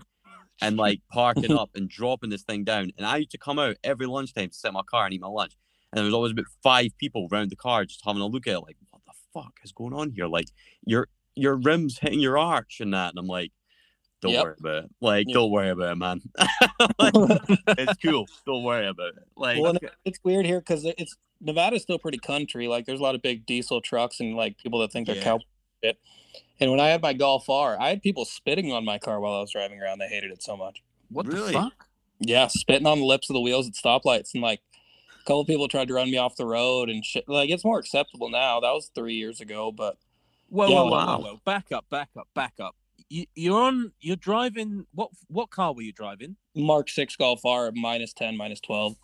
[0.61, 2.91] And like parking up and dropping this thing down.
[2.97, 5.27] And I used to come out every lunchtime to set my car and eat my
[5.27, 5.57] lunch.
[5.91, 8.55] And there was always about five people around the car just having a look at
[8.55, 10.27] it, like, what the fuck is going on here?
[10.27, 10.47] Like
[10.85, 13.09] your your rims hitting your arch and that.
[13.09, 13.51] And I'm like,
[14.21, 14.43] don't Yep.
[14.43, 14.89] worry about it.
[15.01, 15.33] Like, Yeah.
[15.35, 16.21] don't worry about it, man.
[16.99, 17.13] Like,
[17.77, 18.27] it's cool.
[18.45, 19.23] Don't worry about it.
[19.35, 19.75] Like, well,
[20.05, 22.67] it's weird here because it's Nevada's still pretty country.
[22.67, 25.23] Like, there's a lot of big diesel trucks and like people that think they're Yeah.
[25.23, 25.39] cow
[25.83, 25.97] shit.
[26.59, 29.33] And when I had my Golf R, I had people spitting on my car while
[29.33, 29.99] I was driving around.
[29.99, 30.81] They hated it so much.
[31.09, 31.47] What Really?
[31.51, 31.87] the fuck?
[32.19, 34.61] Yeah, spitting on the lips of the wheels at stoplights, and like
[35.19, 37.27] a couple people tried to run me off the road and shit.
[37.27, 38.61] Like, it's more acceptable now.
[38.61, 39.97] That was three years ago, but
[40.47, 41.17] Whoa, Yeah, whoa, whoa, wow.
[41.19, 41.41] whoa, whoa!
[41.43, 42.75] Back up, back up, back up.
[43.09, 43.91] You, you're on.
[43.99, 44.85] You're driving.
[44.93, 46.37] What what car were you driving?
[46.55, 48.95] Mark Six Golf R minus ten, minus twelve.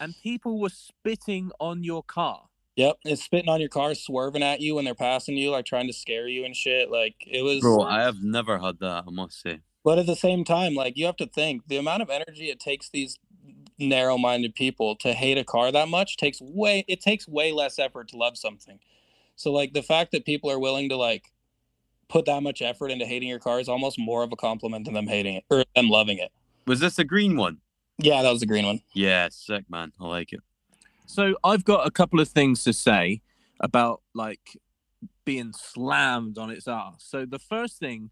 [0.00, 2.42] And people were spitting on your car.
[2.76, 5.88] Yep, it's spitting on your car, swerving at you when they're passing you, like trying
[5.88, 6.90] to scare you and shit.
[6.90, 7.60] Like it was.
[7.60, 9.60] bro, I have never had that, I must say.
[9.84, 12.60] But at the same time, like you have to think the amount of energy it
[12.60, 13.18] takes these
[13.78, 18.08] narrow-minded people to hate a car that much takes way it takes way less effort
[18.08, 18.78] to love something.
[19.36, 21.32] So like the fact that people are willing to like
[22.08, 24.94] put that much effort into hating your car is almost more of a compliment than
[24.94, 26.32] them hating it or them loving it.
[26.66, 27.58] Was this a green one?
[27.98, 28.80] Yeah, that was a green one.
[28.94, 29.92] Yeah, sick, man.
[30.00, 30.40] I like it.
[31.06, 33.22] So I've got a couple of things to say
[33.60, 34.58] about like
[35.24, 37.04] being slammed on its ass.
[37.06, 38.10] So the first thing,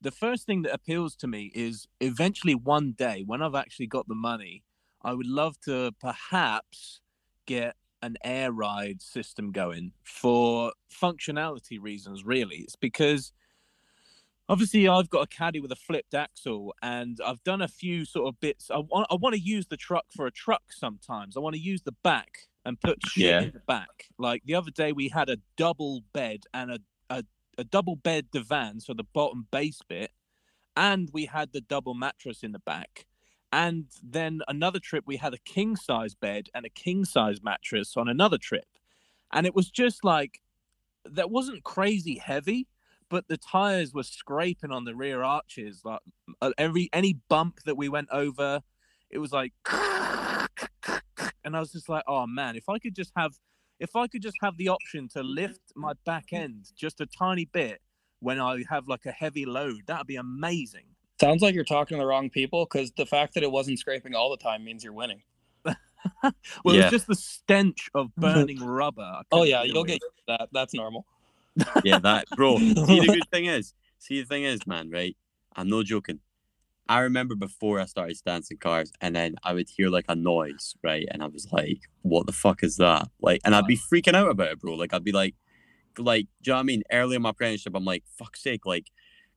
[0.00, 4.08] the first thing that appeals to me is eventually one day when I've actually got
[4.08, 4.64] the money,
[5.02, 7.00] I would love to perhaps
[7.46, 12.24] get an air ride system going for functionality reasons.
[12.24, 13.32] Really, it's because
[14.48, 18.28] obviously I've got a caddy with a flipped axle and I've done a few sort
[18.28, 18.70] of bits.
[18.70, 21.36] I want I want to use the truck for a truck sometimes.
[21.36, 23.40] I want to use the back and put shit Yeah.
[23.42, 24.08] in the back.
[24.18, 26.78] Like the other day we had a double bed and a,
[27.10, 27.24] a,
[27.58, 30.10] a double bed divan, so the bottom base bit,
[30.76, 33.06] and we had the double mattress in the back.
[33.52, 37.96] And then another trip we had a king size bed and a king size mattress
[37.96, 38.66] on another trip.
[39.30, 40.40] And it was just like
[41.04, 42.66] that wasn't crazy heavy,
[43.08, 45.82] but the tires were scraping on the rear arches.
[45.84, 46.00] Like
[46.40, 48.62] uh, every any bump that we went over,
[49.10, 49.52] it was like,
[51.44, 53.32] and I was just like, oh man, if I could just have,
[53.78, 57.44] if I could just have the option to lift my back end just a tiny
[57.44, 57.80] bit
[58.20, 60.91] when I have like a heavy load, that'd be amazing.
[61.22, 64.12] Sounds like you're talking to the wrong people because the fact that it wasn't scraping
[64.16, 65.22] all the time means you're winning.
[66.64, 66.84] Well, it Yeah.
[66.86, 69.22] was just the stench of burning rubber.
[69.30, 69.86] Oh yeah, you'll with.
[69.92, 70.48] get that.
[70.52, 71.06] That's normal.
[71.84, 72.58] Yeah, that bro.
[72.58, 75.16] see the good thing is, see the thing is, man, right?
[75.54, 76.18] I'm no joking.
[76.88, 80.74] I remember before I started stancing cars, and then I would hear like a noise,
[80.82, 81.06] right?
[81.12, 84.28] And I was like, "What the fuck is that?" Like, and I'd be freaking out
[84.28, 84.72] about it, bro.
[84.74, 85.36] Like, I'd be like,
[85.98, 86.82] like, do you know what I mean?
[86.90, 88.88] Early in my apprenticeship, I'm like, "Fuck's sake!" Like,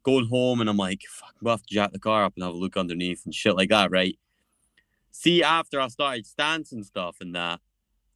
[0.06, 2.54] going home, and I'm like, "Fuck, we'll have to jack the car up and have
[2.54, 4.18] a look underneath and shit like that," right?
[5.12, 7.60] See, after I started stance and stuff and that,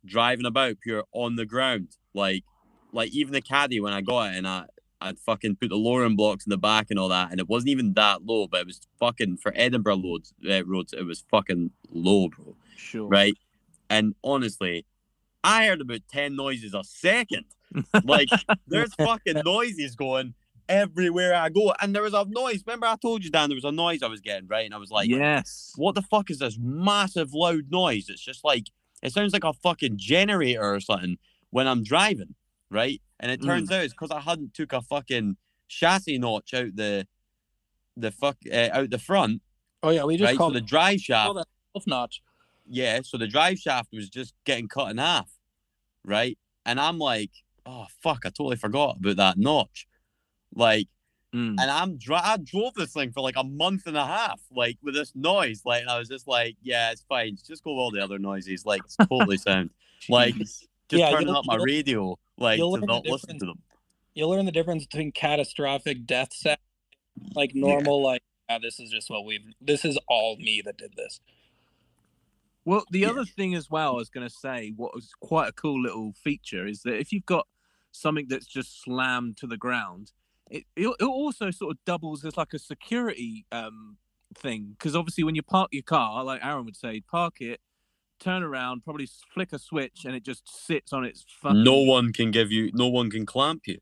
[0.06, 2.44] driving about pure on the ground, like,
[2.91, 4.66] like even the caddy when I got it and I
[5.02, 7.70] I'd fucking put the lowering blocks in the back and all that, and it wasn't
[7.70, 11.72] even that low, but it was fucking for Edinburgh roads, uh, roads, it was fucking
[11.91, 12.56] low, bro.
[12.76, 13.07] Sure.
[13.07, 13.36] Right?
[13.90, 14.86] And honestly,
[15.44, 17.45] I heard about ten noises a second.
[18.03, 18.30] Like
[18.68, 20.34] there's fucking noises going
[20.69, 22.63] everywhere I go, and there was a noise.
[22.65, 24.77] Remember I told you, Dan, there was a noise I was getting right, and I
[24.77, 25.73] was like, yes.
[25.75, 28.09] what the fuck is this massive loud noise?
[28.09, 28.67] It's just like
[29.01, 31.17] it sounds like a fucking generator or something
[31.49, 32.35] when I'm driving,
[32.69, 33.01] right?
[33.19, 35.35] And it turns out it's because I hadn't took a fucking
[35.67, 37.05] chassis notch out the
[37.97, 39.41] the fuck uh, out the front,
[39.83, 40.35] Oh yeah, we just right?
[40.35, 41.33] So called the drive shaft,
[41.73, 42.21] self notch.
[42.69, 43.01] yeah.
[43.03, 45.29] So the drive shaft was just getting cut in half,
[46.05, 46.37] right?
[46.69, 47.31] and I'm like,
[47.65, 49.87] oh fuck, I totally forgot about that notch.
[50.55, 50.88] Like,
[51.34, 51.61] Mm.
[51.61, 54.77] and I'm dri- I drove this thing for like a month and a half, like
[54.81, 55.61] with this noise.
[55.63, 57.38] Like, and I was just like, yeah, it's fine.
[57.45, 58.65] Just go with all the other noises.
[58.65, 59.69] Like, it's totally sound.
[60.09, 63.41] Like, just Yeah, turning up my radio, like you'll to learn the not listen difference.
[63.41, 63.61] to them.
[64.15, 66.57] You'll learn the difference between catastrophic death sound,
[67.35, 69.53] like normal, like ah, this is just what we've.
[69.61, 71.19] This is all me that did this.
[72.65, 73.09] Well, the Yeah.
[73.11, 76.13] other thing as well, I was going to say, what was quite a cool little
[76.13, 77.47] feature is that if you've got
[77.91, 80.11] something that's just slammed to the ground,
[80.49, 83.97] it it, it also sort of doubles as like a security um
[84.35, 87.59] thing because obviously when you park your car, like Arran would say, park it,
[88.19, 91.63] turn around, probably flick a switch, and it just sits on its fucking.
[91.63, 93.80] No one can give you, no one can clamp you.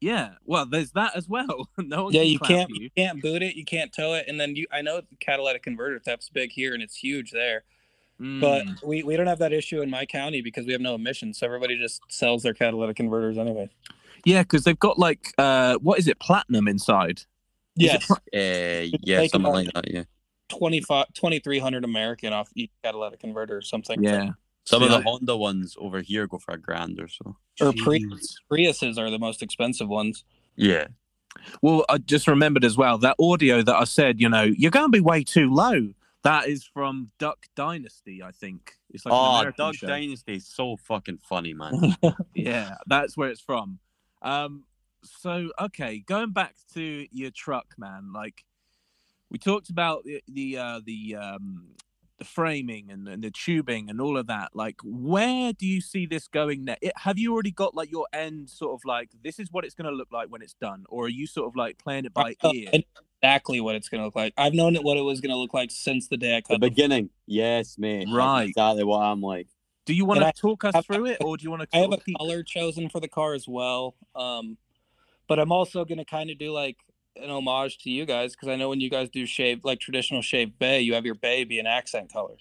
[0.00, 1.70] Yeah, well, there's that as well.
[1.78, 2.82] no one Yeah, can you clamp can't you.
[2.82, 4.66] you can't boot it, you can't tow it, and then you.
[4.70, 7.64] I know the catalytic converter tap's big here and it's huge there,
[8.18, 8.82] but Mm.
[8.84, 11.46] we we don't have that issue in my county because we have no emissions, so
[11.46, 13.70] everybody just sells their catalytic converters anyway.
[14.26, 17.18] Yeah, because they've got like uh, what is it, platinum inside?
[17.20, 17.26] Is it
[17.76, 19.90] Yes, pla- Uh, yeah, Like, something like that.
[19.90, 20.02] Yeah.
[20.48, 24.02] 25 2300 American off each catalytic converter or something.
[24.02, 24.30] yeah.
[24.64, 27.36] Some So of the Honda ones over here go for a grand or so.
[27.60, 28.34] Or pre- Jeez.
[28.50, 30.24] Priuses are the most expensive ones.
[30.56, 30.88] Yeah.
[31.62, 34.86] Well, I just remembered as well that audio that I said, you know, you're going
[34.86, 35.90] to be way too low.
[36.24, 38.72] That is from Duck Dynasty, I think.
[38.90, 39.86] It's like an oh, American Duck show.
[39.86, 41.96] Dynasty is so fucking funny, man.
[42.34, 43.78] Yeah, that's where it's from.
[44.26, 44.64] Um,
[45.04, 48.12] so okay, going back to your truck, man.
[48.12, 48.44] Like
[49.30, 51.68] we talked about the the uh, the um,
[52.18, 54.50] the framing and, and the tubing and all of that.
[54.54, 56.90] Like, where do you see this going next?
[56.96, 59.90] Have you already got like your end sort of like this is what it's going
[59.90, 62.34] to look like when it's done, or are you sort of like playing it by
[62.42, 62.70] I ear?
[63.22, 64.32] exactly what it's going to look like.
[64.36, 66.42] I've known it what it was going to look like since the day I the
[66.42, 67.10] cut the beginning.
[67.26, 68.06] Yes, mate.
[68.06, 68.48] That's Right.
[68.48, 69.48] exactly what I'm like.
[69.86, 71.62] Do you want And to I talk us have- through it, or do you want
[71.62, 71.68] to?
[71.76, 73.94] I have a color chosen for the car as well.
[74.14, 74.58] Um,
[75.28, 76.76] but I'm also going to kind of do like
[77.16, 80.22] an homage to you guys because I know when you guys do shave like traditional
[80.22, 82.34] shaved bay, you have your bay be an accent color.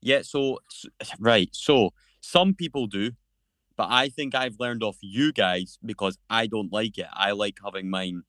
[0.00, 0.60] Yeah, so
[1.00, 1.48] s- right.
[1.52, 3.12] So some people do,
[3.76, 7.06] but I think I've learned off you guys because I don't like it.
[7.12, 8.22] I like having mine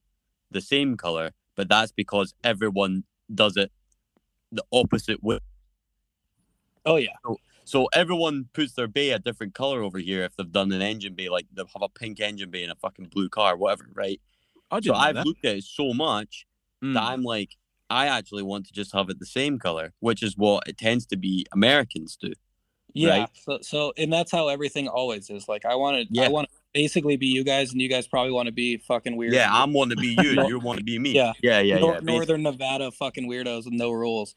[0.50, 3.70] the same color, but that's because everyone does it
[4.50, 5.38] the opposite way.
[6.84, 7.36] Oh yeah, So
[7.92, 11.28] everyone puts their bay a different color over here if they've done an engine bay,
[11.28, 14.20] like they have a pink engine bay and a fucking blue car, whatever, right?
[14.70, 15.26] I so I've that.
[15.26, 16.46] looked at it so much
[16.82, 16.94] Mm.
[16.94, 17.56] that I'm like,
[17.90, 21.06] I actually want to just have it the same color, which is what it tends
[21.06, 22.32] to be Americans do.
[22.94, 23.20] yeah.
[23.20, 23.28] Right.
[23.34, 25.48] So so and that's how everything always is.
[25.48, 26.26] Like I want to, Yeah.
[26.26, 29.16] I want to basically be you guys, and you guys probably want to be fucking
[29.16, 29.32] weird.
[29.32, 30.32] Yeah, I'm want to be you.
[30.48, 31.12] You want to be me.
[31.14, 31.32] Yeah.
[31.42, 31.78] yeah, yeah.
[31.78, 32.00] Nor- yeah.
[32.02, 34.34] Northern Nevada fucking weirdos with no rules.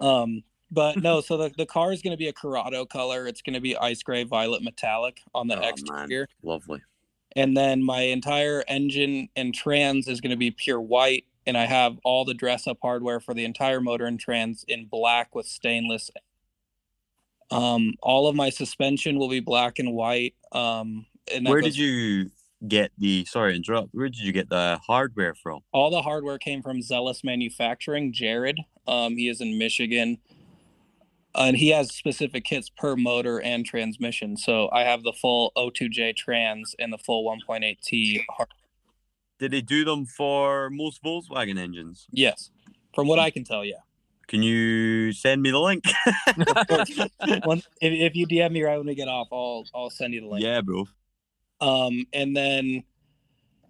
[0.00, 0.42] Um,
[0.72, 3.28] but no, so the, the car is going to be a Corrado color.
[3.28, 5.68] It's going to be ice gray, violet, metallic on the Oh, man.
[5.70, 6.26] exterior.
[6.42, 6.80] Lovely.
[7.36, 11.24] And then my entire engine and trans is going to be pure white.
[11.46, 14.86] And I have all the dress up hardware for the entire motor and trans in
[14.86, 16.10] black with stainless.
[17.50, 20.34] Um, all of my suspension will be black and white.
[20.52, 22.30] Um, and Where goes- did you
[22.68, 23.24] get the?
[23.26, 23.88] Sorry, interrupt.
[23.92, 25.60] Where did you get the hardware from?
[25.72, 28.12] all the hardware came from Zealous Manufacturing.
[28.12, 30.18] Jared, um, he is in Michigan,
[31.34, 34.36] and he has specific kits per motor and transmission.
[34.36, 38.24] So I have the full O2J trans and the full 1.8T.
[38.30, 38.48] Hard-
[39.38, 42.06] Did they do them for most Volkswagen engines?
[42.12, 42.50] yes,
[42.94, 43.76] from what I can tell, yeah.
[44.28, 45.84] Can you send me the link?
[47.80, 50.26] If, if you DM me right when we get off, I'll I'll send you the
[50.26, 50.44] link.
[50.44, 50.86] yeah, bro.
[51.60, 52.84] Um, and then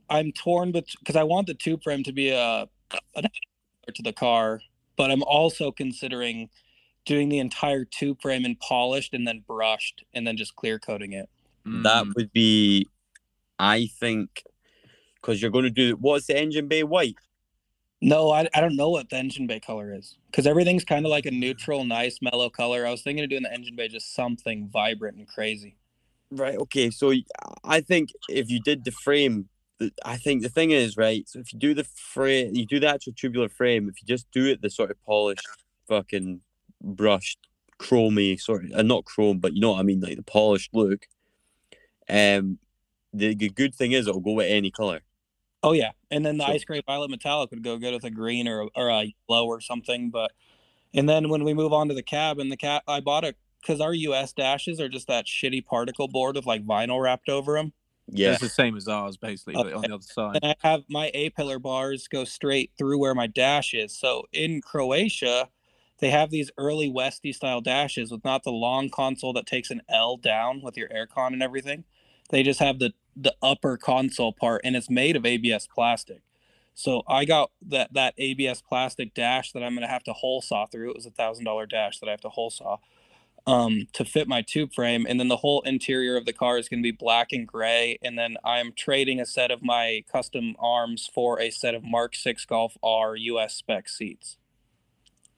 [0.08, 2.68] I'm torn, but because I want the tube frame to be a,
[3.16, 3.22] a
[3.94, 4.60] to the car,
[4.96, 6.48] but I'm also considering
[7.04, 11.12] doing the entire tube frame and polished and then brushed and then just clear coating
[11.12, 11.28] it.
[11.64, 12.14] That Mm.
[12.16, 12.88] would be,
[13.58, 14.44] I think,
[15.16, 17.16] because you're going to do what's the engine bay white?
[18.00, 21.10] No, I, I don't know what the engine bay color is because everything's kind of
[21.10, 22.84] like a neutral, nice, mellow color.
[22.84, 25.76] I was thinking of doing the engine bay just something vibrant and crazy.
[26.32, 26.56] Right.
[26.56, 26.90] Okay.
[26.90, 27.12] So
[27.62, 29.48] I think if you did the frame,
[30.04, 31.28] I think the thing is right.
[31.28, 33.88] So if you do the frame, you do the actual tubular frame.
[33.88, 35.46] If you just do it the sort of polished,
[35.88, 36.40] fucking
[36.82, 37.38] brushed,
[37.78, 40.70] chromy sort of, uh, not chrome, but you know what I mean, like the polished
[40.74, 41.06] look.
[42.08, 42.58] Um,
[43.12, 45.00] the, the good thing is it'll go with any color.
[45.62, 48.10] Oh yeah, and then the So- ice gray violet metallic would go good with a
[48.10, 50.10] green or or a yellow or something.
[50.10, 50.32] But
[50.92, 53.34] and then when we move on to the cab and the cab, I bought a
[53.60, 57.54] because our US dashes are just that shitty particle board with like vinyl wrapped over
[57.54, 57.72] them.
[58.08, 58.32] Yeah.
[58.32, 60.40] It's the same as ours, basically, but on the other side.
[60.42, 63.96] And I have my A pillar bars go straight through where my dash is.
[63.96, 65.48] So in Croatia,
[66.02, 69.82] they have these early Westy style dashes with not the long console that takes an
[69.88, 71.84] L down with your aircon and everything.
[72.30, 76.22] They just have the the upper console part, and it's made of ABS plastic.
[76.74, 80.66] So I got that that ABS plastic dash that I'm gonna have to hole saw
[80.66, 80.90] through.
[80.90, 82.78] It was a thousand dollar dash that I have to hole saw
[83.46, 86.68] um, to fit my tube frame, and then the whole interior of the car is
[86.68, 87.96] gonna be black and gray.
[88.02, 92.16] And then I'm trading a set of my custom arms for a set of Mark
[92.16, 94.36] Six Golf R US spec seats.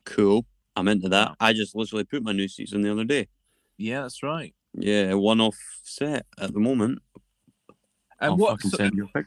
[0.06, 0.46] Cool.
[0.76, 1.36] I'm into that.
[1.40, 3.28] I just literally put my new seats in the other day.
[3.76, 4.54] Yeah, that's right.
[4.76, 7.00] Yeah, one off set at the moment.
[8.20, 9.24] And I'll what so- send you a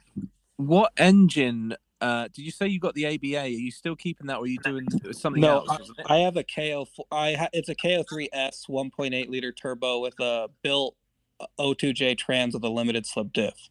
[0.58, 1.76] what engine?
[2.00, 3.40] Uh, did you say you got the ABA?
[3.40, 5.80] Are you still keeping that, or are you doing something No, else?
[5.82, 6.00] Isn't?
[6.12, 6.86] I have a KO.
[7.12, 10.96] I ha- it's a K03S 1.8 liter turbo with a built
[11.40, 13.70] uh, O2J trans with a limited slip diff.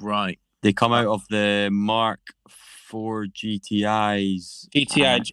[0.00, 0.38] right.
[0.62, 4.68] They come out of the Mark Four GTIs.
[4.74, 5.16] GTI.
[5.16, 5.32] and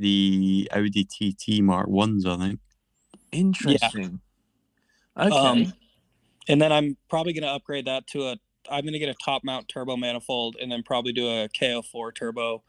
[0.00, 2.60] The Audi TT Mark Ones, I think.
[3.32, 4.20] Interesting.
[5.16, 5.36] Okay.
[5.36, 5.72] Um,
[6.48, 8.36] and then I'm probably going to upgrade that to a.
[8.70, 12.14] I'm going to get a top mount turbo manifold, and then probably do a K04
[12.14, 12.62] turbo.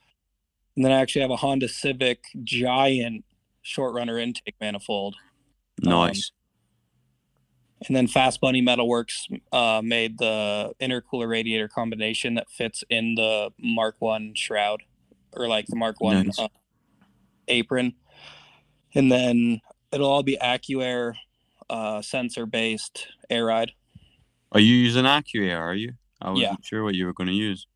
[0.75, 3.25] And then I actually have a Honda Civic giant
[3.61, 5.15] short runner intake manifold.
[5.81, 6.31] Nice.
[7.87, 13.51] And then Fast Bunny Metalworks uh, made the intercooler radiator combination that fits in the
[13.59, 14.83] Mark One shroud,
[15.33, 16.39] or like the Mark One Nice.
[16.39, 16.47] uh,
[17.47, 17.93] apron.
[18.93, 19.61] And then
[19.91, 21.15] it'll all be AccuAir
[21.69, 23.71] uh, sensor based air ride.
[24.51, 25.57] Are you using AccuAir?
[25.59, 25.93] Are you?
[26.21, 26.55] I wasn't Yeah.
[26.63, 27.67] sure what you were going to use.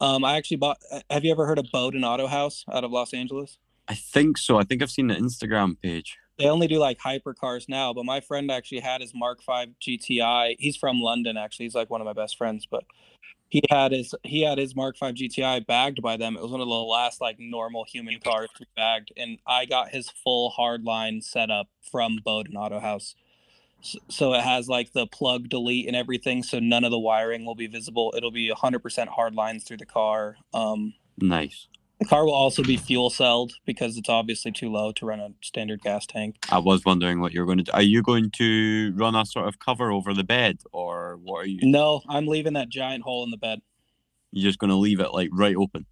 [0.00, 0.78] Um, I actually bought.
[0.90, 3.58] uh, Have you ever heard of Boden Autohaus out of Los Angeles?
[3.86, 4.58] I think so.
[4.58, 6.16] I think I've seen the Instagram page.
[6.38, 10.56] They only do like hypercars now, but my friend actually had his Mark V GTI.
[10.58, 11.66] He's from London, actually.
[11.66, 12.82] He's like one of my best friends, but
[13.54, 16.36] he had his he had his Mark V GTI bagged by them.
[16.36, 19.90] It was one of the last like normal human cars be bagged, and I got
[19.90, 23.14] his full hardline setup from Boden Autohaus.
[23.80, 27.44] S- So it has like the plug delete and everything, so none of the wiring
[27.44, 28.12] will be visible.
[28.16, 30.36] It'll be 100% hard lines through the car.
[30.52, 31.68] Um, Nice.
[32.04, 35.30] The car will also be fuel celled because it's obviously too low to run a
[35.42, 36.36] standard gas tank.
[36.50, 37.72] I was wondering what you're going to do.
[37.72, 41.46] Are you going to run a sort of cover over the bed, or what are
[41.46, 41.60] you?
[41.62, 43.60] No, I'm leaving that giant hole in the bed.
[44.32, 45.86] You're just going to leave it like right open?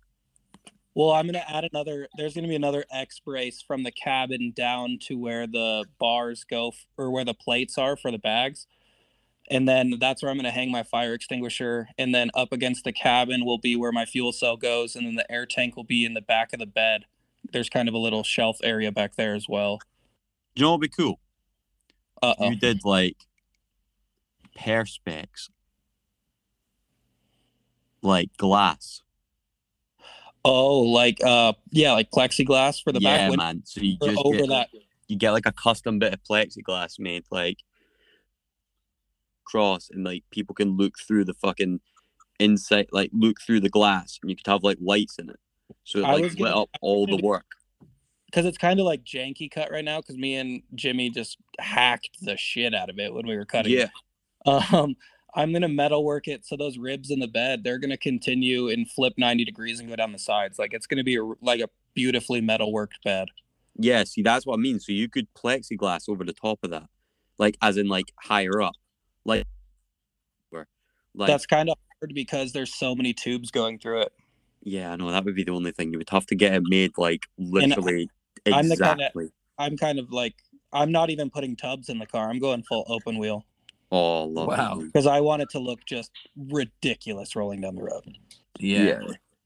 [0.95, 2.07] Well, I'm gonna add another.
[2.19, 6.69] There's gonna be another X brace from the cabin down to where the bars go,
[6.69, 8.67] f- or where the plates are for the bags,
[9.51, 11.89] and then that's where I'm gonna hang my fire extinguisher.
[11.99, 15.15] And then up against the cabin will be where my fuel cell goes, and then
[15.15, 17.05] the air tank will be in the back of the bed.
[17.53, 19.81] There's kind of a little shelf area back there as well.
[20.55, 21.19] You know what'd be cool?
[22.23, 22.51] Uh oh.
[22.51, 23.17] You did like
[24.59, 25.51] perspex,
[28.03, 29.03] like glass.
[30.45, 33.63] Oh, like uh, yeah, like plexiglass for the yeah, back window man.
[33.65, 34.69] So you just over get, that.
[35.09, 37.59] you get like a custom bit of plexiglass made, like
[39.45, 41.81] cross, and like people can look through the fucking
[42.41, 45.39] inside, like look through the glass, and you could have like lights in it,
[45.85, 47.47] so it like lit gonna- up all the work.
[48.27, 52.19] because it's kind of like janky cut right now because me and Jimmy just hacked
[52.23, 53.73] the shit out of it when we were cutting.
[53.73, 53.89] Yeah.
[54.47, 54.73] it.
[54.75, 54.97] Um,
[55.35, 58.91] I'm gonna metal work it so those ribs in the bed they're gonna continue and
[58.91, 60.59] flip 90 degrees and go down the sides.
[60.59, 63.29] Like it's gonna be a, like a beautifully metal worked bed.
[63.79, 64.79] Yeah, see, that's what I mean.
[64.81, 66.85] So you could plexiglass over the top of that,
[67.39, 68.75] like as in like higher up,
[69.25, 69.47] like
[70.51, 70.67] where,
[71.15, 74.13] like That's kind of hard because there's so many tubes going through it.
[74.63, 75.93] yeah, I know that would be the only thing.
[75.93, 78.09] You would have to get it made like And I- literally
[78.47, 79.31] I'm the kinda- exactly.
[79.59, 80.35] I'm kind of like
[80.73, 82.31] I'm not even putting tubs in the car.
[82.31, 83.45] I'm going full open wheel
[83.95, 84.81] Oh, love Wow.
[84.81, 88.17] because I want it to look just ridiculous rolling down the road.
[88.59, 89.01] Yeah.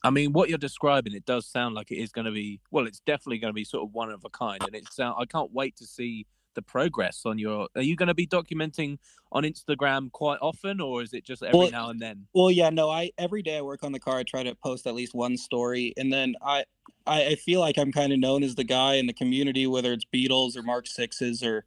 [0.05, 2.61] I mean, what you're describing, it does sound like it is going to be.
[2.71, 5.17] Well, it's definitely going to be sort of one of a kind, and it sound.
[5.19, 6.27] Uh, I can't wait to see
[6.57, 7.69] the progress on your.
[7.77, 8.99] Are you going to be documenting
[9.31, 12.27] on Instagram quite often, or is it just every Well, now and then?
[12.35, 14.89] Well, yeah, no, I every day I work on the car, I try to post
[14.89, 16.65] at least one story, and then I
[17.07, 19.93] I, I feel like I'm kind of known as the guy in the community, whether
[19.93, 21.65] it's Beetles or Mark Sixes or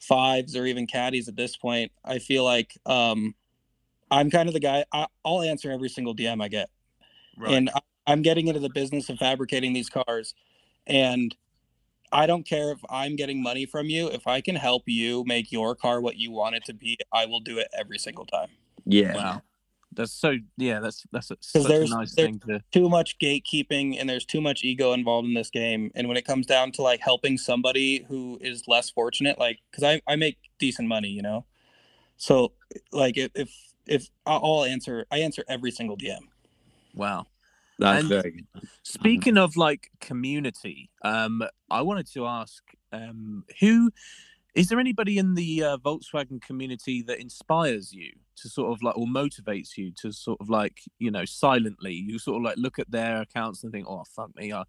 [0.00, 1.92] fives or even caddies at this point.
[2.04, 3.34] I feel like um,
[4.10, 4.84] I'm kind of the guy.
[4.92, 6.68] I, I'll answer every single DM I get,
[7.38, 7.54] right.
[7.54, 10.34] and I, I'm getting into the business of fabricating these cars,
[10.86, 11.34] and
[12.14, 14.08] I don't care if I'm getting money from you.
[14.08, 17.26] If I can help you make your car what you want it to be, I
[17.26, 18.48] will do it every single time.
[18.86, 19.42] Yeah, Wow.
[19.96, 20.34] That's so.
[20.56, 22.60] Yeah, that's that's a, such a nice there- thing to.
[22.72, 26.24] too much gatekeeping and there's too much ego involved in this game and when it
[26.24, 30.38] comes down to like helping somebody who is less fortunate like because I, I make
[30.58, 31.44] decent money you know
[32.16, 32.54] so
[32.90, 33.50] like if if,
[33.86, 36.22] if I'll I'll answer i answer every single dm
[36.92, 37.26] Wow.
[37.78, 38.68] That's And- very good.
[38.82, 43.90] Speaking of like community, um, I wanted to ask, um, who
[44.54, 48.96] is there anybody in the uh, Volkswagen community that inspires you to sort of like
[48.96, 52.78] or motivates you to sort of like you know silently you sort of like look
[52.78, 54.62] at their accounts and think, oh fuck me, I,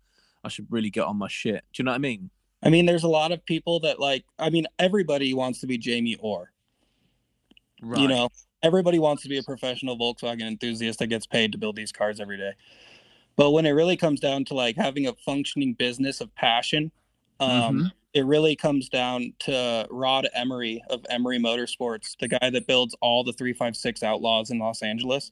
[0.44, 1.64] I should really get on my shit.
[1.74, 2.30] Do you know what I mean?
[2.64, 4.26] I mean, there's a lot of people that like.
[4.40, 6.52] I mean, everybody wants to be Jamie Orr.
[7.82, 8.02] Right.
[8.02, 8.30] You know,
[8.64, 12.20] everybody wants to be a professional Volkswagen enthusiast that gets paid to build these cars
[12.20, 12.54] every day.
[13.36, 16.92] But when it really comes down to like having a functioning business of passion,
[17.40, 17.92] um, Mhm.
[18.14, 23.24] it really comes down to Rod Emery of Emery Motorsports, the guy that builds all
[23.24, 25.32] the 356 Outlaws in Los Angeles.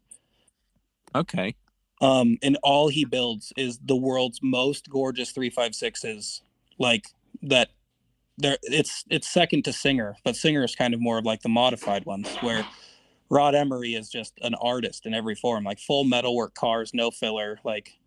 [1.16, 1.56] Okay.
[2.02, 6.42] Um, and all he builds is the world's most gorgeous 356s,
[6.78, 7.06] like
[7.44, 7.70] that.
[8.38, 11.50] There, it's it's second to Singer, but Singer is kind of more of like the
[11.50, 12.66] modified ones, where
[13.34, 17.60] Rod Emery is just an artist in every form, like full metalwork cars, no filler.
[17.64, 17.98] Like,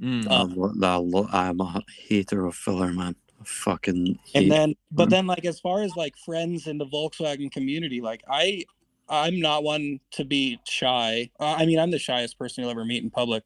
[0.00, 0.26] Mm.
[0.30, 3.14] I'm, lo- I lo- I'm a hater of filler, man.
[3.38, 5.10] I fucking hate and then, but Mhm.
[5.10, 8.64] then, like as far as like friends in the Volkswagen community, like I,
[9.10, 11.30] I'm not one to be shy.
[11.38, 13.44] Uh, I mean, I'm the shyest person you'll ever meet in public,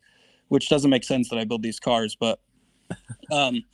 [0.49, 2.39] which doesn't make sense that I build these cars, but,
[3.33, 3.65] um,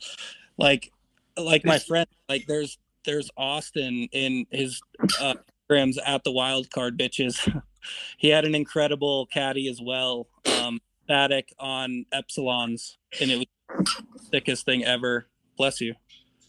[0.57, 0.91] like,
[1.37, 4.81] like my friend, like there's there's Austin in his
[5.19, 5.35] uh,
[5.71, 7.61] programs at the wild card bitches.
[8.17, 10.27] he had an incredible caddy as well.
[10.59, 15.27] Um, static on epsilons, and it was the sickest thing ever.
[15.57, 15.95] Bless you.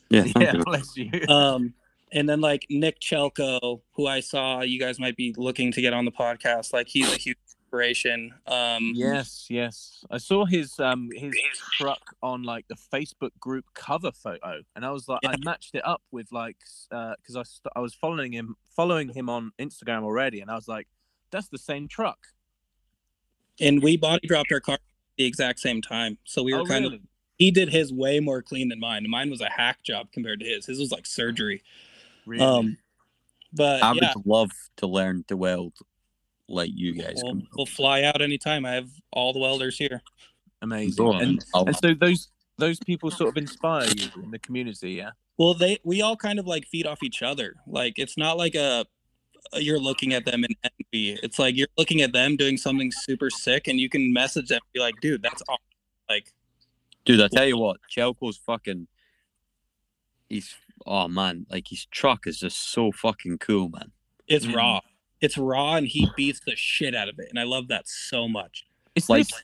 [0.08, 0.64] Yeah, yeah, you.
[0.64, 1.08] bless you.
[1.28, 1.72] Um,
[2.12, 5.94] and then like Nick Chelko, who I saw you guys might be looking to get
[5.94, 6.72] on the podcast.
[6.72, 7.38] Like he's a huge
[7.72, 8.34] inspiration.
[8.46, 10.04] Um, Yes, yes.
[10.10, 11.34] I saw his um his
[11.78, 15.86] truck on like the Facebook group cover photo, and I was like, I matched it
[15.86, 16.56] up with like
[16.90, 20.68] because I st- I was following him following him on Instagram already, and I was
[20.68, 20.86] like,
[21.30, 22.18] that's the same truck.
[23.60, 24.80] and we body dropped our car at
[25.16, 26.18] the exact same time.
[26.24, 26.94] So we were oh, kind of
[27.36, 29.04] he did his way more clean than mine.
[29.08, 30.66] Mine was a hack job compared to his.
[30.66, 31.62] His was like surgery.
[32.26, 32.44] Really?
[32.44, 32.76] Um,
[33.52, 35.74] but I yeah, would love to learn to weld
[36.48, 37.20] like you guys.
[37.23, 37.48] we'll, can.
[37.56, 38.64] we'll fly out anytime.
[38.64, 40.02] I have all the welders here.
[40.60, 41.14] Amazing.
[41.14, 42.28] And, and so those
[42.59, 45.10] those people sort of inspire you in the community, yeah.
[45.39, 47.56] Well, they we all kind of like feed off each other.
[47.66, 48.85] Like it's not like a
[49.55, 51.19] you're looking at them in envy.
[51.23, 54.60] It's like you're looking at them doing something super sick, and you can message them,
[54.62, 55.62] and be like, "Dude, that's awesome."
[56.09, 56.32] like
[57.05, 58.86] Dude, I tell you what, Chelko's fucking.
[60.28, 60.55] He's
[60.86, 63.90] oh man, like his truck is just so fucking cool, man.
[64.28, 64.55] it's Mm.
[64.55, 64.81] raw.
[65.22, 68.28] It's raw, and he beats the shit out of it, and I love that so
[68.28, 68.66] much.
[68.94, 69.42] Is Like- this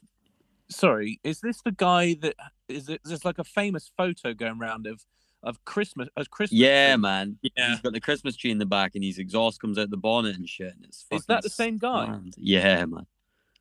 [0.76, 1.20] sorry?
[1.24, 2.34] Is this the guy that
[2.68, 3.00] is it?
[3.05, 5.06] There's like a famous photo going around of
[5.44, 6.59] of Christmas a Christmas.
[6.60, 7.00] Yeah, tree.
[7.02, 7.38] man.
[7.56, 7.70] Yeah.
[7.70, 10.36] He's got the Christmas tree in the back, and his exhaust comes out the bonnet
[10.36, 10.74] and shit.
[10.74, 12.06] And it's Is that the same guy?
[12.06, 12.34] slammed.
[12.36, 13.06] Yeah, man.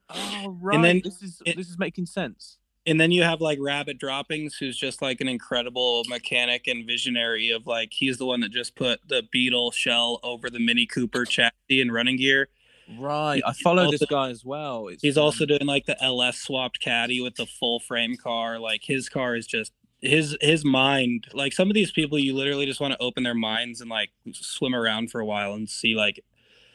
[0.10, 0.81] Oh right.
[0.81, 2.57] then this is it- this is making sense.
[2.88, 7.52] And then you have like Rabbit Droppings, who's just like an incredible mechanic and visionary
[7.52, 11.26] of like he's the one that just put the Beetle shell over the Mini Cooper
[11.26, 12.48] chassis and running gear.
[12.98, 13.42] Right.
[13.46, 14.88] I follow this guy as well.
[14.88, 18.58] It's, He's um, also doing like the LS swapped caddy with the full frame car.
[18.58, 21.28] Like his car is just his his mind.
[21.34, 24.12] Like some of these people, you literally just want to open their minds and like
[24.32, 26.24] swim around for a while and see like,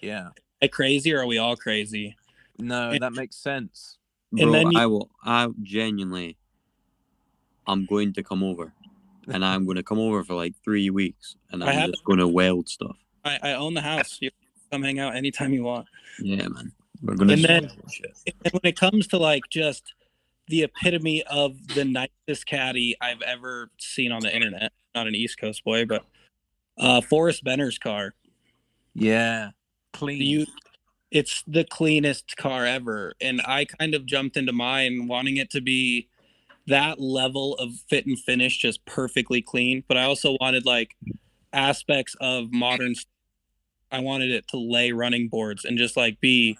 [0.02, 0.28] yeah.
[0.70, 2.16] crazy or are we all crazy?
[2.58, 3.96] No, And- that makes sense.
[4.32, 5.10] And Bro, then you- I will.
[5.24, 6.36] I genuinely.
[7.66, 8.72] I'm going to come over,
[9.28, 12.04] and I'm going to come over for like three weeks, and I I'm have- just
[12.04, 12.96] going to weld stuff.
[13.24, 14.18] I, I own the house.
[14.20, 14.30] You
[14.72, 15.86] come hang out anytime you want.
[16.18, 16.72] Yeah, man.
[17.02, 17.34] We're going to.
[17.34, 17.70] And then-
[18.26, 19.94] And when it comes to like just
[20.48, 25.38] the epitome of the nicest caddy I've ever seen on the internet, not an East
[25.38, 26.04] Coast boy, but
[26.78, 28.14] uh Forrest Benner's car.
[28.94, 29.50] Yeah.
[29.92, 30.20] Clean.
[30.20, 30.46] You
[31.12, 33.14] it's the cleanest car ever.
[33.20, 36.08] And I kind of jumped into mine wanting it to be
[36.66, 39.84] that level of fit and finish just perfectly clean.
[39.86, 40.96] But I also wanted like
[41.52, 42.94] aspects of modern
[43.90, 46.56] I wanted it to lay running boards and just like be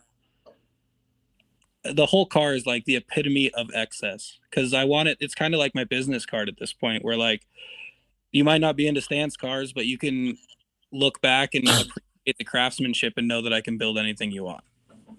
[1.82, 5.16] the whole car is like the epitome of excess because I want it.
[5.18, 7.46] It's kind of like my business card at this point, where like
[8.32, 10.36] you might not be into stance cars, but you can
[10.92, 11.66] look back and
[12.22, 14.64] appreciate the craftsmanship and know that I can build anything you want.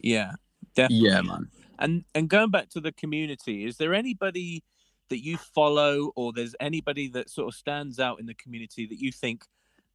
[0.01, 0.33] yeah.
[0.75, 1.09] Definitely.
[1.09, 1.49] Yeah, man.
[1.79, 4.63] And and going back to the community, is there anybody
[5.09, 8.99] that you follow or there's anybody that sort of stands out in the community that
[8.99, 9.45] you think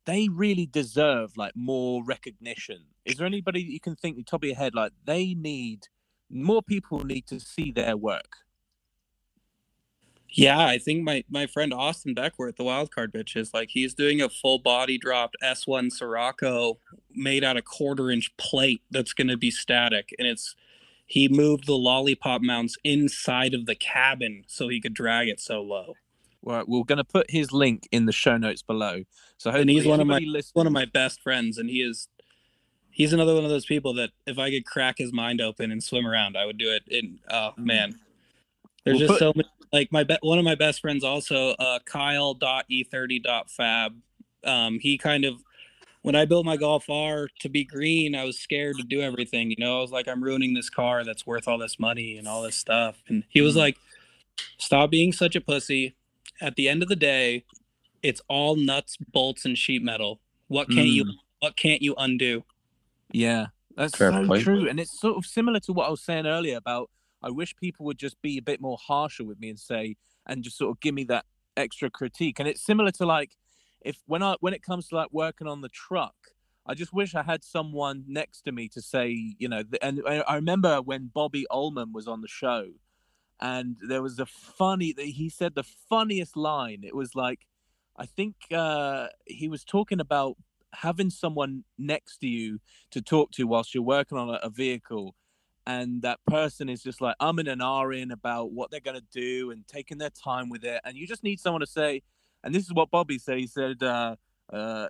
[0.05, 2.85] they really deserve like more recognition?
[3.05, 5.89] Is there anybody that you can think the top of your head like they need
[6.31, 8.37] more people need to see their work?
[10.31, 14.21] Yeah, I think my my friend Austin Beckwith, the wildcard bitch, is like he's doing
[14.21, 16.79] a full body dropped S1 Scirocco
[17.15, 20.55] made out of quarter inch plate that's going to be static, and it's
[21.07, 25.63] he moved the lollipop mounts inside of the cabin so he could drag it so
[25.63, 25.95] low.
[26.43, 29.05] Right, we're going to put his link in the show notes below.
[29.39, 32.09] So And he's one of my listening- one of my best friends, and he is
[32.91, 35.83] he's another one of those people that if I could crack his mind open and
[35.83, 36.83] swim around, I would do it.
[36.91, 37.65] And oh mm.
[37.65, 37.99] man,
[38.85, 39.49] there's We'll just put- so many.
[39.73, 43.95] Like my be- one of my best friends also, uh, Kyle.e30.fab.
[44.45, 45.43] Um, he kind of
[46.03, 49.51] when I built my Golf R to be green, I was scared to do everything.
[49.51, 52.29] You know, I was like, I'm ruining this car that's worth all this money and
[52.29, 53.03] all this stuff.
[53.09, 53.59] And he was Mm.
[53.59, 53.77] like,
[54.59, 55.97] Stop being such a pussy.
[56.41, 57.45] At the end of the day,
[58.03, 60.21] it's all nuts, bolts, and sheet metal.
[60.47, 61.15] What can't you Mm.
[61.41, 62.45] what can't you undo?
[63.13, 63.47] Yeah,
[63.77, 64.43] that's Fair so point.
[64.43, 64.69] true.
[64.69, 66.91] And it's sort of similar to what I was saying earlier about
[67.23, 69.97] I wish people would just be a bit more harsher with me and say,
[70.27, 71.25] and just sort of give me that
[71.57, 72.39] extra critique.
[72.39, 73.33] And it's similar to like,
[73.81, 76.15] if when I when it comes to like working on the truck,
[76.67, 80.35] I just wish I had someone next to me to say, you know, and I
[80.35, 82.67] remember when Bobby Ullman was on the show,
[83.41, 86.83] and there was a funny he said the funniest line.
[86.85, 87.47] It was like,
[87.97, 90.37] I think uh, he was talking about
[90.75, 95.15] having someone next to you to talk to whilst you're working on a, a vehicle
[95.69, 99.03] and that person is just like I'm in an R in about what they're gonna
[99.13, 102.03] do and taking their time with it and you just need someone to say
[102.43, 104.17] and this is what Bobby said he said uh
[104.51, 104.89] uh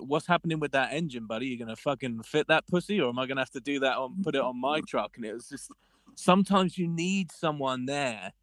[0.00, 1.46] what's happening with that engine buddy?
[1.46, 4.22] You're gonna fucking fit that pussy or am I gonna have to do that on
[4.22, 5.16] put it on my truck?
[5.16, 5.72] And it was just
[6.14, 8.34] sometimes you need someone there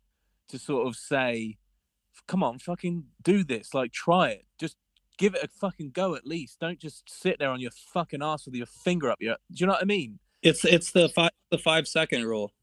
[0.50, 1.58] to sort of say
[2.28, 4.46] come on fucking do this like try it.
[4.60, 4.76] Just
[5.20, 6.60] give it a fucking go at least.
[6.60, 9.68] Don't just sit there on your fucking ass with your finger up your do you
[9.68, 12.54] know what I mean It's it's the five the five second rule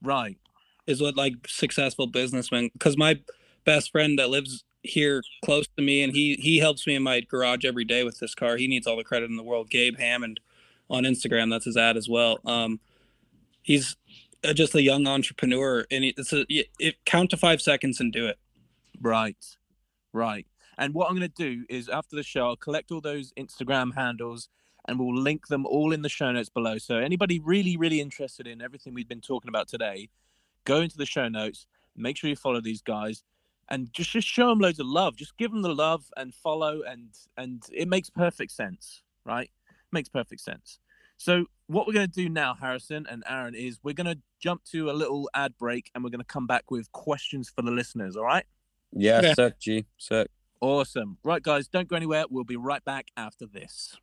[0.00, 0.38] right
[0.86, 3.18] is what like successful businessmen because my
[3.64, 7.20] best friend that lives here close to me and he he helps me in my
[7.22, 8.56] garage every day with this car.
[8.56, 9.68] He needs all the credit in the world.
[9.68, 10.38] Gabe Hammond
[10.88, 12.38] on Instagram, that's his ad as well.
[12.44, 12.78] Um,
[13.62, 13.96] he's
[14.44, 18.12] uh, just a young entrepreneur and it's a it, it count to five seconds and
[18.12, 18.38] do it.
[19.00, 19.56] Right,
[20.12, 20.46] right.
[20.78, 23.94] And what I'm going to do is after the show, I'll collect all those Instagram
[23.94, 24.48] handles
[24.86, 26.78] and we'll link them all in the show notes below.
[26.78, 30.08] So anybody really, really interested in everything we've been talking about today,
[30.64, 31.66] go into the show notes,
[31.96, 33.22] make sure you follow these guys,
[33.70, 35.16] and just just show them loads of love.
[35.16, 39.50] Just give them the love and follow, and and it makes perfect sense, right?
[39.92, 40.78] Makes perfect sense.
[41.16, 44.64] So what we're going to do now, Harrison and Arran, is we're going to jump
[44.72, 47.70] to a little ad break, and we're going to come back with questions for the
[47.70, 48.16] listeners.
[48.16, 48.44] All right.
[48.92, 49.34] Yeah, Okay.
[49.34, 49.86] sick, G.
[49.96, 50.26] sir.
[50.60, 51.18] Awesome.
[51.24, 52.24] Right, guys, don't go anywhere.
[52.28, 53.96] We'll be right back after this.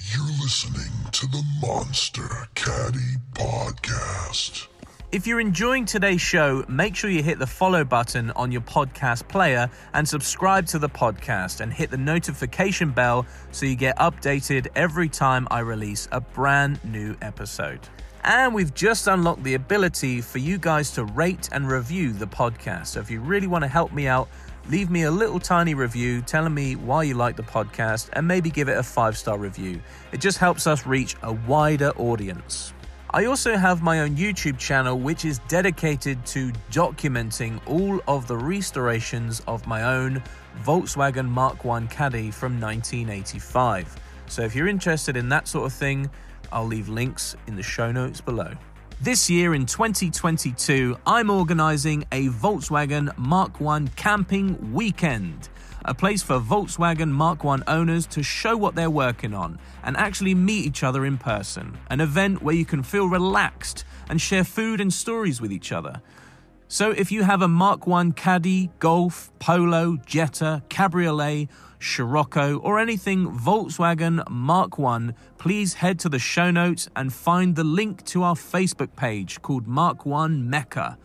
[0.00, 4.68] You're listening to the Monster Caddy Podcast.
[5.10, 9.26] If you're enjoying today's show, make sure you hit the follow button on your podcast
[9.26, 14.68] player and subscribe to the podcast and hit the notification bell so you get updated
[14.76, 17.80] every time I release a brand new episode.
[18.22, 22.86] And we've just unlocked the ability for you guys to rate and review the podcast.
[22.88, 24.28] So if you really want to help me out,
[24.68, 28.50] leave me a little tiny review telling me why you like the podcast and maybe
[28.50, 29.80] give it a five star review.
[30.12, 32.74] It just helps us reach a wider audience.
[33.10, 38.36] I also have my own YouTube channel which is dedicated to documenting all of the
[38.36, 40.22] restorations of my own
[40.62, 43.96] Volkswagen Mark 1 Caddy from 1985.
[44.26, 46.10] So if you're interested in that sort of thing,
[46.52, 48.52] I'll leave links in the show notes below.
[49.00, 55.48] This year in 2022, I'm organizing a Volkswagen Mark 1 camping weekend,
[55.84, 60.34] a place for Volkswagen Mark 1 owners to show what they're working on and actually
[60.34, 61.78] meet each other in person.
[61.88, 66.02] An event where you can feel relaxed and share food and stories with each other.
[66.66, 71.48] So if you have a Mark 1 Caddy, Golf, Polo, Jetta, Cabriolet,
[71.80, 77.64] Scirocco, or anything Volkswagen Mark 1, please head to the show notes and find the
[77.64, 80.98] link to our Facebook page called Mark 1 Mecca.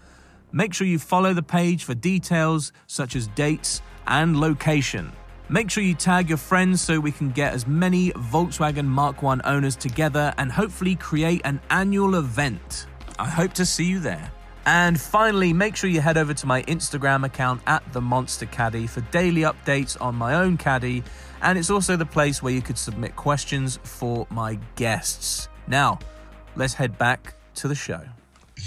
[0.52, 5.12] Make sure you follow the page for details such as dates and location.
[5.50, 9.42] Make sure you tag your friends so we can get as many Volkswagen Mark 1
[9.46, 12.88] owners together and hopefully create an annual event.
[13.20, 14.32] I hope to see you there.
[14.66, 18.88] And finally, make sure you head over to my Instagram account at the Monster Caddy
[18.88, 21.04] for daily updates on my own caddy,
[21.42, 25.50] and it's also the place where you could submit questions for my guests.
[25.68, 26.00] Now,
[26.56, 28.02] let's head back to the show.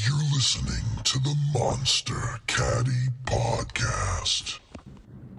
[0.05, 4.61] You're listening to the Monster Caddy Podcast.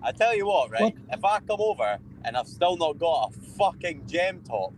[0.01, 0.95] I tell you what, right?
[1.11, 4.73] If I come over and I've still not got a fucking gem top,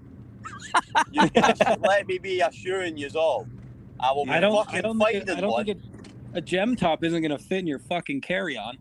[1.11, 3.47] you guys should let me be assuring you all.
[3.99, 5.83] I will be I don't fucking I don't think, it, I don't think it,
[6.33, 8.77] a gem top isn't gonna fit in your fucking carry on.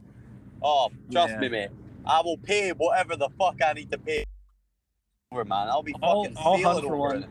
[0.62, 1.40] Oh, trust Yeah.
[1.40, 1.70] me, mate.
[2.06, 4.24] I will pay whatever the fuck I need to pay.
[5.32, 5.68] Over, man.
[5.68, 7.22] I'll be I'll- fucking I'll hunt for over one.
[7.24, 7.28] it.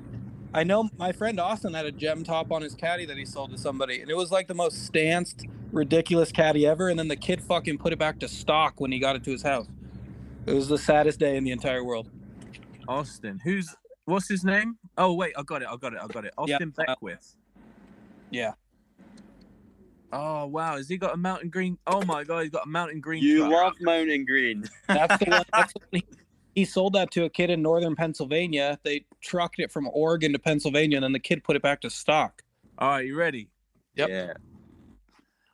[0.54, 3.52] I know my friend Austin had a gem top on his caddy that he sold
[3.52, 6.90] to somebody, and it was like the most stanced, ridiculous caddy ever.
[6.90, 9.32] And then the kid fucking put it back to stock when he got it to
[9.32, 9.68] his house.
[10.46, 12.10] It was the saddest day in the entire world.
[12.88, 13.40] Austin.
[13.44, 14.78] Who's what's his name?
[14.98, 15.68] Oh wait, I got it.
[15.70, 16.00] I got it.
[16.02, 16.34] I got it.
[16.38, 17.36] Austin uh, Beckwith.
[18.32, 18.54] Yeah.
[20.12, 21.78] Oh wow, has he got a mountain green?
[21.86, 23.22] Oh my god, he's got a mountain green.
[23.22, 23.52] You truck.
[23.52, 24.64] love Mountain Green.
[24.88, 25.44] That's the one.
[25.52, 26.06] That's the one he,
[26.56, 28.80] he sold that to a kid in northern Pennsylvania.
[28.84, 31.90] They trucked it from Oregon to Pennsylvania, and then the kid put it back to
[31.90, 32.42] stock.
[32.78, 33.50] All right, you ready?
[33.96, 34.10] Yep.
[34.10, 34.34] Yeah.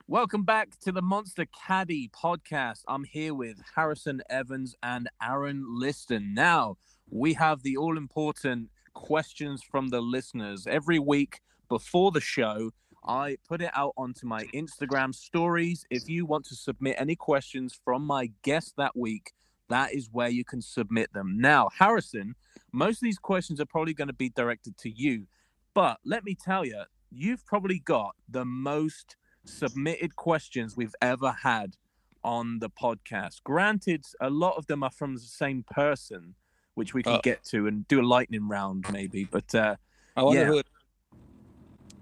[0.08, 2.84] Welcome back to the Monster Caddy podcast.
[2.88, 6.34] I'm here with Harrison Evans and Arran Liston.
[6.36, 6.78] Now,
[7.10, 10.68] we have the all important questions from the listeners.
[10.68, 11.40] Every week
[11.78, 12.72] before the show,
[13.04, 15.86] I put it out onto my Instagram stories.
[15.90, 19.32] If you want to submit any questions from my guest that week,
[19.70, 21.38] that is where you can submit them.
[21.40, 22.36] Now, Harrison,
[22.72, 25.26] most of these questions are probably going to be directed to you,
[25.74, 31.76] but let me tell you, you've probably got the most submitted questions we've ever had
[32.24, 33.42] on the podcast.
[33.44, 36.36] Granted, a lot of them are from the same person,
[36.76, 37.22] which we can Uh.
[37.24, 39.24] get to and do a lightning round maybe.
[39.26, 39.76] But uh,
[40.16, 40.48] I wonder Yeah.
[40.48, 40.58] who.
[40.60, 40.68] It,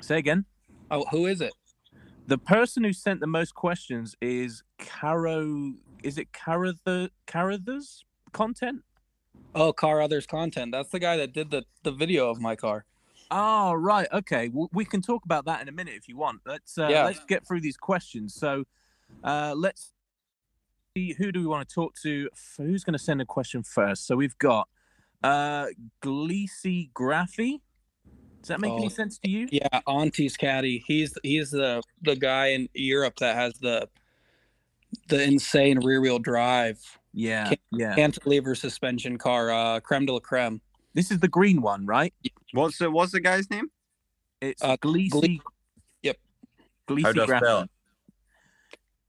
[0.01, 0.45] say again.
[0.89, 1.53] oh, who is it?
[2.27, 5.73] The person who sent the most questions is Caro.
[6.03, 8.81] Is it Carather Carather's content?
[9.53, 10.71] Oh, Car Others Content.
[10.71, 12.85] That's the guy that did the the video of my car.
[13.29, 14.07] Oh, right.
[14.11, 14.49] Okay.
[14.49, 16.41] Well, we can talk about that in a minute if you want.
[16.45, 17.05] Let's uh, Yeah.
[17.05, 18.33] let's get through these questions.
[18.33, 18.65] So,
[19.23, 19.91] uh, let's
[20.95, 22.29] see who do we want to talk to.
[22.57, 24.05] Who's going to send a question first?
[24.05, 24.67] So we've got
[25.23, 25.67] uh,
[26.01, 27.59] Gleesy Graphy.
[28.41, 29.47] Does that make Oh, any sense to you?
[29.51, 30.83] Yeah, Auntie's caddy.
[30.87, 33.87] He's he's the the guy in Europe that has the
[35.07, 36.79] the insane rear wheel drive
[37.13, 37.49] Yeah.
[37.49, 37.95] Can't- Yeah.
[37.95, 39.51] cantilever suspension car.
[39.51, 40.59] Uh, creme de la creme.
[40.93, 42.13] This is the green one, right?
[42.53, 43.69] What's the What's the guy's name?
[44.41, 45.39] It's Uh, Gleesy.
[45.39, 45.53] Gle-
[46.03, 46.17] Yep.
[46.87, 47.67] Gleesy How do I spell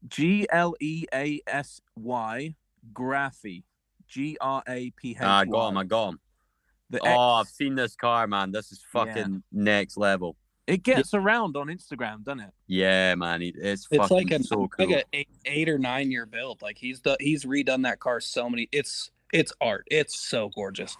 [0.08, 2.54] G L E A S Y
[2.92, 3.62] Graphy.
[4.08, 5.16] G R A P H.
[5.22, 5.78] Ah, I got him.
[5.78, 6.20] I got him.
[6.92, 8.52] The Oh, I've seen this car, man.
[8.52, 9.04] This is Yeah.
[9.04, 10.36] fucking next level.
[10.68, 12.50] It gets around on Instagram, doesn't it?
[12.68, 13.42] Yeah, man.
[13.42, 14.86] It's, It's fucking like a so cool.
[14.86, 16.62] like a eight, eight or nine year build.
[16.62, 18.68] Like he's the he's redone that car so many.
[18.70, 19.84] It's it's art.
[19.90, 20.96] It's so gorgeous.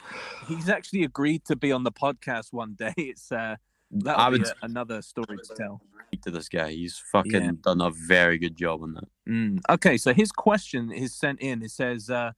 [0.48, 2.93] He's actually agreed to be on the podcast one day.
[2.98, 3.56] It's uh,
[3.93, 5.81] that'll be would a- another story to tell.
[6.23, 6.70] to this guy.
[6.73, 7.51] He's fucking Yeah.
[7.62, 9.09] done a very good job on that.
[9.28, 9.60] Mm.
[9.70, 11.62] Okay, so his question is sent in.
[11.62, 12.32] It says, uh,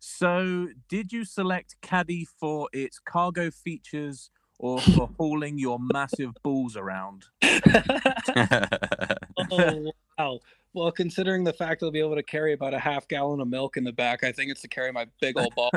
[0.00, 6.76] "So, did you select Caddy for its cargo features or for hauling your massive balls
[6.76, 7.26] around?"
[9.50, 10.40] oh wow.
[10.72, 13.76] Well, considering the fact I'll be able to carry about a half gallon of milk
[13.76, 15.70] in the back, I think it's to carry my big old ball.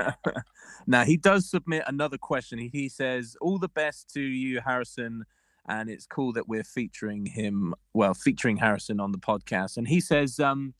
[0.85, 2.59] now he does submit another question.
[2.59, 5.25] He, he says, "All the best to you, Harrison."
[5.65, 9.77] And it's cool that we're featuring him, well, featuring Harrison on the podcast.
[9.77, 10.73] And he says, um,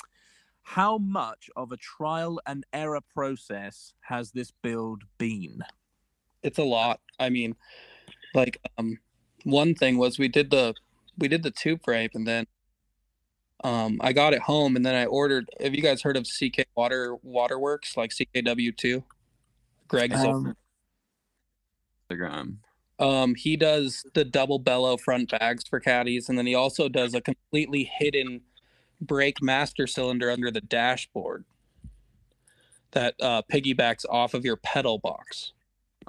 [0.63, 5.63] "How much of a trial and error process has this build been?"
[6.43, 6.99] it's a lot.
[7.19, 7.55] I mean,
[8.35, 8.99] like um
[9.43, 10.73] one thing was we did the
[11.17, 12.47] we did the tube frame and then
[13.63, 16.65] um I got it home and then I ordered have you guys heard of CK
[16.75, 19.03] Water Waterworks like CKW2?
[19.87, 20.55] Greg Um,
[22.09, 22.57] Instagram.
[22.99, 27.13] Um, he does the double bellow front bags for caddies, and then he also does
[27.13, 28.41] a completely hidden
[29.05, 31.45] brake master cylinder under the dashboard
[32.91, 35.53] that uh, piggybacks off of your pedal box.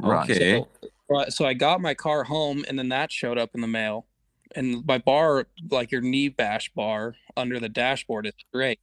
[0.02, 0.64] Okay.
[1.10, 4.06] So, so I got my car home, and then that showed up in the mail.
[4.54, 8.78] And my bar, like your knee bash bar under the dashboard, is great.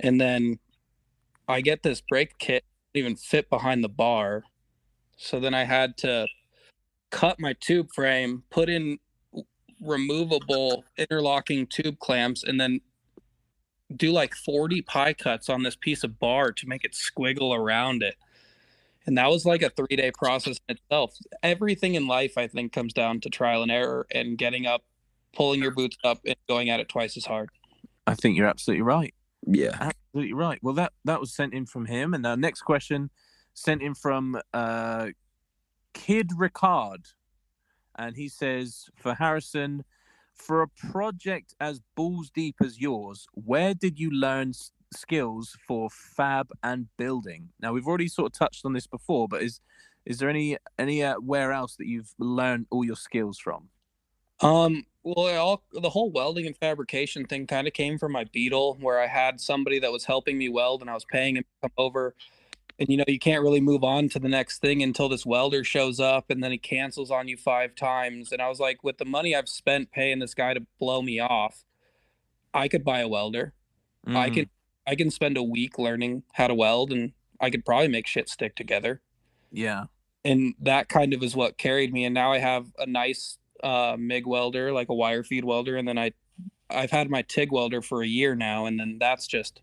[0.00, 0.58] And then
[1.48, 4.44] I get this brake kit even fit behind the bar,
[5.16, 6.26] so then I had to
[7.10, 8.98] cut my tube frame, put in
[9.80, 12.80] removable interlocking tube clamps, and then
[13.94, 18.02] do like 40 pie cuts on this piece of bar to make it squiggle around
[18.02, 18.16] it.
[19.06, 21.16] And that was like a three day process in itself.
[21.42, 24.82] Everything in life, I think, comes down to trial and error and getting up,
[25.34, 27.50] pulling your boots up, and going at it twice as hard.
[28.06, 29.14] I think you're absolutely right.
[29.46, 29.76] Yeah.
[30.14, 30.58] Absolutely right.
[30.62, 33.10] Well, that that was sent in from him, and our next question
[33.52, 35.08] sent in from uh,
[35.92, 37.12] Kid Ricard,
[37.96, 39.84] and he says for Harrison,
[40.34, 45.88] for a project as balls deep as yours, where did you learn s- skills for
[45.90, 47.50] fab and building?
[47.60, 49.60] Now we've already sort of touched on this before, but is
[50.04, 53.68] is there any any uh, where else that you've learned all your skills from?
[54.40, 58.78] Um, well, all the whole welding and fabrication thing kind of came from my Beetle,
[58.80, 61.68] where I had somebody that was helping me weld, and I was paying him to
[61.68, 62.14] come over
[62.78, 65.62] and you know you can't really move on to the next thing until this welder
[65.64, 68.32] shows up and then he cancels on you five times.
[68.32, 71.20] And i was like with the money i've spent paying this guy to blow me
[71.20, 71.64] off
[72.52, 73.52] i could buy a welder.
[74.14, 74.50] I Mm, can
[74.86, 78.28] i can spend a week learning how to weld and i could probably make shit
[78.28, 79.00] stick together.
[79.52, 79.84] Yeah.
[80.24, 82.04] and that kind of is what carried me.
[82.04, 85.76] And now i have a nice uh mig welder like a wire feed welder.
[85.76, 86.12] And then i
[86.70, 88.66] i've had my tig welder for a year now.
[88.66, 89.62] And then that's just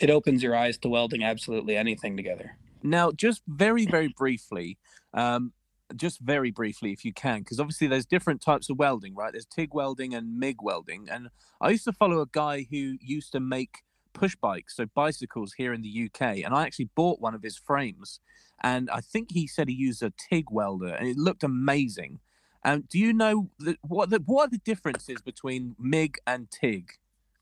[0.00, 4.78] it opens your eyes to welding absolutely anything together Now, just very, very briefly,
[5.14, 5.52] um,
[5.96, 9.32] just very briefly, if you can, because obviously there's different types of welding, right?
[9.32, 11.08] There's TIG welding and MIG welding.
[11.10, 11.28] And
[11.60, 13.78] I used to follow a guy who used to make
[14.12, 16.38] push bikes, so bicycles here in the UK.
[16.44, 18.20] And I actually bought one of his frames.
[18.62, 22.20] And I think he said he used a TIG welder and it looked amazing.
[22.62, 26.92] Um, do you know the, what, the, what are the differences between MIG and TIG?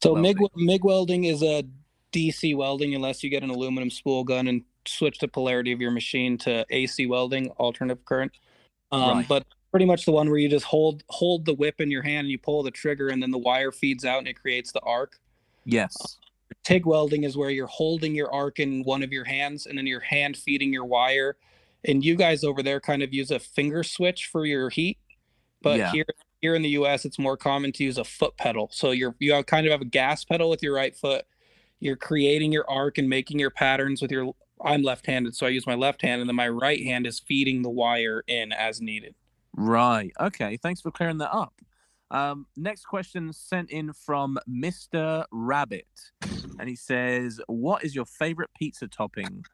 [0.01, 1.65] So MIG MIG welding is a
[2.13, 5.91] DC welding unless you get an aluminum spool gun and switch the polarity of your
[5.91, 8.33] machine to AC welding, alternative current.
[8.93, 9.29] Um, Right.
[9.29, 12.21] But pretty much the one where you just hold hold the whip in your hand
[12.21, 14.81] and you pull the trigger and then the wire feeds out and it creates the
[14.81, 15.19] arc.
[15.65, 16.17] Yes.
[16.65, 19.87] TIG welding is where you're holding your arc in one of your hands and then
[19.87, 21.37] your hand feeding your wire.
[21.85, 24.99] And you guys over there kind of use a finger switch for your heat.
[25.63, 25.93] But Yeah.
[25.93, 26.07] here
[26.41, 28.71] here in the US it's more common to use a foot pedal.
[28.73, 31.27] So you're you have kind of have a gas pedal with your right foot.
[31.81, 34.35] You're creating your arc and making your patterns with your
[34.65, 37.63] I'm left-handed, so I use my left hand and then my right hand is feeding
[37.63, 39.15] the wire in as needed.
[39.55, 40.13] Right.
[40.21, 40.57] Okay.
[40.57, 41.55] Thanks for clearing that up.
[42.11, 45.25] Um, next question sent in from Mr.
[45.31, 45.87] Rabbit.
[46.59, 49.45] And he says, What is your favorite pizza topping?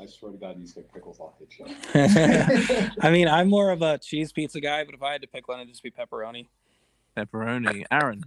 [0.00, 2.90] I swear to God, you get pickles off the show.
[3.02, 5.48] I mean, I'm more of a cheese pizza guy, but if I had to pick
[5.48, 6.46] one, it'd just be pepperoni.
[7.16, 7.84] Pepperoni.
[7.90, 8.22] Arran,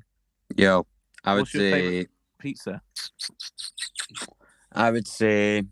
[0.58, 0.86] Yo,
[1.24, 2.10] I would say favorite?
[2.42, 2.82] Pizza.
[4.74, 5.64] I would say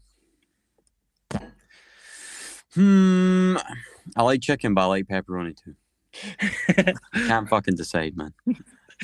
[2.73, 3.57] Hmm
[4.15, 5.75] I like chicken but I like pepperoni too.
[7.27, 8.33] Can't fucking decide, man.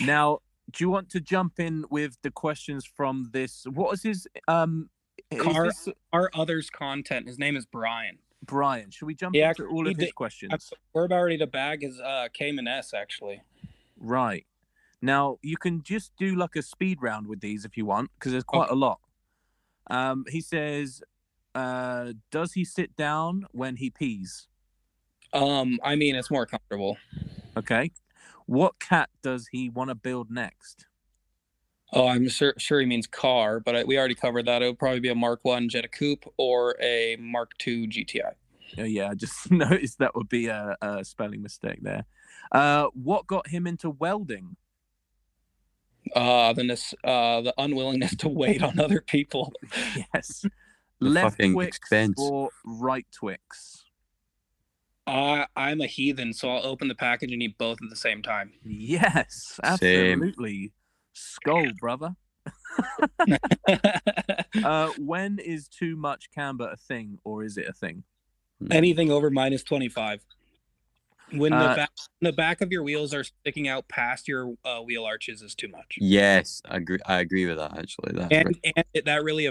[0.01, 0.39] Now,
[0.71, 3.65] do you want to jump in with the questions from this?
[3.71, 4.89] What is his um
[5.31, 7.27] is Car- this Our others content.
[7.27, 8.19] His name is Brian.
[8.45, 8.91] Brian?
[8.91, 10.71] Should we jump Yeah, into all he of his did- questions?
[10.93, 13.41] We're about ready to bag his uh, Cayman S actually.
[13.99, 14.45] Right.
[15.01, 18.31] Now you can just do like a speed round with these if you want, because
[18.31, 18.99] there's quite a lot.
[19.87, 21.01] Um, he says,
[21.53, 24.47] uh, does he sit down when he pees?
[25.33, 26.97] Um, I mean, it's more comfortable.
[27.57, 27.91] Okay.
[28.45, 30.85] What cat does he want to build next?
[31.93, 34.61] Oh, I'm sure sure he means car, but I, we already covered that.
[34.61, 38.33] It would probably be a Mark One Jetta Coupe or a Mark Two GTI.
[38.77, 42.05] Oh, yeah, I just noticed that would be a, a spelling mistake there.
[42.51, 44.57] Uh, what got him into welding?
[46.13, 49.51] Uh, the nece- uh, the unwillingness to wait on other people.
[50.13, 50.45] Yes.
[51.01, 52.15] The Left fucking Twix expense.
[52.19, 53.83] or right Twix?
[55.07, 58.21] Uh, I'm a heathen, so I'll open the package and eat both at the same
[58.21, 58.53] time.
[58.63, 60.23] Yes, Same.
[60.23, 60.73] absolutely.
[61.13, 62.15] Skull, brother.
[64.63, 68.03] Uh, when is too much camber a thing, or is it a thing?
[68.71, 70.21] Anything over minus 25.
[71.31, 71.91] When the Uh, back
[72.21, 75.67] the back of your wheels are sticking out past your uh, wheel arches is too
[75.67, 75.97] much.
[75.99, 78.13] Yes, I agree I agree with that actually.
[78.13, 78.73] That's and, right.
[78.75, 79.49] and it, that really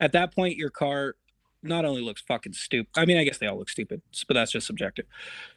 [0.00, 1.14] at that point your car
[1.62, 4.52] not only looks fucking stupid i mean i guess they all look stupid but that's
[4.52, 5.04] just subjective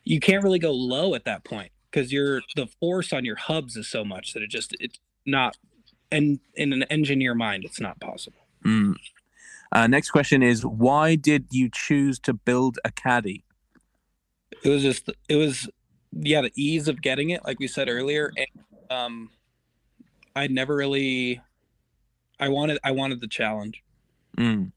[0.03, 3.75] you can't really go low at that point because you're the force on your hubs
[3.75, 5.57] is so much that it just it's not
[6.11, 8.95] and in an engineer mind it's not possible Mm.
[9.71, 13.43] Uh, next question is why did you choose to build a caddy?
[14.63, 15.69] It was just it was
[16.11, 19.29] yeah the ease of getting it like we said earlier and um
[20.35, 21.41] i never really
[22.39, 23.83] i wanted i wanted the challenge
[24.37, 24.71] Mm.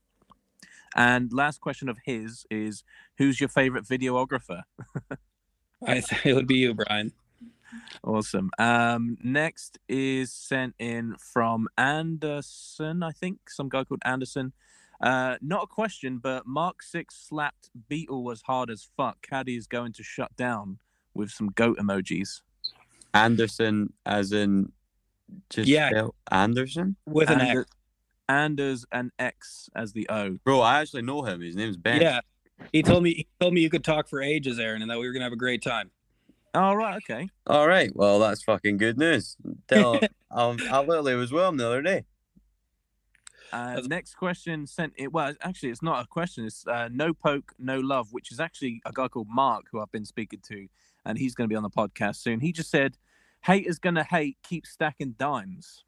[0.96, 2.84] And last question of his is
[3.18, 4.62] who's your favorite videographer?
[5.86, 7.12] i it would be you brian
[8.04, 8.50] Awesome.
[8.58, 14.52] Um, next is sent in from Anderson, I think, some guy called Anderson.
[15.00, 19.18] Uh, not a question, but Mark Six slapped Beetle as hard as fuck.
[19.22, 20.78] Caddy is going to shut down
[21.14, 22.40] with some goat emojis.
[23.12, 24.72] Anderson as in
[25.50, 25.90] just Yeah.
[25.90, 26.96] spell Anderson?
[27.06, 27.70] with an Ander- X.
[28.28, 30.38] Anders and X as the O.
[30.44, 31.40] Bro, I actually know him.
[31.42, 32.00] His name's Ben.
[32.00, 32.20] Yeah,
[32.72, 35.06] he told me he told me you could talk for ages, Arran, and that we
[35.06, 35.90] were gonna have a great time.
[36.54, 37.28] All right, okay.
[37.48, 37.90] All right.
[37.94, 39.36] Well, that's fucking good news.
[39.68, 39.96] Tell
[40.30, 42.04] um, I literally was with him the other day.
[43.52, 45.12] Uh, next question sent it.
[45.12, 46.44] Well, actually, it's not a question.
[46.44, 49.92] It's uh, no poke, no love, which is actually a guy called Mark who I've
[49.92, 50.66] been speaking to,
[51.04, 52.40] and he's going to be on the podcast soon.
[52.40, 52.96] He just said,
[53.42, 54.38] "Hate is gonna hate.
[54.42, 55.84] Keep stacking dimes."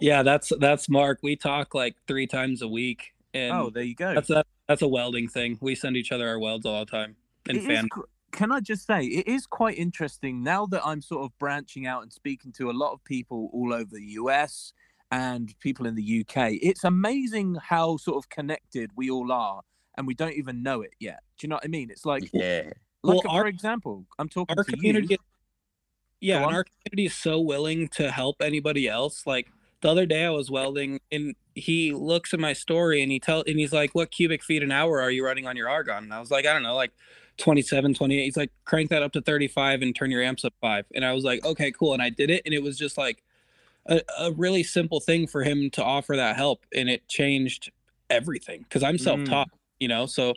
[0.00, 1.20] Yeah, that's that's Mark.
[1.22, 4.14] We talk like three times a week, And oh, there you go.
[4.14, 5.58] that's a that's a welding thing.
[5.60, 7.16] We send each other our welds all the time.
[7.48, 11.00] And is fan qu- can I just say, it is quite interesting now that I'm
[11.00, 14.72] sort of branching out and speaking to a lot of people all over the US
[15.14, 16.52] and people in the UK.
[16.60, 19.62] It's amazing how sort of connected we all are,
[19.96, 21.20] and we don't even know it yet.
[21.38, 21.90] Do you know what I mean?
[21.90, 22.70] It's like, Yeah.
[23.02, 25.16] like Well, for our- example, I'm talking our to community you.
[26.20, 26.54] yeah Go and on.
[26.54, 29.48] our community is so willing to help anybody else like
[29.82, 33.42] the other day i was welding and he looks at my story and he tell
[33.46, 36.14] and he's like what cubic feet an hour are you running on your argon and
[36.14, 36.92] i was like i don't know like
[37.38, 40.86] 27 28 he's like crank that up to 35 and turn your amps up five
[40.94, 43.22] and i was like okay cool and i did it and it was just like
[43.86, 47.70] a, a really simple thing for him to offer that help and it changed
[48.10, 49.48] everything because i'm self-taught
[49.78, 50.34] you know so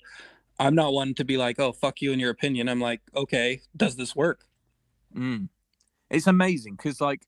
[0.60, 3.62] i'm not one to be like oh fuck you and your opinion i'm like okay
[3.76, 4.48] does this work
[5.16, 5.50] Mm.
[6.10, 7.22] It's amazing because, like,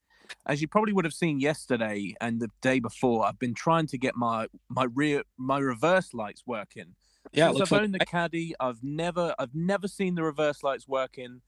[0.45, 3.97] as you probably would have seen yesterday and the day before, I've been trying to
[3.97, 6.95] get my my rear my reverse lights working.
[7.33, 11.41] yeah I've like owned the caddy, I've never I've never seen the reverse lights working.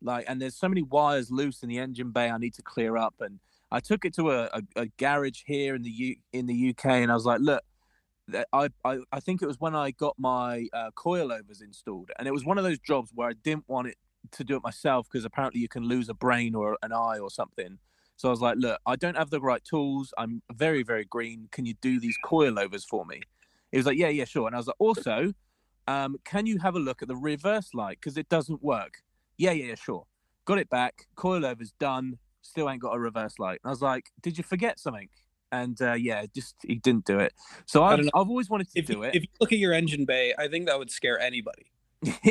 [0.00, 2.96] Like, and there's so many wires loose in the engine bay I need to clear
[2.96, 3.14] up.
[3.20, 6.70] And I took it to a, a, a garage here in the U, in the
[6.70, 7.62] UK, and I was like, look.
[8.52, 12.30] I, I, I think it was when I got my uh, coilovers installed, and it
[12.30, 13.96] was one of those jobs where I didn't want it
[14.32, 17.30] to do it myself because apparently you can lose a brain or an eye or
[17.30, 17.78] something.
[18.16, 20.12] So I was like, look, I don't have the right tools.
[20.18, 21.48] I'm very, very green.
[21.52, 23.20] Can you do these coilovers for me?
[23.70, 24.46] He was like, yeah, yeah, sure.
[24.46, 25.32] And I was like, also,
[25.86, 29.02] um, can you have a look at the reverse light because it doesn't work?
[29.36, 30.04] Yeah, yeah, sure.
[30.46, 31.06] Got it back.
[31.16, 32.18] Coilovers done.
[32.42, 33.60] Still ain't got a reverse light.
[33.62, 35.08] And I was like, did you forget something?
[35.50, 37.32] And uh, yeah, just he didn't do it.
[37.66, 38.10] So I know.
[38.14, 39.14] I've always wanted to if do you, it.
[39.14, 41.70] if you look at your engine bay, I think that would scare anybody.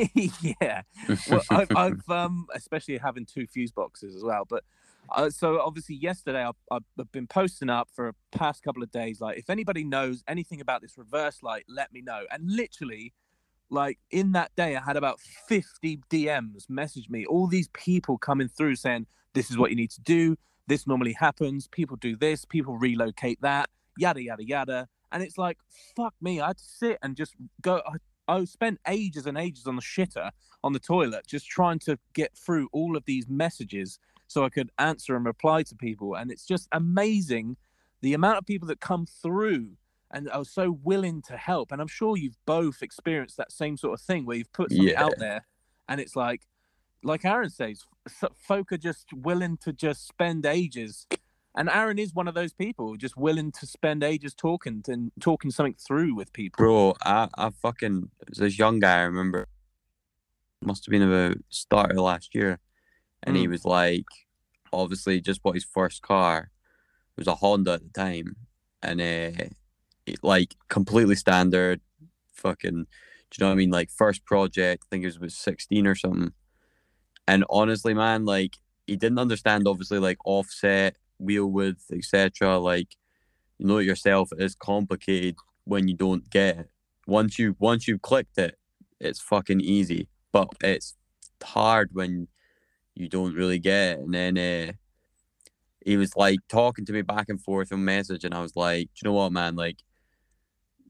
[0.61, 0.83] yeah.
[1.29, 4.45] Well, I've, I've um, especially having two fuse boxes as well.
[4.47, 4.63] But
[5.09, 9.21] uh, so obviously yesterday I've, I've been posting up for a past couple of days.
[9.21, 12.23] Like, if anybody knows anything about this reverse light, let me know.
[12.31, 13.13] And literally,
[13.69, 17.25] like in that day, I had about 50 DMs message me.
[17.25, 20.21] All these people coming through saying, "This is what you need to do.
[20.67, 21.67] This normally happens.
[21.79, 22.45] People do this.
[22.45, 23.69] People relocate that.
[23.97, 25.57] Yada yada yada." And it's like,
[25.95, 26.33] fuck me.
[26.41, 27.81] I had to sit and just go.
[27.91, 27.95] I,
[28.35, 30.31] I spent ages and ages on the shitter
[30.63, 34.69] on the toilet, just trying to get through all of these messages so I could
[34.77, 36.15] answer and reply to people.
[36.15, 37.55] And it's just amazing
[38.01, 39.77] the amount of people that come through
[40.11, 41.71] and are so willing to help.
[41.71, 44.89] And I'm sure you've both experienced that same sort of thing where you've put something
[44.89, 45.03] Yeah.
[45.05, 45.45] out there
[45.87, 46.41] and it's like,
[47.03, 47.83] like Arran says,
[48.35, 51.07] folk are just willing to just spend ages.
[51.55, 55.49] And Arran is one of those people, just willing to spend ages talking and talking
[55.49, 56.63] something through with people.
[56.63, 59.47] Bro, I, I fucking this young guy I remember
[60.61, 62.59] must have been about start of last year.
[63.23, 63.51] And he Mm.
[63.51, 64.05] was like
[64.71, 66.51] obviously just bought his first car.
[67.15, 68.35] It was a Honda at the time.
[68.83, 69.45] And uh
[70.05, 71.81] it, like completely standard
[72.33, 72.85] fucking
[73.29, 73.71] do you know what I mean?
[73.71, 76.33] Like first project, I think it was about sixteen or something.
[77.27, 82.57] And honestly, man, like he didn't understand obviously like offset, wheel width, etc.
[82.59, 82.89] Like
[83.57, 85.35] you know it yourself, it is complicated
[85.65, 86.69] when you don't get it.
[87.05, 88.55] Once you once you've clicked it,
[88.99, 90.07] it's fucking easy.
[90.31, 90.95] But it's
[91.43, 92.27] hard when
[92.95, 93.99] you don't really get it.
[93.99, 94.73] And then uh,
[95.85, 98.87] he was like talking to me back and forth on message, and I was like,
[98.87, 99.55] Do you know what, man?
[99.55, 99.77] Like,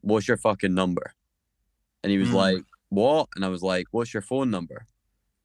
[0.00, 1.12] what's your fucking number?
[2.02, 2.34] And he was Mm.
[2.34, 3.28] like, What?
[3.36, 4.86] And I was like, What's your phone number?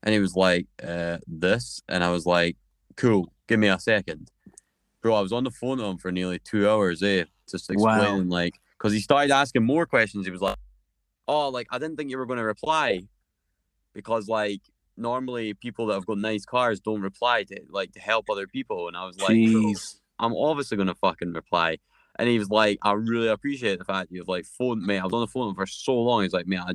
[0.04, 1.82] And he was like, uh, This.
[1.90, 2.58] And I was like,
[2.96, 4.30] Cool, give me a second.
[5.02, 7.26] Bro, I was on the phone to him for nearly two hours, eh?
[7.50, 7.74] Just Wow.
[7.74, 10.26] explaining, like, because he started asking more questions.
[10.26, 10.58] He was like,
[11.28, 13.04] Oh, like, I didn't think you were going to reply
[13.94, 14.62] because, like,
[14.98, 18.88] normally people that have got nice cars don't reply to, like, to help other people.
[18.88, 19.38] And I was like.
[20.20, 21.78] I'm obviously gonna fucking reply.
[22.20, 24.98] And he was like, I really appreciate the fact you've like phoned me.
[24.98, 26.22] I was on the phone for so long.
[26.24, 26.74] He's like, man, I,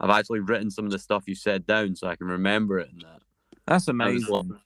[0.00, 2.90] I've actually written some of the stuff you said down so I can remember it
[2.92, 3.20] and that.
[3.66, 4.58] That's I was amazing.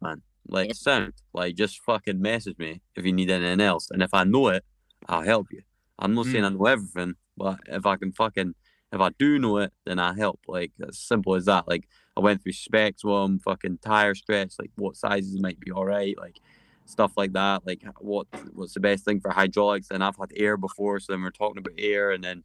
[0.00, 3.90] man, like sound, like just fucking message me if you need anything else.
[3.90, 4.64] And if I know it,
[5.08, 5.62] I'll help you.
[5.98, 6.44] I'm not saying hmm.
[6.44, 8.54] I know everything, but if I can fucking
[8.92, 10.40] if I do know it, then I help.
[10.48, 11.68] Like as simple as that.
[11.68, 15.70] Like I went through specs with them, fucking tire stretch, like what sizes might be
[15.70, 16.40] alright, like
[16.86, 17.66] stuff like that.
[17.66, 19.88] Like what what's the best thing for hydraulics?
[19.90, 22.44] And I've had air before, so then we're talking about air, and then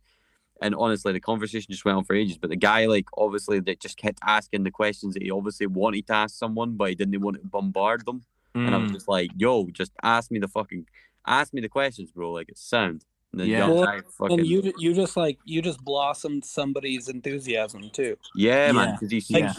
[0.63, 2.37] and honestly, the conversation just went on for ages.
[2.37, 6.07] But the guy, like, obviously, that just kept asking the questions that he obviously wanted
[6.07, 8.23] to ask someone, but he didn't want to bombard them.
[8.55, 8.93] And I was Mm.
[8.93, 10.87] just like, "Yo, just ask me the fucking,
[11.27, 12.31] ask me the questions, bro.
[12.31, 13.57] Like it's sound." And then Yeah.
[13.59, 18.17] young Well, fucking, And you you just like you just blossomed somebody's enthusiasm too.
[18.35, 19.53] yeah, man, because he's Like, Yeah.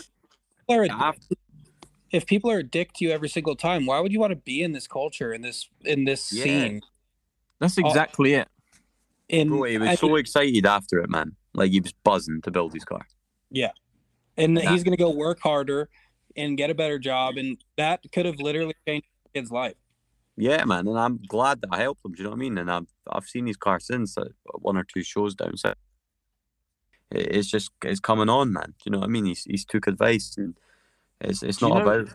[0.68, 1.14] people are
[2.12, 4.36] if people are a dick to you every single time, why would you want to
[4.36, 6.44] be in this culture in this in this Yeah.
[6.44, 6.82] scene?
[7.60, 7.86] That's Oh.
[7.86, 8.48] exactly it.
[9.30, 11.36] And Bro, he was I- so excited after it, man.
[11.54, 13.06] Like he was buzzing to build his car.
[13.50, 13.72] Yeah,
[14.36, 14.70] and Yeah.
[14.72, 15.88] he's gonna go work harder
[16.36, 19.76] and get a better job, and that could have literally changed his life.
[20.36, 22.12] Yeah, man, and I'm glad that I helped him.
[22.12, 22.58] Do you know what I mean?
[22.58, 24.28] And I've I've seen his car since at
[24.60, 25.76] one or two shows down south.
[27.10, 28.70] It's just it's coming on, man.
[28.70, 29.26] Do you know what I mean?
[29.26, 30.58] He's he's took advice, and
[31.20, 32.08] it's it's Do you not know- about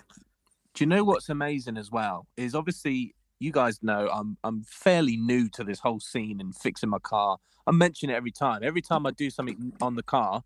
[0.74, 2.28] Do you know what's amazing as well?
[2.36, 6.90] Is obviously you guys know I'm I'm fairly new to this whole scene and fixing
[6.90, 7.38] my car.
[7.66, 8.62] I mention it every time.
[8.64, 10.44] Every time I do something on the car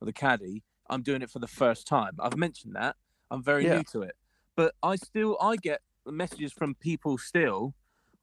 [0.00, 2.12] or the caddy, I'm doing it for the first time.
[2.18, 2.96] I've mentioned that.
[3.30, 3.76] I'm very Yeah.
[3.76, 4.16] new to it.
[4.56, 7.74] But I still I get messages from people still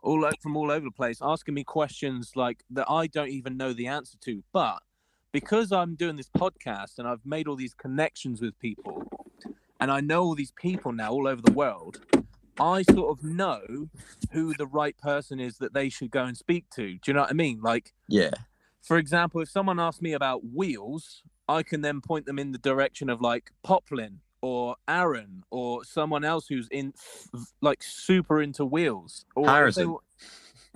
[0.01, 3.55] all o- from all over the place asking me questions like that I don't even
[3.57, 4.43] know the answer to.
[4.51, 4.81] But
[5.31, 9.07] because I'm doing this podcast and I've made all these connections with people
[9.79, 11.99] and I know all these people now all over the world,
[12.59, 13.89] I sort of know
[14.31, 16.93] who the right person is that they should go and speak to.
[16.93, 17.61] Do you know what I mean?
[17.61, 18.31] Like, yeah.
[18.81, 22.57] for example, if someone asks me about wheels, I can then point them in the
[22.57, 26.93] direction of like Poplin or Arran or someone else who's in
[27.61, 29.25] like super into wheels.
[29.35, 29.97] Or if they Harrison.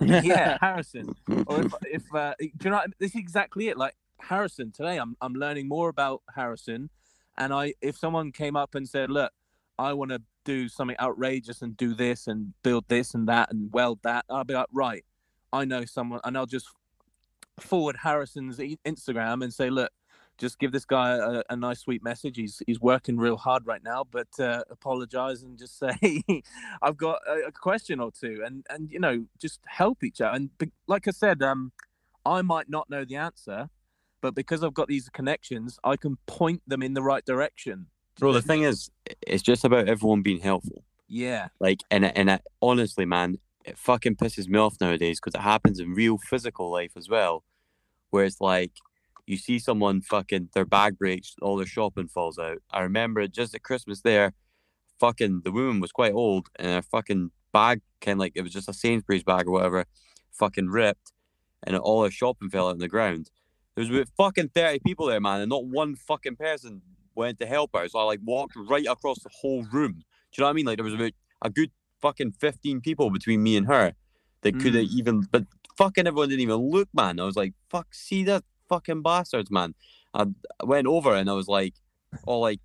[0.00, 1.14] yeah, Harrison.
[1.46, 2.94] Or if, if uh, do you know I mean?
[2.98, 3.76] this is exactly it.
[3.76, 6.90] Like Harrison today, I'm I'm learning more about Harrison,
[7.36, 9.32] and I if someone came up and said, look,
[9.78, 13.72] I want to do something outrageous and do this and build this and that and
[13.72, 15.04] weld that, I'll be like, right,
[15.52, 16.68] I know someone, and I'll just
[17.60, 19.90] forward Harrison's Instagram and say, look.
[20.38, 22.36] Just give this guy a, a nice, sweet message.
[22.38, 26.22] He's he's working real hard right now, but uh, apologize and just say,
[26.80, 30.34] I've got a, a question or two, and and you know, just help each other.
[30.34, 30.50] And
[30.88, 31.70] like I said, um,
[32.24, 33.68] I might not know the answer,
[34.20, 37.86] but because I've got these connections, I can point them in the right direction.
[38.18, 38.90] Bro, the thing is,
[39.26, 40.84] it's just about everyone being helpful.
[41.08, 45.42] Yeah, Like, and and I, honestly, man, it fucking pisses me off nowadays because it
[45.42, 47.44] happens in real physical life as well,
[48.10, 48.72] where it's like
[49.26, 52.58] you see someone fucking their bag breaks, all their shopping falls out.
[52.70, 54.32] I remember just at Christmas there,
[54.98, 58.52] fucking the woman was quite old, and her fucking bag kind of like it was
[58.52, 59.84] just a Sainsbury's bag or whatever,
[60.32, 61.12] fucking ripped,
[61.62, 63.30] and all her shopping fell out on the ground.
[63.74, 66.82] There was about fucking thirty people there, man, and not one fucking person
[67.14, 67.88] went to help her.
[67.88, 69.92] So I like walked right across the whole room.
[69.92, 70.02] Do
[70.36, 70.66] you know what I mean?
[70.66, 71.12] Like there was about
[71.42, 71.70] a good
[72.00, 73.92] fucking fifteen people between me and her
[74.42, 74.96] that could have mm.
[74.96, 75.44] even, but
[75.76, 77.20] fucking everyone didn't even look, man.
[77.20, 79.74] I was like, fuck, see that fucking bastards, man.
[80.14, 80.26] I,
[80.60, 81.74] I went over and I was like,
[82.26, 82.60] all like,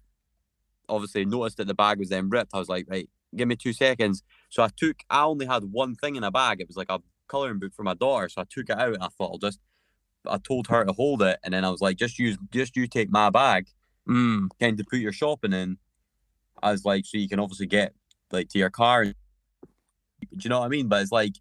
[0.89, 2.51] obviously noticed that the bag was then ripped.
[2.53, 4.23] I was like, right, give me two seconds.
[4.49, 6.61] So I took, I only had one thing in a bag.
[6.61, 8.29] It was like a coloring book for my daughter.
[8.29, 9.59] So I took it out and I thought I'll just,
[10.25, 12.85] I told her to hold it, and then I was like, just use, just you
[12.85, 13.67] take my bag
[14.07, 15.77] mm, kind of put your shopping in
[16.63, 17.93] as like so you can obviously get
[18.31, 19.05] like to your car.
[19.05, 19.13] Do
[20.39, 20.87] you know what I mean?
[20.87, 21.35] But it's like,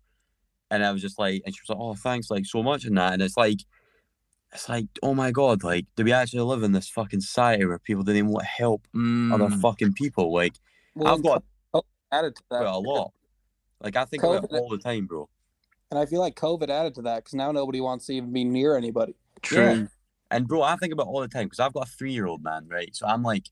[0.71, 2.97] and I was just like, and she was like, "Oh, thanks, like so much," and
[2.99, 3.61] that, and it's like,
[4.53, 7.79] it's like, oh my god, like, do we actually live in this fucking society where
[7.79, 9.61] people didn't even want to help other mm.
[9.61, 10.33] fucking people?
[10.33, 10.55] Like,
[10.95, 11.43] Well, I've got
[12.13, 13.13] added to that, a lot.
[13.81, 15.29] Like, I think about it all the time, bro.
[15.91, 18.45] and I feel like COVID added to that because now nobody wants to even be
[18.45, 19.15] near anybody.
[19.43, 19.89] True.
[20.31, 22.43] And bro, I think about all the time because I've got a three year old
[22.43, 22.95] man, right?
[22.95, 23.47] So I'm like,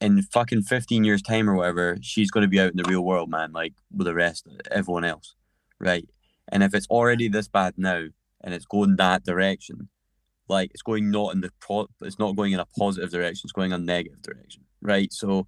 [0.00, 3.30] in fucking 15 years' time or whatever, she's to be out in the real world,
[3.30, 5.36] man, like with the rest everyone else,
[5.78, 6.08] right?
[6.48, 8.06] And if it's already this bad now
[8.40, 9.88] and it's going that direction,
[10.48, 13.52] like it's going not in the pro, it's not going in a positive direction, it's
[13.52, 15.12] going in a negative direction, right?
[15.12, 15.46] So,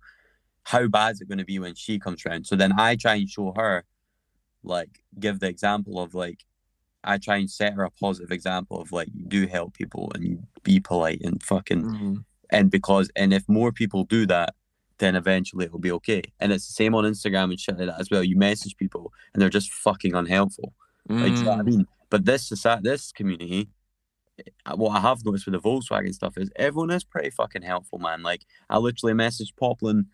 [0.62, 2.46] how bad is it going to be when she comes around?
[2.46, 3.84] So then I try and show her,
[4.62, 6.44] like, give the example of like,
[7.04, 10.24] I try and set her a positive example of like you do help people and
[10.24, 12.24] you be polite and fucking Mm.
[12.50, 14.54] and because and if more people do that,
[14.98, 16.22] then eventually it'll be okay.
[16.40, 18.22] And it's the same on Instagram and shit like that as well.
[18.24, 20.72] You message people and they're just fucking unhelpful.
[21.08, 21.66] Like, do you know what I Mm.
[21.66, 21.86] mean?
[22.10, 23.68] But this society, this community,
[24.74, 28.22] what I have noticed with the Volkswagen stuff is everyone is pretty fucking helpful, man.
[28.22, 30.06] Like I literally messaged Poplin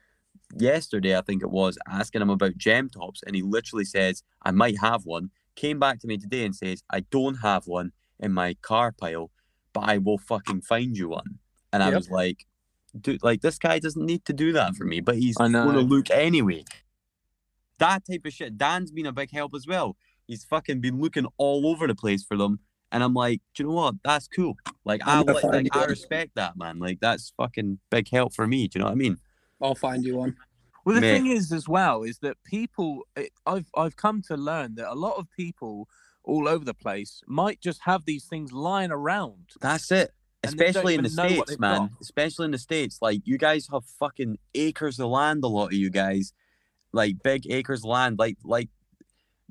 [0.59, 4.51] yesterday, I think it was, asking him about gem tops, and he literally says, I
[4.51, 5.31] might have one.
[5.61, 9.31] Came back to me today and says, I don't have one in my car pile,
[9.75, 11.39] but I will fucking find you one.
[11.71, 11.97] And I Yep.
[11.97, 12.47] was like,
[12.99, 15.81] dude, like this guy doesn't need to do that for me, but he's I gonna
[15.81, 16.65] look anyway.
[17.77, 18.57] That type of shit.
[18.57, 19.99] Dan's been a big help as well.
[20.27, 22.61] He's fucking been looking all over the place for them.
[22.91, 23.97] And I'm like, do you know what?
[24.03, 24.57] That's cool.
[24.87, 26.79] Like I like, like, I respect that, man.
[26.79, 28.67] Like that's fucking big help for me.
[28.67, 29.19] Do you know what I mean?
[29.61, 30.39] I'll find you one.
[30.85, 33.03] Well, the thing is, as well, is that people.
[33.17, 35.89] It, I've I've come to learn that a lot of people
[36.25, 39.51] all over the place might just have these things lying around.
[39.61, 40.13] That's it.
[40.43, 41.79] And they don't Especially in the even know what states, man.
[41.79, 41.91] got.
[42.01, 45.45] Especially in the states, like you guys have fucking acres of land.
[45.45, 46.33] A lot of you guys,
[46.93, 48.19] like big acres of land.
[48.19, 48.69] Like like,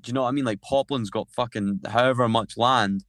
[0.02, 0.46] do you know what I mean?
[0.46, 3.06] Like Poplin's got fucking however much land,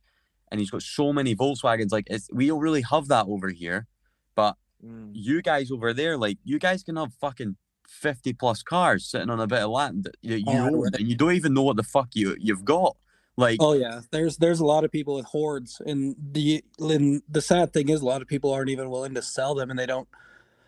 [0.51, 1.91] and he's got so many Volkswagens.
[1.91, 3.87] Like it's, we don't really have that over here,
[4.35, 5.11] but Mm.
[5.13, 7.57] you guys over there, like you guys can have fucking
[7.91, 10.95] fifty plus cars sitting on a bit of land that you, Oh, own, right.
[10.97, 12.97] and you don't even know what the fuck you you've got.
[13.37, 17.41] Like, Oh yeah, there's there's a lot of people with hordes, and the and the
[17.43, 19.87] sad thing is a lot of people aren't even willing to sell them, and they
[19.87, 20.09] don't.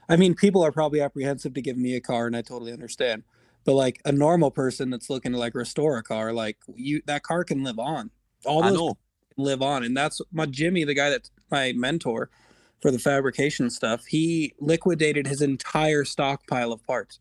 [0.09, 3.23] I mean, people are probably apprehensive to give me a car, and I totally understand.
[3.65, 7.23] But like a normal person that's looking to like restore a car, like you, that
[7.23, 8.11] car can live on.
[8.45, 8.99] All I those know.
[9.37, 12.29] live on, and that's my Jimmy, the guy that's my mentor
[12.83, 14.05] for the fabrication stuff.
[14.05, 17.21] He liquidated his entire stockpile of parts,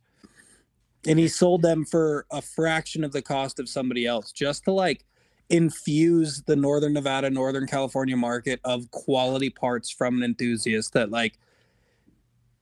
[1.07, 4.71] and he sold them for a fraction of the cost of somebody else, just to
[4.71, 5.05] like
[5.49, 11.37] infuse the northern nevada northern california market of quality parts from an enthusiast that like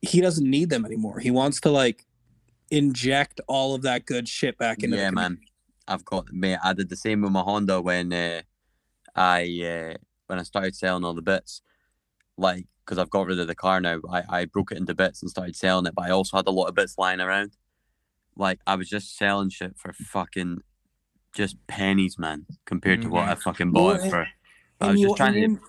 [0.02, 2.04] he doesn't need them anymore he wants to like
[2.70, 5.38] inject all of that good shit back into the yeah, man.
[5.86, 6.58] I've got mate.
[6.62, 8.42] I did the same with my Honda when uh,
[9.14, 11.62] I uh, when I started selling all the bits,
[12.36, 14.00] like because I've got rid of the car now.
[14.10, 16.50] I I broke it into bits and started selling it, but I also had a
[16.50, 17.56] lot of bits lying around.
[18.36, 20.58] Like I was just selling shit for fucking
[21.32, 24.26] just pennies, man, compared to mm, what I fucking bought it for.
[24.80, 25.60] I was just trying to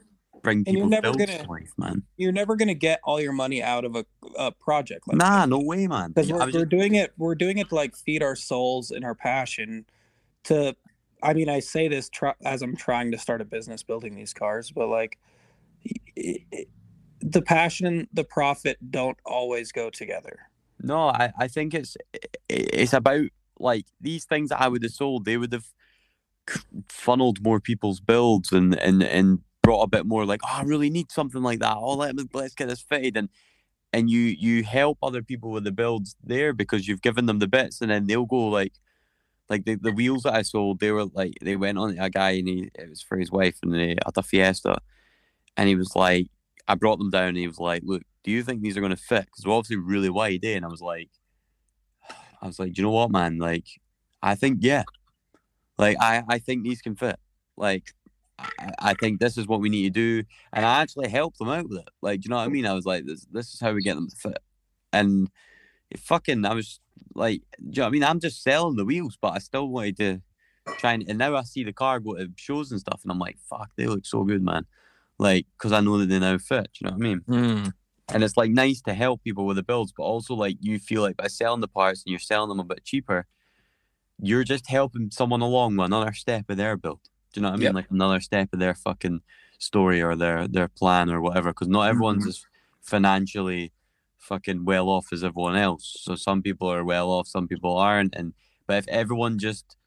[0.42, 2.02] bring and you're never gonna- to life, man.
[2.18, 4.04] you're never going to get all your money out of a,
[4.40, 6.14] a project like Nah, no way, man.
[6.14, 9.06] Because we're, was we're doing it we're doing it to like feed our souls and
[9.06, 9.86] our passion
[10.46, 10.76] to
[11.22, 14.34] i mean i say this try, as i'm trying to start a business building these
[14.34, 15.20] cars but like
[16.18, 16.66] i- i-
[17.22, 20.40] the passion and the profit don't always go together
[20.82, 21.96] No, I, I think it's
[22.50, 23.28] it's about
[23.60, 25.26] like these things that I would have sold.
[25.26, 25.68] They would have
[26.90, 30.90] funneled more people's builds and and and brought a bit more like, oh, I really
[30.90, 31.78] need something like that.
[31.78, 33.30] Oh, let me let's get this fitted and
[33.94, 37.48] and you you help other people with the builds there because you've given them the
[37.48, 38.74] bits and then they'll go like
[39.50, 42.32] like the, the wheels that I sold, they were like they went on a guy
[42.32, 44.78] and he it was for his wife and they at a Fiesta,
[45.58, 46.28] and he was like,
[46.68, 48.96] I brought them down and he was like, look, do you think these are gonna
[48.96, 49.26] fit?
[49.26, 50.56] Because we're obviously really wide, eh?
[50.56, 51.10] And I was like,
[52.42, 53.38] I was like, do you know what, man?
[53.38, 53.66] Like,
[54.22, 54.84] I think yeah,
[55.78, 57.18] like I I think these can fit.
[57.58, 57.94] Like,
[58.40, 61.50] I, I think this is what we need to do, and I actually helped them
[61.50, 61.90] out with it.
[62.02, 62.66] Like, do you know what I mean?
[62.66, 64.40] I was like, this this is how we get them to fit,
[64.94, 65.30] and
[65.90, 66.80] it fucking I was
[67.16, 68.04] like, do you know what I mean?
[68.04, 70.22] I'm just selling the wheels, but I still wanted to
[70.78, 73.20] try and, and now I see the car go to shows and stuff, and I'm
[73.20, 74.66] like, fuck, they look so good, man.
[75.22, 76.72] Like, because I know that they're now fit.
[76.74, 77.22] Do you know what I mean?
[77.30, 77.74] Mm.
[78.12, 81.04] And it's like nice to help people with the builds, but also like you feel
[81.04, 83.28] like by selling the parts and you're selling them a bit cheaper,
[84.20, 87.02] you're just helping someone along with another step of their build.
[87.32, 87.66] Do you know what I mean?
[87.66, 87.76] Yep.
[87.76, 89.22] Like another step of their fucking
[89.60, 91.52] story or their their plan or whatever.
[91.52, 92.44] Because not everyone's as
[92.82, 93.74] financially
[94.18, 95.98] fucking well off as everyone else.
[96.02, 98.16] So some people are well off, some people aren't.
[98.16, 98.34] And
[98.66, 99.78] but if everyone just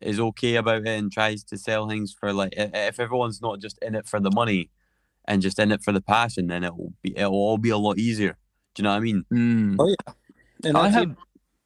[0.00, 3.78] is okay about it and tries to sell things for like if everyone's not just
[3.82, 4.70] in it for the money
[5.26, 7.70] and just in it for the passion, then it will be it will all be
[7.70, 8.36] a lot easier.
[8.74, 9.24] Do you know what I mean?
[9.32, 9.76] Mm.
[9.78, 10.12] Oh, yeah.
[10.64, 11.16] and I that's have even,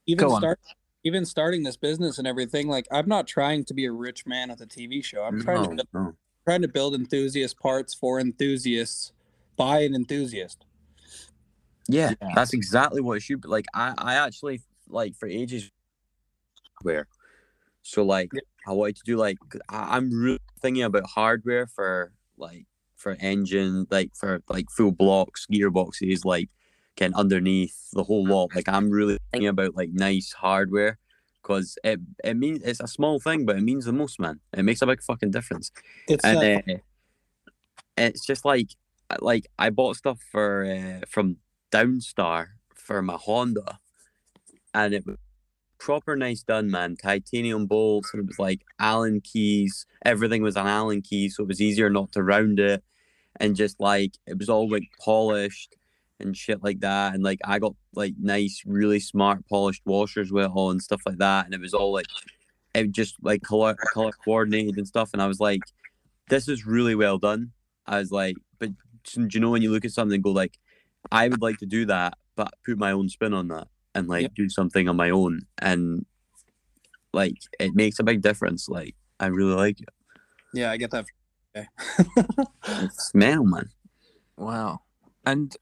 [0.07, 0.41] even go on.
[0.41, 0.61] start
[1.05, 4.51] even starting this business and everything like i'm not trying to be a rich man
[4.51, 6.15] with a tv show i'm trying to build, no.
[6.45, 9.13] trying to build enthusiast parts for enthusiasts
[9.57, 10.65] by an enthusiast
[11.89, 12.29] Yeah, Yeah.
[12.37, 13.49] that's exactly what it should be.
[13.49, 15.71] Like I, I actually like for ages
[16.83, 17.07] where
[17.83, 18.41] so like Yeah.
[18.67, 19.39] I wanted to do like
[19.69, 25.47] I, I'm really thinking about hardware for like for engine, like for like full blocks,
[25.53, 26.49] gearboxes, like
[26.97, 28.55] getting underneath the whole lot.
[28.55, 30.99] Like I'm really thinking about like nice hardware
[31.43, 34.41] because it it means it's a small thing, but it means the most, man.
[34.53, 35.73] It makes a big fucking difference
[36.09, 36.77] it's and uh, uh,
[37.97, 38.69] it's just like
[39.21, 41.37] like I bought stuff for uh, from
[41.73, 43.81] Downstar for my Honda,
[44.73, 45.17] and it was
[45.83, 46.97] proper nice done, man.
[46.97, 49.85] Titanium bolts, and it was like Allen keys.
[50.05, 52.85] Everything was an Allen key, so it was easier not to round it,
[53.41, 55.75] and just like it was all like polished
[56.21, 57.15] and shit like that.
[57.15, 61.03] And like I got like nice, really smart polished washers with it all and stuff
[61.05, 62.07] like that, and it was all like
[62.75, 65.11] it just like color color coordinated and stuff.
[65.13, 65.63] And I was like,
[66.29, 67.51] this is really well done.
[67.87, 68.71] I was like, but
[69.15, 70.59] do you know when you look at something go like,
[71.11, 74.23] I would like to do that, but put my own spin on that and like
[74.23, 74.35] Yep.
[74.35, 76.07] do something on my own, and
[77.13, 78.69] like it makes a big difference.
[78.69, 79.89] Like I really like it.
[80.55, 81.07] yeah i get that
[81.57, 81.67] okay.
[82.85, 83.53] It's man.
[84.37, 84.81] Wow.
[85.27, 85.55] And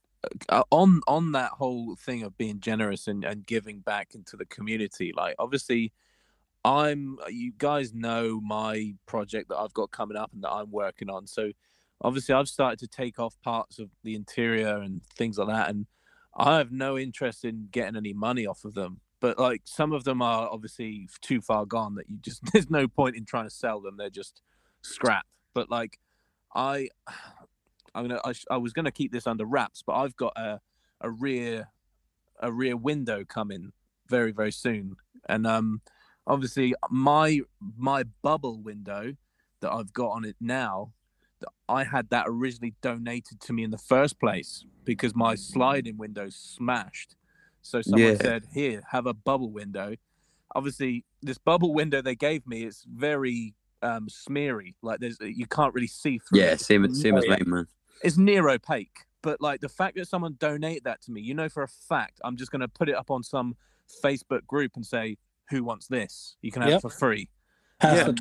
[0.48, 4.46] uh, on on that whole thing of being generous and, and giving back into the
[4.46, 5.92] community, like obviously
[6.64, 11.10] I'm you guys know my project that I've got coming up and that I'm working
[11.10, 11.26] on.
[11.26, 11.50] So
[12.02, 15.86] obviously I've started to take off parts of the interior and things like that and
[16.34, 19.00] I have no interest in getting any money off of them.
[19.20, 22.88] But like some of them are obviously too far gone that you just there's no
[22.88, 23.96] point in trying to sell them.
[23.96, 24.42] They're just
[24.82, 25.26] scrap.
[25.54, 25.98] But like
[26.54, 26.88] I,
[27.94, 28.20] I'm gonna.
[28.24, 30.60] I, I was gonna keep this under wraps, but I've got a
[31.00, 31.68] a rear
[32.40, 33.72] a rear window coming
[34.08, 34.96] very very soon,
[35.28, 35.82] and um,
[36.26, 37.40] obviously my
[37.76, 39.16] my bubble window
[39.60, 40.92] that I've got on it now,
[41.68, 46.28] I had that originally donated to me in the first place because my sliding window
[46.30, 47.16] smashed.
[47.62, 48.16] So someone Yeah.
[48.16, 49.96] said, "Here, have a bubble window."
[50.54, 54.74] Obviously, this bubble window they gave me is very um, smeary.
[54.82, 56.40] Like there's you can't really see through.
[56.40, 56.60] Yeah, it.
[56.60, 57.30] same as same as yeah.
[57.30, 57.66] mine, man.
[58.02, 59.06] It's near opaque.
[59.22, 62.20] But like the fact that someone donated that to me, you know for a fact,
[62.24, 63.56] I'm just gonna put it up on some
[64.04, 65.16] Facebook group and say,
[65.50, 66.36] "Who wants this?
[66.42, 66.78] You can have Yep.
[66.78, 67.28] it for free."
[67.80, 68.12] Has Yeah.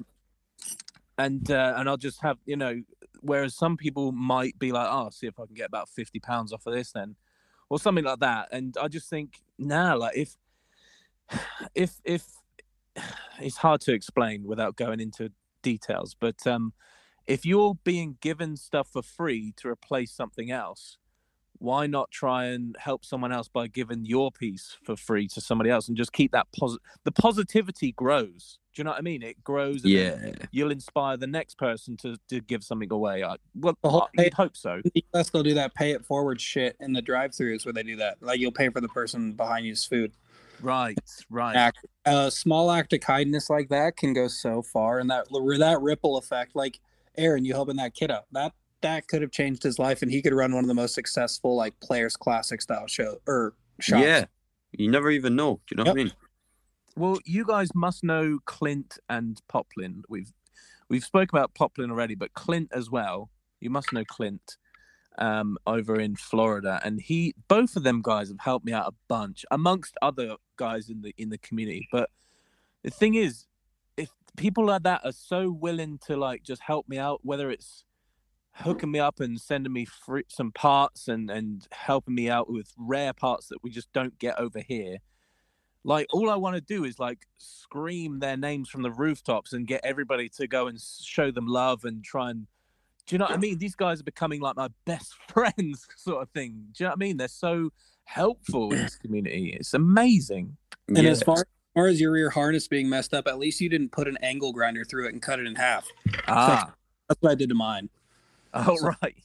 [1.17, 2.81] and uh, and I'll just have you know,
[3.21, 6.53] whereas some people might be like, oh, see if I can get about fifty pounds
[6.53, 7.15] off of this then,
[7.69, 8.49] or something like that.
[8.51, 10.37] And I just think, nah, like if
[11.75, 12.25] if if
[13.39, 15.31] it's hard to explain without going into
[15.61, 16.73] details, but um,
[17.27, 20.97] if you're being given stuff for free to replace something else.
[21.61, 25.69] Why not try and help someone else by giving your piece for free to somebody
[25.69, 26.81] else and just keep that positive?
[27.03, 28.59] The positivity grows.
[28.75, 29.23] Do you know what I mean?
[29.23, 29.83] It grows.
[29.83, 30.31] And Yeah.
[30.51, 33.23] you'll inspire the next person to, to give something away.
[33.23, 34.75] I, well, The whole- I, you'd hope so.
[34.75, 37.83] in the US, they'll do that pay it forward shit in the drive-throughs where they
[37.83, 38.17] do that.
[38.21, 40.11] Like you'll pay for the person behind you's food.
[40.61, 40.97] Right,
[41.29, 41.71] right.
[42.05, 46.17] A small act of kindness like that can go so far, and that that ripple
[46.17, 46.79] effect, like
[47.17, 48.51] Arran, you helping that kid out, that
[48.81, 51.55] that could have changed his life, and he could run one of the most successful
[51.55, 54.03] like players classic style show or shops.
[54.03, 54.25] Yeah.
[54.73, 55.61] You never even know.
[55.67, 56.11] Do you know what I mean?
[56.99, 60.03] Well, you guys must know Clint and Poplin.
[60.09, 60.34] We've
[60.89, 63.30] we've spoke about Poplin already, but Clint as well.
[63.61, 64.57] You must know Clint
[65.17, 68.95] um, over in Florida, and he both of them guys have helped me out a
[69.07, 71.88] bunch, amongst other guys in the in the community.
[71.89, 72.09] But
[72.84, 73.45] the thing is,
[73.95, 77.85] if people like that are so willing to like just help me out, whether it's
[78.55, 82.73] hooking me up and sending me free, some parts and and helping me out with
[82.77, 84.97] rare parts that we just don't get over here
[85.84, 89.65] like all i want to do is like scream their names from the rooftops and
[89.68, 92.47] get everybody to go and show them love and try and
[93.06, 96.22] do you know what i mean these guys are becoming like my best friends sort
[96.22, 97.72] of thing do you know what i mean they're so
[98.03, 100.57] helpful in this community it's amazing
[100.88, 101.11] And yeah.
[101.11, 101.45] as far, as
[101.76, 104.51] far as your rear harness being messed up, at least you didn't put an angle
[104.51, 105.85] grinder through it and cut it in half.
[106.27, 106.73] ah
[107.07, 107.89] That's what I did to mine.
[108.53, 109.15] all So- right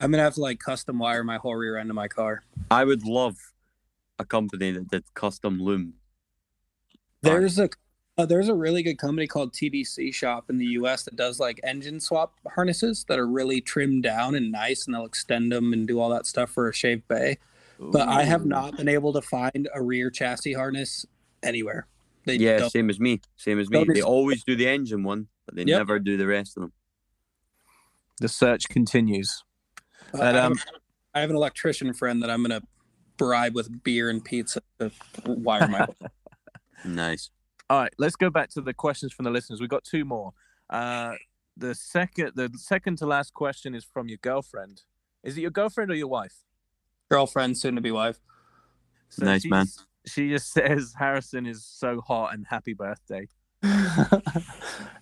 [0.00, 2.42] I'm gonna have to like custom wire my whole rear end of my car.
[2.72, 3.36] I would love
[4.18, 5.94] a company that did custom loom.
[7.22, 7.68] There's a
[8.18, 11.04] uh, there's a really good company called TDC Shop in the U.S.
[11.04, 15.06] that does like engine swap harnesses that are really trimmed down and nice, and they'll
[15.06, 17.38] extend them and do all that stuff for a shaved bay.
[17.80, 21.06] But I have not been able to find a rear chassis harness
[21.42, 21.86] anywhere.
[22.26, 23.20] They Yeah, don't- same as me.
[23.36, 23.78] Same as me.
[23.78, 25.78] Don't They ex- always do the engine one, but they Yep.
[25.78, 26.72] never do the rest of them.
[28.20, 29.42] the search continues
[30.14, 30.58] I but, have- um,
[31.14, 32.60] I have an electrician friend that I'm gonna
[33.16, 34.92] bribe with beer and pizza to
[35.26, 35.86] wire my.
[36.84, 37.30] Nice.
[37.70, 39.60] All right, let's go back to the questions from the listeners.
[39.60, 40.32] We've got two more.
[40.68, 41.14] Uh,
[41.56, 44.82] the second, the second to last question is from your girlfriend.
[45.22, 46.34] Is it your girlfriend or your wife?
[47.08, 48.18] girlfriend, soon to be wife.
[49.10, 49.66] So Nice, she man.
[49.66, 53.28] just- She just says Harrison is so hot and happy birthday.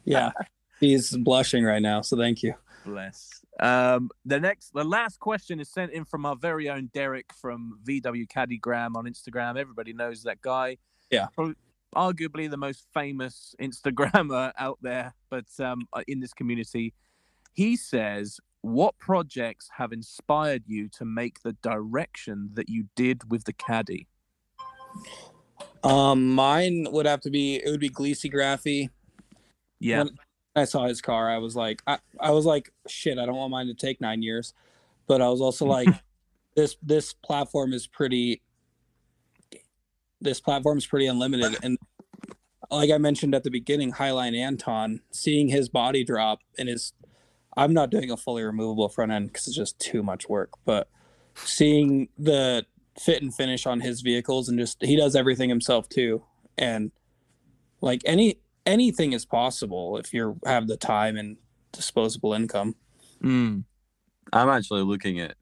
[0.05, 0.31] yeah,
[0.81, 2.03] he's blushing right now.
[2.03, 2.55] So thank you.
[2.85, 3.31] Bless.
[3.61, 7.79] Um, the next, the last question is sent in from our very own Derek from
[7.87, 9.59] VW Caddygram on Instagram.
[9.59, 10.79] Everybody knows that guy.
[11.11, 11.27] Yeah.
[11.35, 11.55] Probably,
[11.95, 16.95] arguably the most famous Instagrammer out there, but um, uh, in this community,
[17.53, 23.45] he says, "What projects have inspired you to make the direction that you did with
[23.45, 24.09] the caddy?"
[25.83, 28.91] Um, mine would have to be it would be Gleesy Graphy.
[29.79, 30.05] Yeah.
[30.05, 30.19] When
[30.57, 33.51] I saw his car, I was like, I, I was like, shit, I don't want
[33.51, 34.53] mine to take nine years.
[35.07, 35.89] But I was also like,
[36.57, 38.43] this this platform is pretty
[40.21, 41.57] this platform is pretty unlimited.
[41.63, 41.79] And
[42.71, 46.93] like I mentioned at the beginning, Highline Anton, seeing his body drop and his
[47.57, 50.89] I'm not doing a fully removable front end because it's just too much work, but
[51.35, 52.65] seeing the
[52.99, 56.23] fit and finish on his vehicles and just he does everything himself too.
[56.57, 56.93] And
[57.81, 61.39] like any anything is possible if you have the time and
[61.73, 62.77] disposable income.
[63.23, 63.65] Mm.
[64.33, 65.35] I'm actually looking at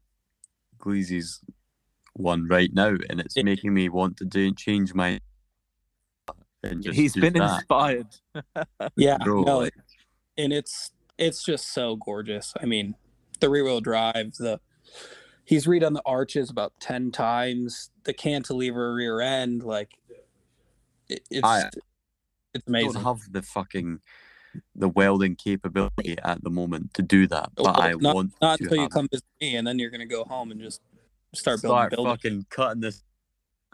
[0.79, 1.41] Gleazy's
[2.19, 5.19] one right now, and it's making me want to do change my.
[6.61, 7.59] And just He's do been that.
[7.59, 8.07] inspired.
[8.97, 9.73] Yeah, Bro, no, like-
[10.37, 12.53] and it's it's just so gorgeous.
[12.61, 12.95] I mean,
[13.39, 14.59] the rear wheel drive, the
[15.45, 19.91] he's redone the arches about ten times, the cantilever rear end, like
[21.07, 21.69] it, it's I-
[22.53, 23.01] it's I don't amazing.
[23.03, 23.99] have the fucking
[24.75, 28.31] the welding capability at the moment to do that, oh, but Well, I not, want
[28.41, 30.59] not to until you have come visit me, and then you're gonna go home and
[30.59, 30.81] just
[31.33, 32.17] start building start buildings.
[32.21, 33.03] fucking cutting this.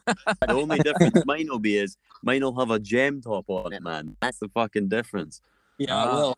[0.08, 3.82] the only difference mine will be is mine will have a gem top on it,
[3.82, 4.16] man.
[4.22, 5.42] That's the fucking difference.
[5.78, 6.04] Yeah, Ah.
[6.12, 6.36] I will.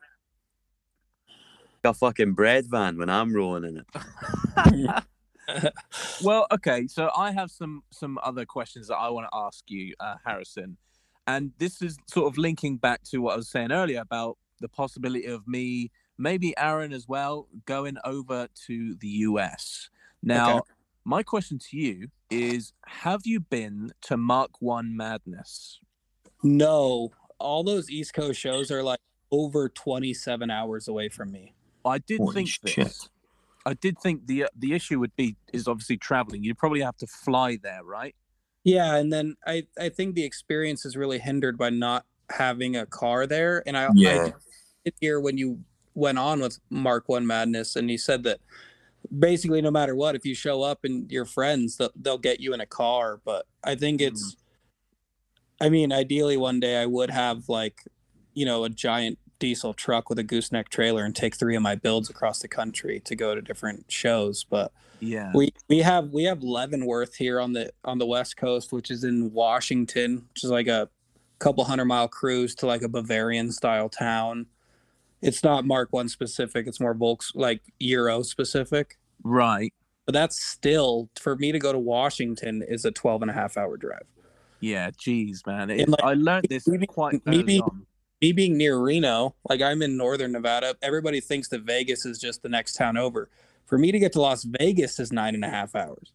[1.84, 5.04] A fucking bread van when I'm rolling in it.
[6.22, 6.88] well, okay.
[6.88, 10.76] So I have some some other questions that I want to ask you, uh, Harrison,
[11.28, 14.68] and this is sort of linking back to what I was saying earlier about the
[14.68, 19.90] possibility of me, maybe Arran as well, going over to the US.
[20.22, 20.72] Now, Okay.
[21.08, 25.80] My question to you is: Have you been to Mark One Madness?
[26.44, 29.00] No, all those East Coast shows are like
[29.32, 31.54] over 27 hours away from me.
[31.86, 32.76] I did Holy think shit.
[32.76, 33.10] this.
[33.66, 36.44] I did think the the issue would be is obviously traveling.
[36.44, 38.14] You'd probably have to fly there, right?
[38.66, 42.86] Yeah, and then I I think the experience is really hindered by not having a
[42.86, 43.64] car there.
[43.66, 44.26] And I, Yeah.
[44.26, 44.34] I
[44.84, 45.64] did hear when you
[45.96, 48.40] went on with Mark One Madness, and he said that
[49.18, 52.54] basically no matter what, if you show up and your friends, they'll, they'll get you
[52.54, 53.20] in a car.
[53.24, 55.66] But I think it's, mm-hmm.
[55.66, 57.84] I mean, ideally one day I would have like,
[58.34, 61.76] you know, a giant diesel truck with a gooseneck trailer and take three of my
[61.76, 64.44] builds across the country to go to different shows.
[64.44, 65.32] But Yeah.
[65.34, 69.04] we we have we have Leavenworth here on the on the west coast, which is
[69.04, 70.90] in Washington, which is like a
[71.40, 74.48] couple hundred mile cruise to like a Bavarian style town.
[75.22, 78.98] It's not Mark One specific; it's more Volks like Euro specific.
[79.24, 79.74] Right.
[80.06, 83.58] But that's still for me to go to Washington is a 12 and a half
[83.58, 84.06] hour drive.
[84.62, 84.92] Yeah.
[84.98, 85.70] Geez, man.
[85.70, 87.86] It, like, I learned this maybe- quite maybe- on.
[88.20, 92.42] Me being near Reno, like I'm in northern Nevada, everybody thinks that Vegas is just
[92.42, 93.30] the next town over.
[93.68, 96.14] For me to get to Las Vegas is nine and a half hours.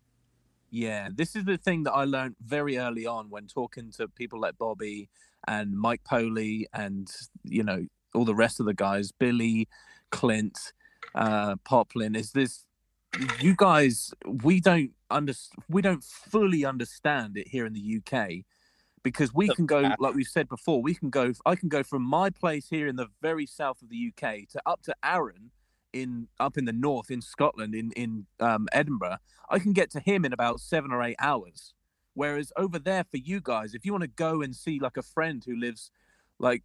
[0.70, 4.40] Yeah, this is the thing that I learned very early on when talking to people
[4.40, 5.10] like Bobby
[5.46, 7.08] and Mike Poley and
[7.44, 9.68] you know all the rest of the guys, Billy,
[10.10, 10.72] Clint,
[11.14, 12.14] uh, Poplin.
[12.16, 12.64] Is this
[13.40, 14.12] you guys?
[14.24, 15.34] We don't under
[15.68, 18.44] we don't fully understand it here in the UK
[19.02, 20.82] because we can go like we've said before.
[20.82, 21.32] We can go.
[21.46, 24.62] I can go from my place here in the very south of the UK to
[24.66, 25.50] up to Arran
[25.92, 29.18] in up in the north in Scotland in in um, Edinburgh.
[29.50, 31.74] I can get to him in about seven or eight hours.
[32.14, 35.02] Whereas over there for you guys, if you want to go and see like a
[35.02, 35.90] friend who lives
[36.38, 36.62] like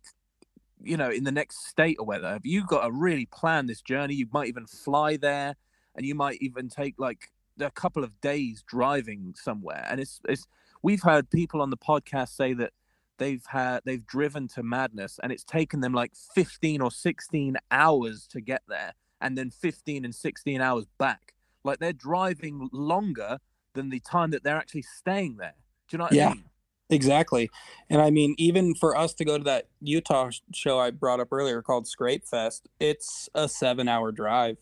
[0.83, 4.15] you know in the next state or whatever, you got to really plan this journey.
[4.15, 5.55] You might even fly there,
[5.95, 9.85] and you might even take like a couple of days driving somewhere.
[9.89, 10.47] And it's it's
[10.83, 12.71] we've heard people on the podcast say that
[13.17, 18.27] they've had they've driven to madness and it's taken them like 15 or 16 hours
[18.27, 21.33] to get there and then 15 and 16 hours back
[21.63, 23.39] like they're driving longer
[23.73, 25.55] than the time that they're actually staying there
[25.87, 26.29] do you know what Yeah.
[26.29, 26.43] i mean
[26.89, 27.49] Exactly.
[27.89, 31.29] And I mean, even for us to go to that Utah show I brought up
[31.31, 34.57] earlier called Scrape Fest, it's a seven hour drive.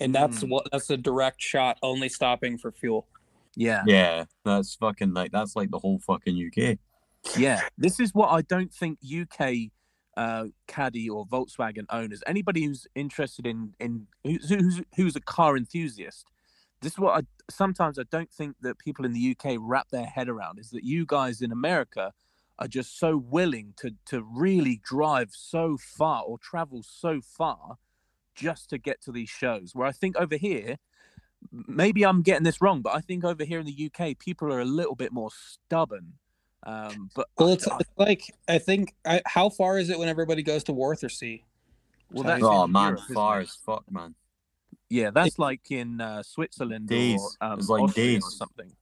[0.00, 0.48] And that's Mm.
[0.50, 3.06] what that's a direct shot, only stopping for fuel.
[3.56, 6.78] yeah Yeah, that's fucking like that's like the whole fucking UK.
[7.36, 9.70] Yeah, this is what I don't think UK
[10.16, 15.56] uh, Caddy or Volkswagen owners, anybody who's interested in in who's, who's who's a car
[15.56, 16.26] enthusiast,
[16.80, 20.06] this is what I sometimes I don't think that people in the UK wrap their
[20.06, 22.12] head around is that you guys in America
[22.58, 27.78] are just so willing to to really drive so far or travel so far
[28.34, 29.74] just to get to these shows.
[29.74, 30.76] Where I think over here,
[31.52, 34.60] maybe I'm getting this wrong, but I think over here in the UK, people are
[34.60, 36.14] a little bit more stubborn.
[36.62, 40.08] Um, but Well, I- it's, it's like I think I, how far is it when
[40.08, 41.42] everybody goes to Wörthersee?
[42.12, 44.14] Well, that's Oh man, Europe, isn't far as fuck, man.
[44.90, 47.20] Yeah, that's like in uh, Switzerland Days.
[47.40, 48.72] or um, It's like Austria or something.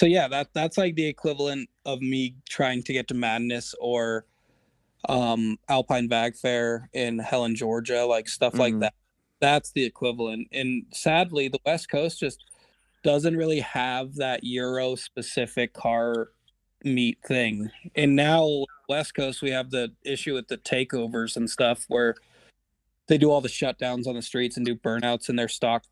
[0.00, 4.24] So yeah, that that's like the equivalent of me trying to get to Madness or
[5.08, 8.80] um Alpine Vag Fair in Helen, Georgia, like stuff like Mhm.
[8.80, 8.94] that.
[9.40, 10.48] That's the equivalent.
[10.52, 12.44] And sadly, the West Coast just
[13.04, 16.30] doesn't really have that Euro specific car
[16.84, 17.70] meet thing.
[17.94, 22.14] And now West Coast we have the issue with the takeovers and stuff where
[23.08, 25.84] they do all the shutdowns on the streets and do burnouts in their stock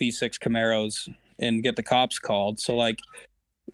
[0.00, 1.08] V6 Camaros
[1.38, 2.58] and get the cops called.
[2.58, 2.98] So like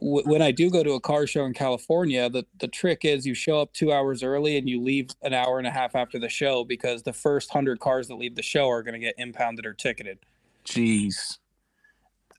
[0.00, 3.26] w- when I do go to a car show in California, the, the trick is
[3.26, 6.18] you show up two hours early and you leave an hour and a half after
[6.18, 9.14] the show because the first hundred cars that leave the show are going to get
[9.16, 10.18] impounded or ticketed.
[10.64, 11.38] Jeez.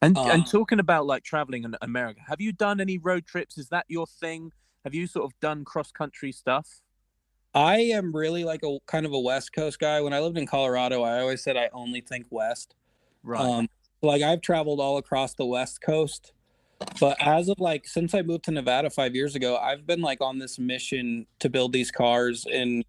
[0.01, 3.57] And Um, and talking about like traveling in America, have you done any road trips?
[3.57, 4.51] Is that your thing?
[4.83, 6.81] Have you sort of done cross country stuff?
[7.53, 10.01] I am really like a kind of a West Coast guy.
[10.01, 12.75] When I lived in Colorado, I always said I only think West.
[13.23, 13.41] Right.
[13.41, 13.67] Um,
[14.01, 16.31] like I've traveled all across the West Coast,
[16.99, 20.21] but as of like since I moved to Nevada five years ago, I've been like
[20.21, 22.85] on this mission to build these cars, and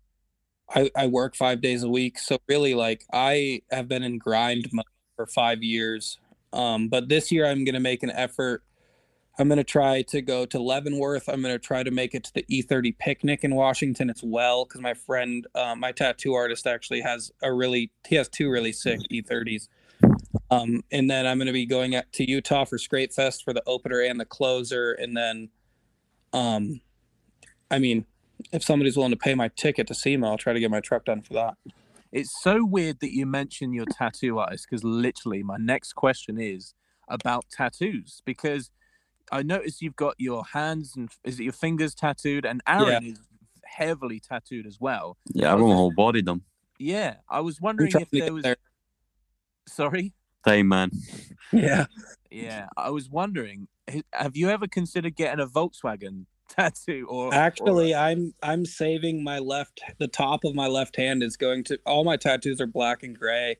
[0.74, 2.18] I, I work five days a week.
[2.18, 4.84] So really like I have been in grind mode
[5.16, 6.18] for five years.
[6.52, 8.62] Um, but this year I'm gonna make an effort.
[9.40, 11.26] I'm gonna try to go to Leavenworth.
[11.26, 14.66] I'm gonna try to make it to the E30 picnic in Washington as well.
[14.66, 18.72] Cause my friend, uh, my tattoo artist actually has a really he has two really
[18.72, 19.68] sick E30s.
[20.50, 23.62] Um, and then I'm gonna be going at, to Utah for Scrape Fest for the
[23.66, 24.92] opener and the closer.
[24.92, 25.48] And then
[26.34, 26.82] um
[27.70, 28.04] I mean,
[28.52, 31.06] if somebody's willing to pay my ticket to SEMA, I'll try to get my truck
[31.06, 31.54] done for that.
[32.12, 36.74] It's so weird that you mention your tattoo artist because literally my next question is
[37.08, 38.70] about tattoos because
[39.30, 43.20] I noticed you've got your hands and is it your fingers tattooed and Arran is
[43.64, 45.16] heavily tattooed as well.
[45.32, 46.42] Yeah, I run my whole body done.
[46.78, 48.56] Yeah, I was wondering if there was there.
[49.68, 50.12] sorry.
[50.46, 50.90] Same man.
[51.52, 51.86] Yeah.
[52.30, 53.68] Yeah, I was wondering
[54.12, 59.80] have you ever considered getting a Volkswagen tattoo or Actually, I'm I'm saving my left
[59.98, 63.18] the top of my left hand is going to all my tattoos are black and
[63.18, 63.56] gray.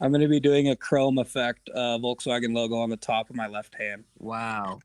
[0.00, 3.36] I'm going to be doing a chrome effect uh, Volkswagen logo on the top of
[3.36, 4.04] my left hand.
[4.18, 4.80] wow.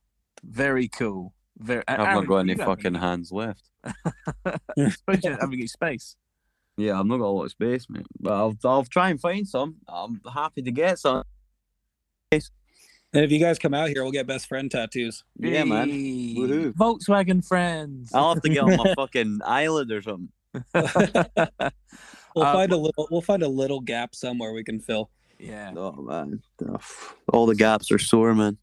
[0.47, 1.33] Very cool.
[1.57, 3.69] Very I've Arran, not got any you have fucking hands left.
[3.83, 3.93] I
[4.75, 6.15] suppose you don't have any space.
[6.77, 8.05] Yeah, I've not got a lot of space, mate.
[8.19, 9.77] But I'll I'll try and find some.
[9.87, 11.23] I'm happy to get some.
[12.31, 15.23] And if you guys come out here, we'll get best friend tattoos.
[15.39, 15.89] Yeah, man.
[15.89, 16.73] Hey, Woohoo.
[16.73, 18.11] Volkswagen friends.
[18.13, 20.29] I'll have to get on my fucking eyelid or something.
[22.35, 25.09] We'll Uh, find a little we'll find a little gap somewhere we can fill.
[25.39, 25.71] yeah.
[25.75, 26.39] Oh man,
[27.33, 28.57] all the gaps are sore, man.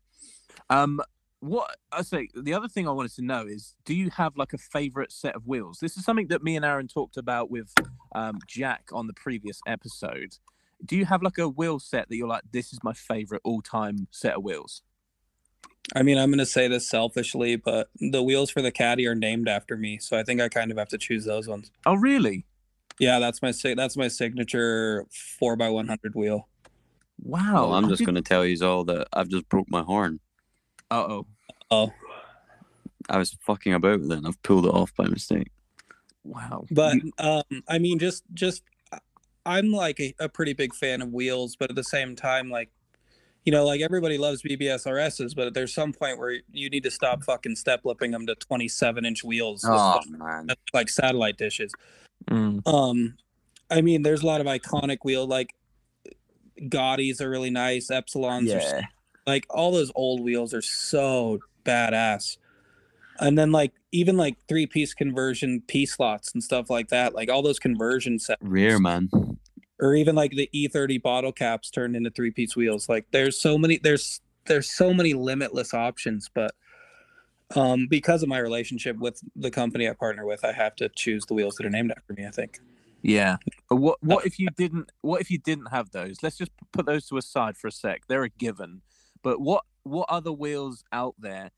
[0.70, 1.00] Um,
[1.44, 4.52] what I say, the other thing I wanted to know is, do you have like
[4.54, 5.78] a favorite set of wheels?
[5.80, 7.72] This is something that me and Arran talked about with
[8.14, 10.36] um, Jack on the previous episode.
[10.84, 14.08] Do you have like a wheel set that you're like, this is my favorite all-time
[14.10, 14.82] set of wheels?
[15.94, 19.14] I mean, I'm going to say this selfishly, but the wheels for the caddy are
[19.14, 21.70] named after me, so I think I kind of have to choose those ones.
[21.84, 22.46] Oh, really?
[22.98, 25.04] Yeah, that's my sig- that's my signature
[25.38, 26.48] four x one hundred wheel.
[27.22, 27.54] Wow.
[27.54, 30.20] Well, I'm just gonna tell you all that I've just broke my horn.
[30.90, 31.26] Uh oh.
[31.74, 31.92] Oh,
[33.08, 34.26] I was fucking about then.
[34.26, 35.50] I've pulled it off by mistake.
[36.24, 36.64] Wow.
[36.70, 38.62] but um, I mean, just just
[39.44, 42.70] I'm like a, a pretty big fan of wheels, but at the same time, like
[43.44, 46.90] you know, like everybody loves BBS RSs, but there's some point where you need to
[46.90, 51.72] stop fucking step lipping them to 27 inch wheels, Oh man, like satellite dishes.
[52.30, 52.66] Mm.
[52.66, 53.16] Um,
[53.70, 55.54] I mean, there's a lot of iconic wheel like
[56.58, 58.88] Gaudis are really nice, Epsilons are
[59.26, 62.36] like all those old wheels are so badass
[63.20, 67.30] and then like even like three piece conversion p slots and stuff like that like
[67.30, 69.08] all those conversion sets Rare man.
[69.80, 73.56] or even like the e30 bottle caps turned into three piece wheels like there's so
[73.56, 76.54] many there's there's so many limitless options but
[77.54, 81.24] um because of my relationship with the company i partner with i have to choose
[81.26, 82.60] the wheels that are named after me i think
[83.02, 83.36] Yeah.
[83.68, 86.22] But What what if you didn't what if you didn't have those?
[86.22, 88.06] Let's just put those to a side for a sec.
[88.08, 88.80] They're a given.
[89.22, 91.50] But what what other wheels out there?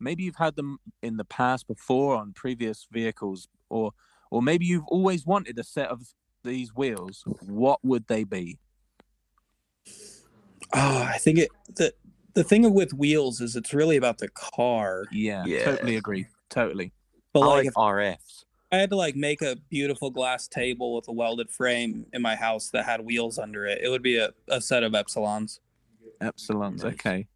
[0.00, 3.92] Maybe you've had them in the past before on previous vehicles or
[4.30, 6.02] or maybe you've always wanted a set of
[6.42, 7.22] these wheels.
[7.46, 8.58] What would they be?
[10.72, 11.92] oh i think it the
[12.34, 15.64] the thing with wheels is it's really about the car Yeah, Yeah.
[15.64, 16.26] totally agree.
[16.50, 16.92] Totally.
[17.32, 18.44] but I like, like if RFs.
[18.72, 22.34] I had to like make a beautiful glass table with a welded frame in my
[22.34, 23.82] house that had wheels under it.
[23.82, 25.60] It would be a, a set of Epsilons.
[26.20, 26.82] Epsilons.
[26.82, 26.94] Nice.
[26.94, 27.28] Okay.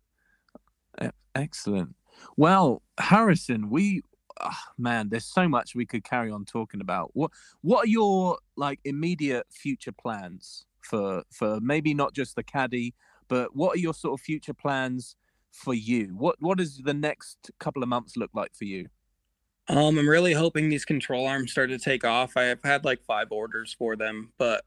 [1.38, 1.94] Excellent.
[2.36, 4.02] Well, Harrison, we
[4.40, 7.10] ah, man, there's so much we could carry on talking about.
[7.14, 7.30] What
[7.62, 12.94] what are your like immediate future plans for for maybe not just the caddy,
[13.28, 15.16] but what are your sort of future plans
[15.52, 16.14] for you?
[16.16, 18.88] What what does the next couple of months look like for you?
[19.68, 22.36] Um, I'm really hoping these control arms start to take off.
[22.36, 24.64] I have had like five orders for them, but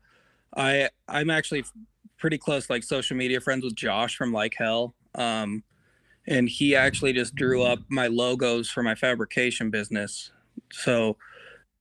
[0.55, 1.65] I I'm actually
[2.17, 4.95] pretty close, like social media friends with Josh from Like Hell.
[5.15, 5.63] Um,
[6.27, 10.31] and he actually just drew up my logos for my fabrication business.
[10.71, 11.17] So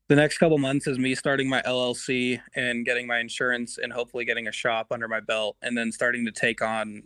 [0.09, 4.25] the next couple months is me starting my LLC and getting my insurance and hopefully
[4.25, 7.05] getting a shop under my belt and then starting to take on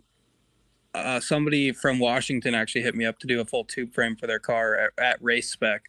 [0.95, 4.27] uh, somebody from Washington actually hit me up to do a full tube frame for
[4.27, 5.83] their car at, at race spec.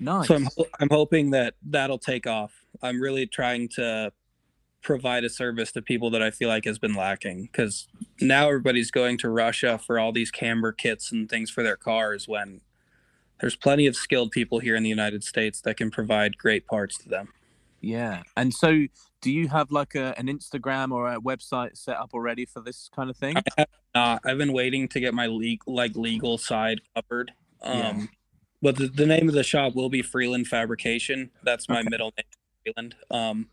[0.00, 0.26] Nice.
[0.28, 0.48] So I'm
[0.80, 2.52] I'm hoping that that'll take off.
[2.82, 4.12] I'm really trying to
[4.84, 7.88] provide a service to people that I feel like has been lacking because
[8.20, 12.28] now everybody's going to Russia for all these camber kits and things for their cars
[12.28, 12.60] when
[13.40, 16.96] there's plenty of skilled people here in the United States that can provide great parts
[16.98, 17.32] to them.
[17.80, 18.22] yeah.
[18.36, 18.86] And so
[19.20, 22.90] do you have like a, an Instagram or a website set up already for this
[22.94, 23.36] kind of thing?
[23.36, 24.22] I have not.
[24.24, 27.32] I've been waiting to get my legal like legal side covered.
[27.62, 28.00] Um, Yeah.
[28.60, 31.30] but the, the name of the shop will be Freeland Fabrication.
[31.42, 31.88] That's my Okay.
[31.88, 32.26] middle name.
[32.64, 32.94] Freeland.
[33.10, 33.48] Um,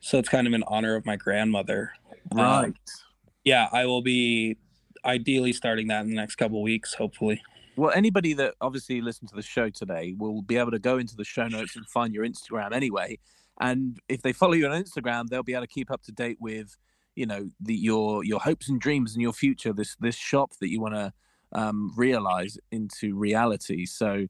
[0.00, 1.92] so it's kind of in honor of my grandmother.
[2.36, 2.74] Um,
[3.44, 4.56] yeah, I will be
[5.04, 7.42] ideally starting that in the next couple weeks, hopefully.
[7.76, 11.16] Well, anybody that obviously listened to the show today will be able to go into
[11.16, 13.18] the show notes and find your Instagram anyway.
[13.60, 16.38] And if they follow you on Instagram, they'll be able to keep up to date
[16.40, 16.76] with,
[17.14, 19.72] you know, the, your your hopes and dreams and your future.
[19.72, 21.12] This this shop that you want to
[21.52, 23.86] um, realize into reality.
[23.86, 24.26] So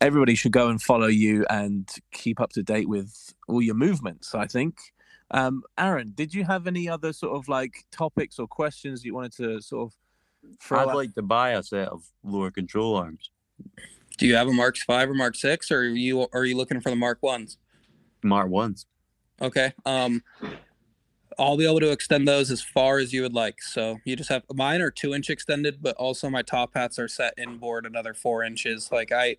[0.00, 4.34] everybody should go and follow you and keep up to date with all your movements.
[4.34, 4.78] I think.
[5.32, 9.32] Um, Arran, did you have any other sort of like topics or questions you wanted
[9.36, 10.96] to sort of throw I'd out?
[10.96, 13.30] like to buy a set of lower control arms.
[14.18, 16.80] Do you have a Mark Five or Mark Six, or are you are you looking
[16.80, 17.58] for the Mark Ones?
[18.22, 18.86] Mark ones.
[19.40, 19.72] Okay.
[19.86, 20.22] Um,
[21.40, 23.62] I'll be able to extend those as far as you would like.
[23.62, 27.08] So you just have mine are two inch extended, but also my top hats are
[27.08, 28.92] set inboard another four inches.
[28.92, 29.38] Like I,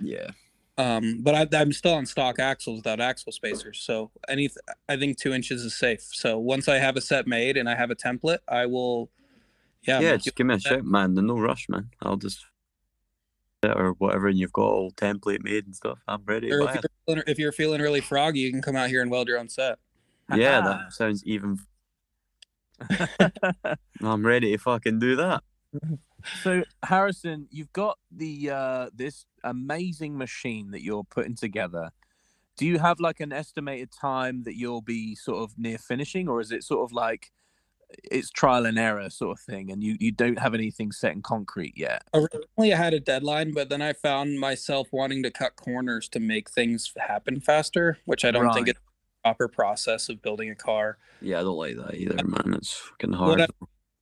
[0.00, 0.30] Yeah.
[0.78, 3.80] um, but I, I'm still on stock axles without axle spacers.
[3.80, 4.48] So any,
[4.88, 6.00] I think two inches is safe.
[6.00, 9.10] So once I have a set made and I have a template, I will.
[9.86, 10.00] Yeah.
[10.00, 11.14] Yeah, just give me a shout, man.
[11.14, 11.90] There's no rush, man.
[12.00, 12.46] I'll just
[13.64, 15.98] or whatever, and you've got all template made and stuff.
[16.08, 18.88] I'm ready or if you're, feeling, if you're feeling really froggy, you can come out
[18.88, 19.78] here and weld your own set.
[20.36, 20.62] Yeah, Ah.
[20.62, 21.58] that sounds even.
[24.02, 25.42] I'm ready to fucking do that.
[26.42, 31.90] so Harrison, you've got the uh, this amazing machine that you're putting together.
[32.56, 36.40] Do you have like an estimated time that you'll be sort of near finishing, or
[36.40, 37.30] is it sort of like
[38.10, 41.22] it's trial and error sort of thing, and you you don't have anything set in
[41.22, 42.02] concrete yet?
[42.14, 46.20] Originally, I had a deadline, but then I found myself wanting to cut corners to
[46.20, 48.76] make things happen faster, which I don't think Right.
[48.76, 48.91] is the
[49.22, 50.98] proper process of building a car.
[51.20, 52.54] Yeah, I don't like that either, man.
[52.54, 53.50] It's fucking What hard.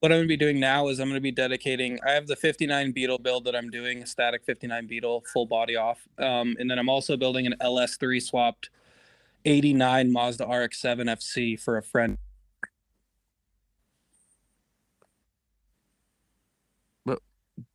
[0.00, 1.98] What I'm going to be doing now is I'm going to be dedicating.
[2.06, 5.76] I have the 59 Beetle build that I'm doing, a static 59 Beetle, full body
[5.76, 8.70] off, um, and then I'm also building an LS3 swapped
[9.44, 12.16] 89 Mazda RX-7 FC for a friend.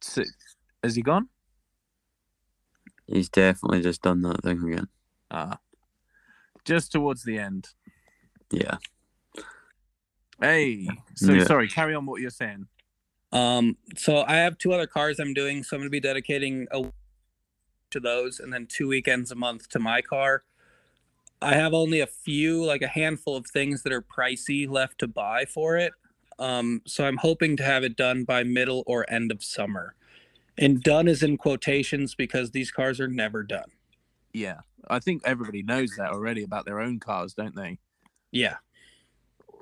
[0.02, 0.24] So,
[0.84, 1.30] has he gone?
[3.08, 4.88] He's definitely just done that thing again.
[5.30, 5.60] Ah,
[6.66, 7.70] just towards the end.
[8.52, 8.78] Yeah.
[10.42, 11.46] Hey, so Yeah.
[11.46, 11.68] sorry.
[11.70, 12.68] Carry on what you're saying.
[13.32, 16.68] Um, so I have two other cars I'm doing, so I'm going to be dedicating
[16.72, 16.92] a
[17.92, 20.44] to those, and then two weekends a month to my car.
[21.42, 25.08] I have only a few, like a handful of things that are pricey left to
[25.08, 25.94] buy for it.
[26.40, 29.96] Um, so I'm hoping to have it done by middle or end of summer.
[30.58, 33.72] And done is in quotations because these cars are never done.
[34.36, 37.80] Yeah, I think everybody knows that already about their own cars, don't they?
[38.32, 38.58] Yeah.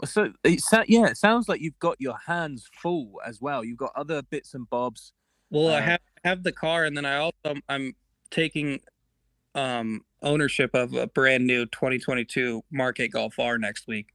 [0.03, 3.63] So it sa- yeah, it sounds like you've got your hands full as well.
[3.63, 5.13] You've got other bits and bobs.
[5.51, 7.95] Well, I Uh, have have the car, and then I also I'm
[8.31, 8.79] taking
[9.53, 14.07] um, ownership of a brand new 2022 Mark 8 Golf R next week,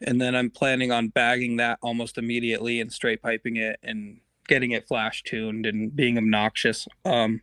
[0.00, 4.72] and then I'm planning on bagging that almost immediately and straight piping it and getting
[4.72, 6.88] it flash tuned and being obnoxious.
[7.04, 7.42] Um,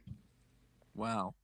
[0.94, 1.36] Wow.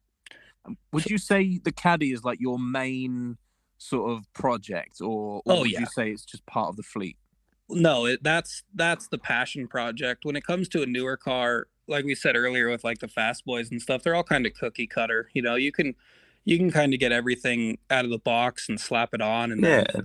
[0.93, 3.37] Would you say the caddy is like your main
[3.77, 5.79] sort of project, or, or Oh, would yeah.
[5.81, 7.17] you say it's just part of the fleet?
[7.73, 10.25] no, it, that's that's the passion project.
[10.25, 13.45] When it comes to a newer car, like we said earlier with like the fast
[13.45, 15.29] boys and stuff, they're all kind of cookie cutter.
[15.33, 15.95] You know, you can
[16.43, 19.63] you can kind of get everything out of the box and slap it on and
[19.63, 20.01] then Yeah.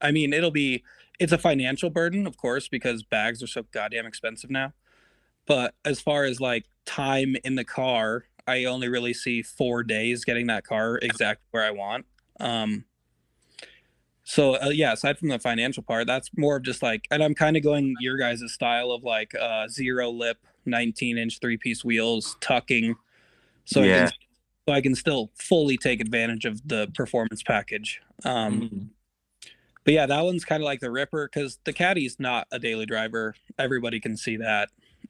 [0.00, 0.82] I mean, it'll be
[1.20, 4.72] it's a financial burden, of course, because bags are so goddamn expensive now.
[5.46, 10.24] But as far as like time in the car, I only really see four days
[10.24, 12.06] getting that car exactly where I want.
[12.40, 12.84] Um,
[14.24, 17.34] so uh, yeah, aside from the financial part, that's more of just like, and I'm
[17.34, 21.84] kind of going your guys' style of like uh, zero lip, 19 inch three piece
[21.84, 22.94] wheels, tucking,
[23.64, 23.96] so I Yeah.
[24.06, 24.12] can
[24.68, 28.00] so I can still fully take advantage of the performance package.
[28.24, 28.90] Um,
[29.82, 32.86] but yeah, that one's kind of like the Ripper because the Caddy's not a daily
[32.86, 33.34] driver.
[33.58, 34.68] Everybody can see that.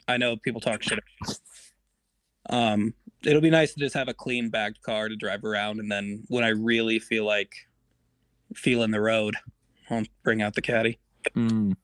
[0.08, 1.00] I know people talk shit.
[2.48, 2.94] Um,
[3.24, 6.24] it'll be nice to just have a clean bagged car to drive around, and then
[6.28, 7.52] when I really feel like
[8.54, 9.36] feeling the road,
[9.90, 10.98] I'll bring out the Caddy.
[11.36, 11.74] Mm.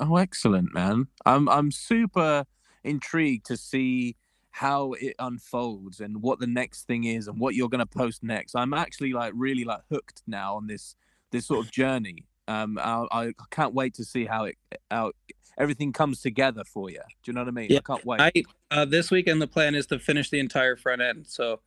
[0.00, 1.08] Oh, excellent, man.
[1.26, 2.44] I'm I'm super
[2.84, 4.16] intrigued to see
[4.50, 8.22] how it unfolds and what the next thing is and what you're going to post
[8.22, 8.56] next.
[8.56, 10.96] I'm actually like really like hooked now on this
[11.30, 12.24] this sort of journey.
[12.48, 14.56] Um, I, I can't wait to see how it
[14.90, 15.12] how
[15.58, 17.00] everything comes together for you.
[17.22, 17.68] Do you know what I mean?
[17.70, 18.20] Yeah, I can't wait.
[18.20, 18.32] I
[18.70, 21.26] uh, this weekend the plan is to finish the entire front end.
[21.28, 21.60] So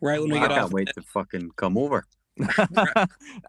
[0.00, 2.06] right when we get I get can't off, wait to fucking come over.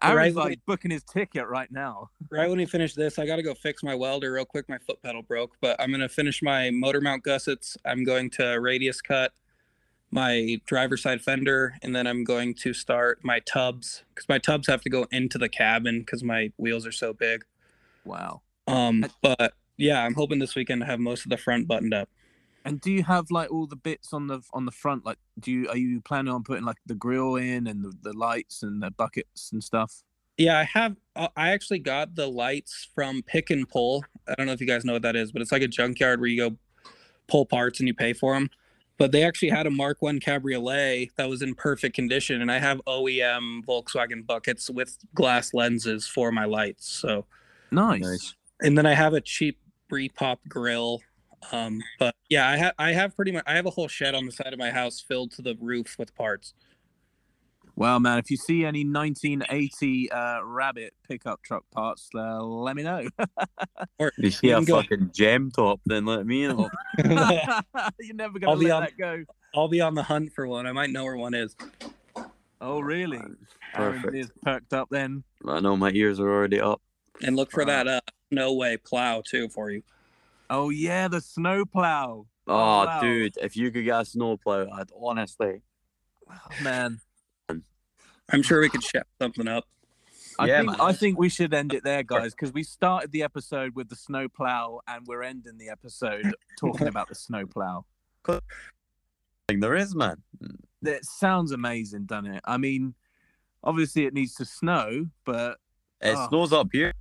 [0.02, 0.34] Arran's Right.
[0.34, 2.10] like booking his ticket right now.
[2.30, 4.68] right when we finish this, I got to go fix my welder real quick.
[4.68, 7.76] My foot pedal broke, but I'm gonna finish my motor mount gussets.
[7.84, 9.32] I'm going to radius cut
[10.10, 14.66] my driver's side fender, and then I'm going to start my tubs because my tubs
[14.66, 17.44] have to go into the cabin because my wheels are so big.
[18.04, 18.42] Wow.
[18.66, 22.08] Um, but yeah, I'm hoping this weekend to have most of the front buttoned up.
[22.64, 25.04] And do you have like all the bits on the on the front?
[25.06, 28.12] Like, do you are you planning on putting like the grill in and the, the
[28.12, 30.02] lights and the buckets and stuff?
[30.36, 30.96] Yeah, I have.
[31.16, 34.04] uh, I actually got the lights from Pick and Pull.
[34.28, 36.20] I don't know if you guys know what that is, but it's like a junkyard
[36.20, 36.56] where you go
[37.28, 38.50] pull parts and you pay for them.
[38.98, 42.58] But they actually had a Mark One Cabriolet that was in perfect condition, and I
[42.58, 46.86] have OEM Volkswagen buckets with glass lenses for my lights.
[46.90, 47.24] So,
[47.70, 48.02] Nice.
[48.02, 48.34] Nice.
[48.60, 49.58] and then I have a cheap
[49.90, 51.00] Repop grill.
[51.52, 54.26] Um, but yeah, I have I have pretty much I have a whole shed on
[54.26, 56.54] the side of my house filled to the roof with parts.
[57.76, 62.82] Well, man, if you see any 1980 uh, Rabbit pickup truck parts, uh, let me
[62.82, 63.08] know.
[63.98, 66.68] Or You see You a go- fucking gem top, then let me know.
[67.04, 69.24] You're never gonna be let on- that go.
[69.54, 70.66] I'll be on the hunt for one.
[70.66, 71.56] I might know where one is.
[72.60, 73.16] Oh, really?
[73.18, 73.38] Arran
[74.02, 74.14] Perfect.
[74.14, 75.24] is perked up then.
[75.48, 76.82] I know my ears are already up.
[77.22, 77.84] And look for Wow.
[77.84, 79.82] that uh no way plow too for you.
[80.48, 82.26] Oh yeah, the snow plow.
[82.46, 83.00] Oh, wow.
[83.00, 85.62] dude, if you could get a snowplow, I'd honestly.
[86.28, 86.98] Oh, man.
[88.32, 89.64] I'm sure we could shut something up.
[90.38, 90.80] I Yeah, think man.
[90.80, 93.94] I think we should end it there, guys, because we started the episode with the
[93.96, 97.84] snow plow, and we're ending the episode talking about the snow plow.
[99.48, 100.22] There is, man.
[100.82, 102.42] It sounds amazing, doesn't it?
[102.44, 102.94] I mean,
[103.62, 105.58] obviously it needs to snow, but
[106.00, 106.28] It Oh.
[106.28, 106.94] snows up here.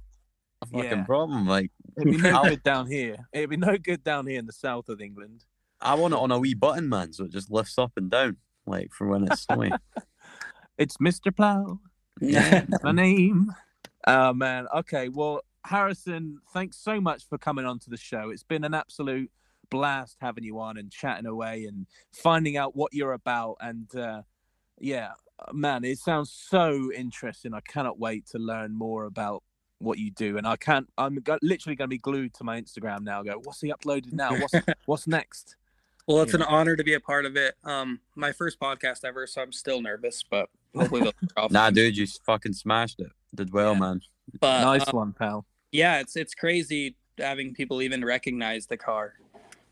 [0.61, 1.03] A fucking Yeah.
[1.05, 1.47] problem.
[1.47, 3.17] Like, it'd be no good down here.
[3.33, 5.45] It'd be no good down here in the south of England.
[5.81, 8.37] I want it on a wee button, man, so it just lifts up and down,
[8.65, 9.71] like for when it's snowy.
[10.77, 11.35] It's Mr.
[11.35, 11.79] Plow.
[12.21, 12.65] Yeah.
[12.83, 13.53] my name.
[14.07, 14.65] Oh man.
[14.73, 15.09] Okay.
[15.09, 18.29] Well, Harrison, thanks so much for coming on to the show.
[18.29, 19.29] It's been an absolute
[19.69, 23.57] blast having you on and chatting away and finding out what you're about.
[23.59, 24.21] And uh,
[24.79, 25.09] yeah,
[25.51, 27.53] man, it sounds so interesting.
[27.53, 29.43] I cannot wait to learn more about
[29.79, 30.37] what you do.
[30.37, 30.87] And I can't.
[30.97, 33.23] I'm go- literally going to be glued to my Instagram now.
[33.23, 34.31] Go, what's he uploaded now?
[34.37, 34.53] What's
[34.85, 35.55] what's next?
[36.07, 36.39] Well, it's Yeah.
[36.41, 37.55] an honor to be a part of it.
[37.63, 41.51] Um, my first podcast ever, so I'm still nervous, but hopefully they'll get off.
[41.51, 43.11] nah, dude, you fucking smashed it.
[43.35, 43.79] Did well, Yeah.
[43.79, 44.01] man.
[44.39, 45.45] But nice uh, one, pal.
[45.71, 49.13] yeah, it's it's crazy having people even recognize the car.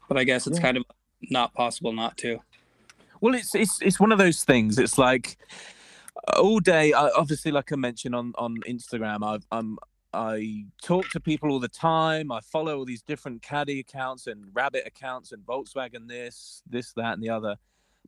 [0.07, 0.63] But I guess it's Yeah.
[0.63, 0.83] kind of
[1.29, 2.39] not possible not to.
[3.19, 4.77] Well, it's it's it's one of those things.
[4.79, 5.37] It's like
[6.37, 6.93] all day.
[6.93, 9.77] I, obviously, like I mentioned on on Instagram, I've I'm
[10.17, 12.31] I talk to people all the time.
[12.31, 17.13] I follow all these different caddy accounts and rabbit accounts and Volkswagen this, this, that,
[17.13, 17.57] and the other.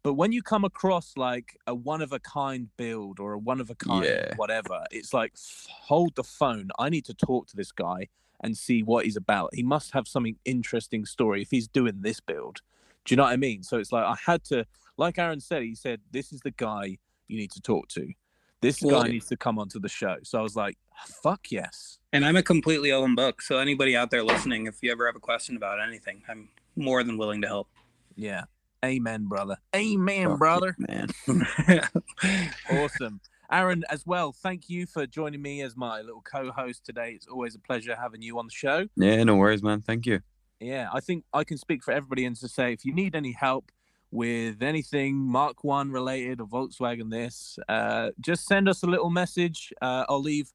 [0.02, 3.62] But when you come across like a one of a kind build or a one
[3.62, 4.36] of a kind Yeah.
[4.38, 5.34] whatever, it's like
[5.70, 6.70] hold the phone.
[6.80, 8.08] I need to talk to this guy
[8.42, 9.54] and see what he's about.
[9.54, 12.62] He must have something interesting story if he's doing this build.
[13.06, 13.62] Do you know what I mean?
[13.64, 14.66] So it's like I had to,
[14.98, 16.98] like Arran said, he said, "This is the guy
[17.28, 18.14] you need to talk to.
[18.62, 22.26] This guy needs to come onto the show." So I was like, "Fuck yes." And
[22.26, 23.42] I'm a completely open book.
[23.42, 27.04] So anybody out there listening, if you ever have a question about anything, I'm more
[27.04, 27.70] than willing to help.
[28.16, 28.46] Yeah.
[28.84, 29.58] Amen, brother.
[29.76, 30.76] Amen, Fuck brother.
[30.88, 31.82] yeah, man.
[32.72, 33.20] Awesome.
[33.52, 37.12] Arran, as well, thank you for joining me as my little co host today.
[37.12, 38.88] It's always a pleasure having you on the show.
[38.96, 39.82] Yeah, no worries, man.
[39.82, 40.22] Thank you.
[40.60, 43.32] Yeah, I think I can speak for everybody and to say if you need any
[43.34, 43.72] help
[44.12, 49.74] with anything Mark One related or Volkswagen this, uh, just send us a little message.
[49.82, 50.52] Uh, I'll leave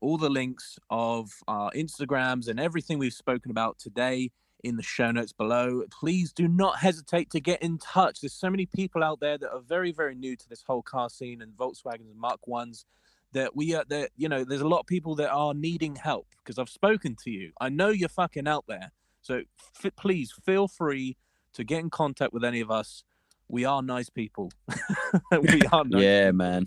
[0.00, 4.30] all the links of our Instagrams and everything we've spoken about today
[4.64, 5.82] in the show notes below.
[5.90, 8.20] Please do not hesitate to get in touch.
[8.20, 11.08] There's so many people out there that are very, very new to this whole car
[11.08, 12.84] scene and Volkswagens and Mark Ones
[13.32, 16.26] that we are that you know there's a lot of people that are needing help
[16.38, 17.52] because I've spoken to you.
[17.60, 18.90] I know you're fucking out there.
[19.20, 19.42] So
[19.84, 21.16] f- please feel free
[21.54, 23.04] to get in contact with any of us.
[23.48, 24.52] We are nice people.
[25.32, 26.02] we are nice.
[26.02, 26.66] yeah, man.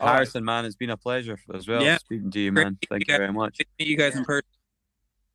[0.00, 0.14] All right.
[0.14, 1.98] Harrison, man, it's been a pleasure as well Yeah.
[1.98, 2.78] speaking to you, man.
[2.80, 3.58] to Thank you you very much.
[3.78, 4.48] Meet you guys in person.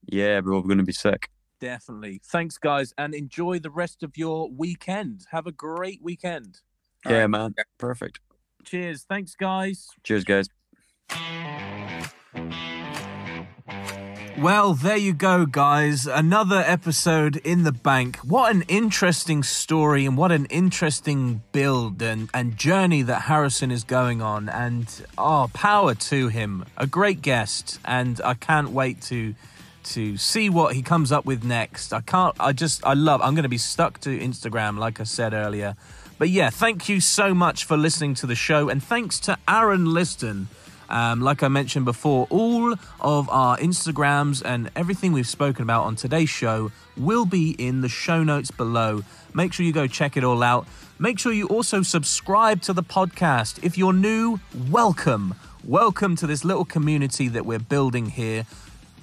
[0.08, 1.30] Yeah, bro, we're gonna be sick.
[1.60, 2.20] Definitely.
[2.24, 5.26] Thanks, guys, and enjoy the rest of your weekend.
[5.32, 6.62] Have a great weekend.
[7.06, 7.28] All yeah, right.
[7.28, 7.56] man.
[7.78, 8.20] Perfect.
[8.64, 9.06] Cheers.
[9.08, 9.88] Thanks, guys.
[10.04, 10.48] Cheers, guys.
[14.38, 16.08] Well, there you go, guys.
[16.08, 18.18] Another episode in the bank.
[18.18, 23.86] What an interesting story and what an interesting build and, and journey that Harrison is
[23.86, 24.50] going on.
[24.50, 26.66] And oh, power to him.
[26.76, 27.80] A great guest.
[27.86, 29.36] And I can't wait to
[29.86, 31.94] to see what he comes up with next.
[31.94, 35.34] I can't I just I love I'm gonna be stuck to Instagram, like I said
[35.34, 35.78] earlier.
[36.18, 39.94] But yeah, thank you so much for listening to the show, and thanks to Arran
[39.94, 40.48] Liston
[40.90, 45.96] Um, like I mentioned before, all of our Instagrams and everything we've spoken about on
[45.96, 49.04] today's show will be in the show notes below.
[49.34, 50.68] Make sure you go check it all out.
[50.98, 53.64] Make sure you also subscribe to the podcast.
[53.64, 54.40] If you're new,
[54.70, 55.36] welcome.
[55.64, 58.46] Welcome to this little community that we're building here.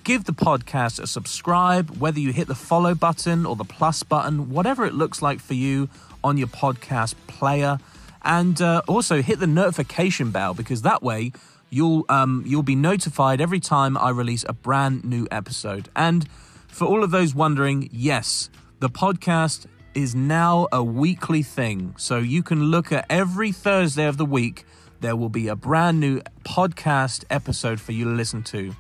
[0.05, 4.51] Give the podcast a subscribe, whether you hit the follow button or the plus button,
[4.51, 5.89] whatever it looks like for you
[6.25, 7.79] on your podcast player.
[8.25, 11.33] And uh, also hit the notification bell because that way
[11.73, 15.89] you'll um, you'll be notified every time I release a brand new episode.
[15.97, 16.29] And
[16.69, 21.95] for all of those wondering, yes, the podcast is now a weekly thing.
[21.99, 24.65] So you can look at every Thursday of the week.
[25.01, 28.75] There will be a brand new podcast episode for you to listen to.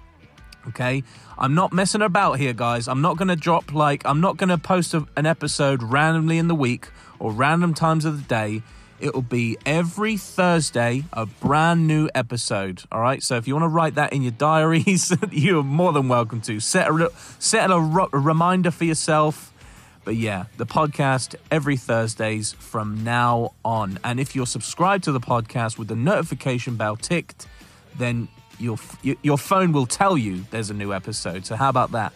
[0.68, 1.02] Okay,
[1.36, 2.86] I'm not messing about here, guys.
[2.86, 6.38] I'm not going to drop like, I'm not going to post a, an episode randomly
[6.38, 6.88] in the week
[7.18, 8.62] or random times of the day.
[9.02, 12.84] It will be every Thursday, a brand new episode.
[12.92, 13.20] All right.
[13.20, 16.60] So if you want to write that in your diaries, you're more than welcome to.
[16.60, 19.52] Set a, set a, a reminder for yourself.
[20.04, 23.98] But yeah, the podcast every Thursdays from now on.
[24.04, 27.48] And if you're subscribed to the podcast with the notification bell ticked,
[27.98, 28.28] then
[28.60, 31.44] your your phone will tell you there's a new episode.
[31.44, 32.12] So how about that?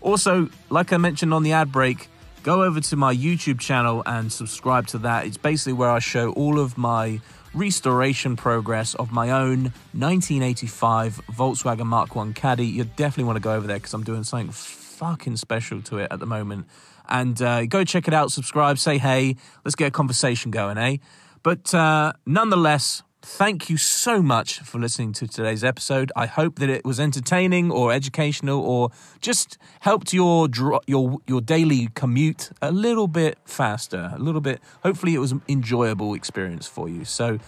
[0.00, 2.08] Also, like I mentioned on the ad break,
[2.42, 5.26] go over to my YouTube channel and subscribe to that.
[5.26, 7.20] It's basically where I show all of my
[7.52, 12.66] restoration progress of my own 1985 Volkswagen Mark 1 Caddy.
[12.66, 16.08] You definitely want to go over there because I'm doing something fucking special to it
[16.10, 16.66] at the moment.
[17.08, 20.98] And uh, go check it out, subscribe, say hey, let's get a conversation going, eh?
[21.42, 26.10] But uh, nonetheless, Thank you so much for listening to today's episode.
[26.16, 28.90] I hope that it was entertaining or educational or
[29.20, 30.48] just helped your
[30.86, 34.60] your your daily commute a little bit faster, a little bit.
[34.82, 37.04] Hopefully, it was an enjoyable experience for you.
[37.04, 37.38] So,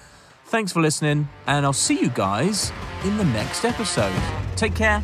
[0.44, 2.70] thanks for listening, and I'll see you guys
[3.04, 4.14] in the next episode.
[4.56, 5.02] Take care.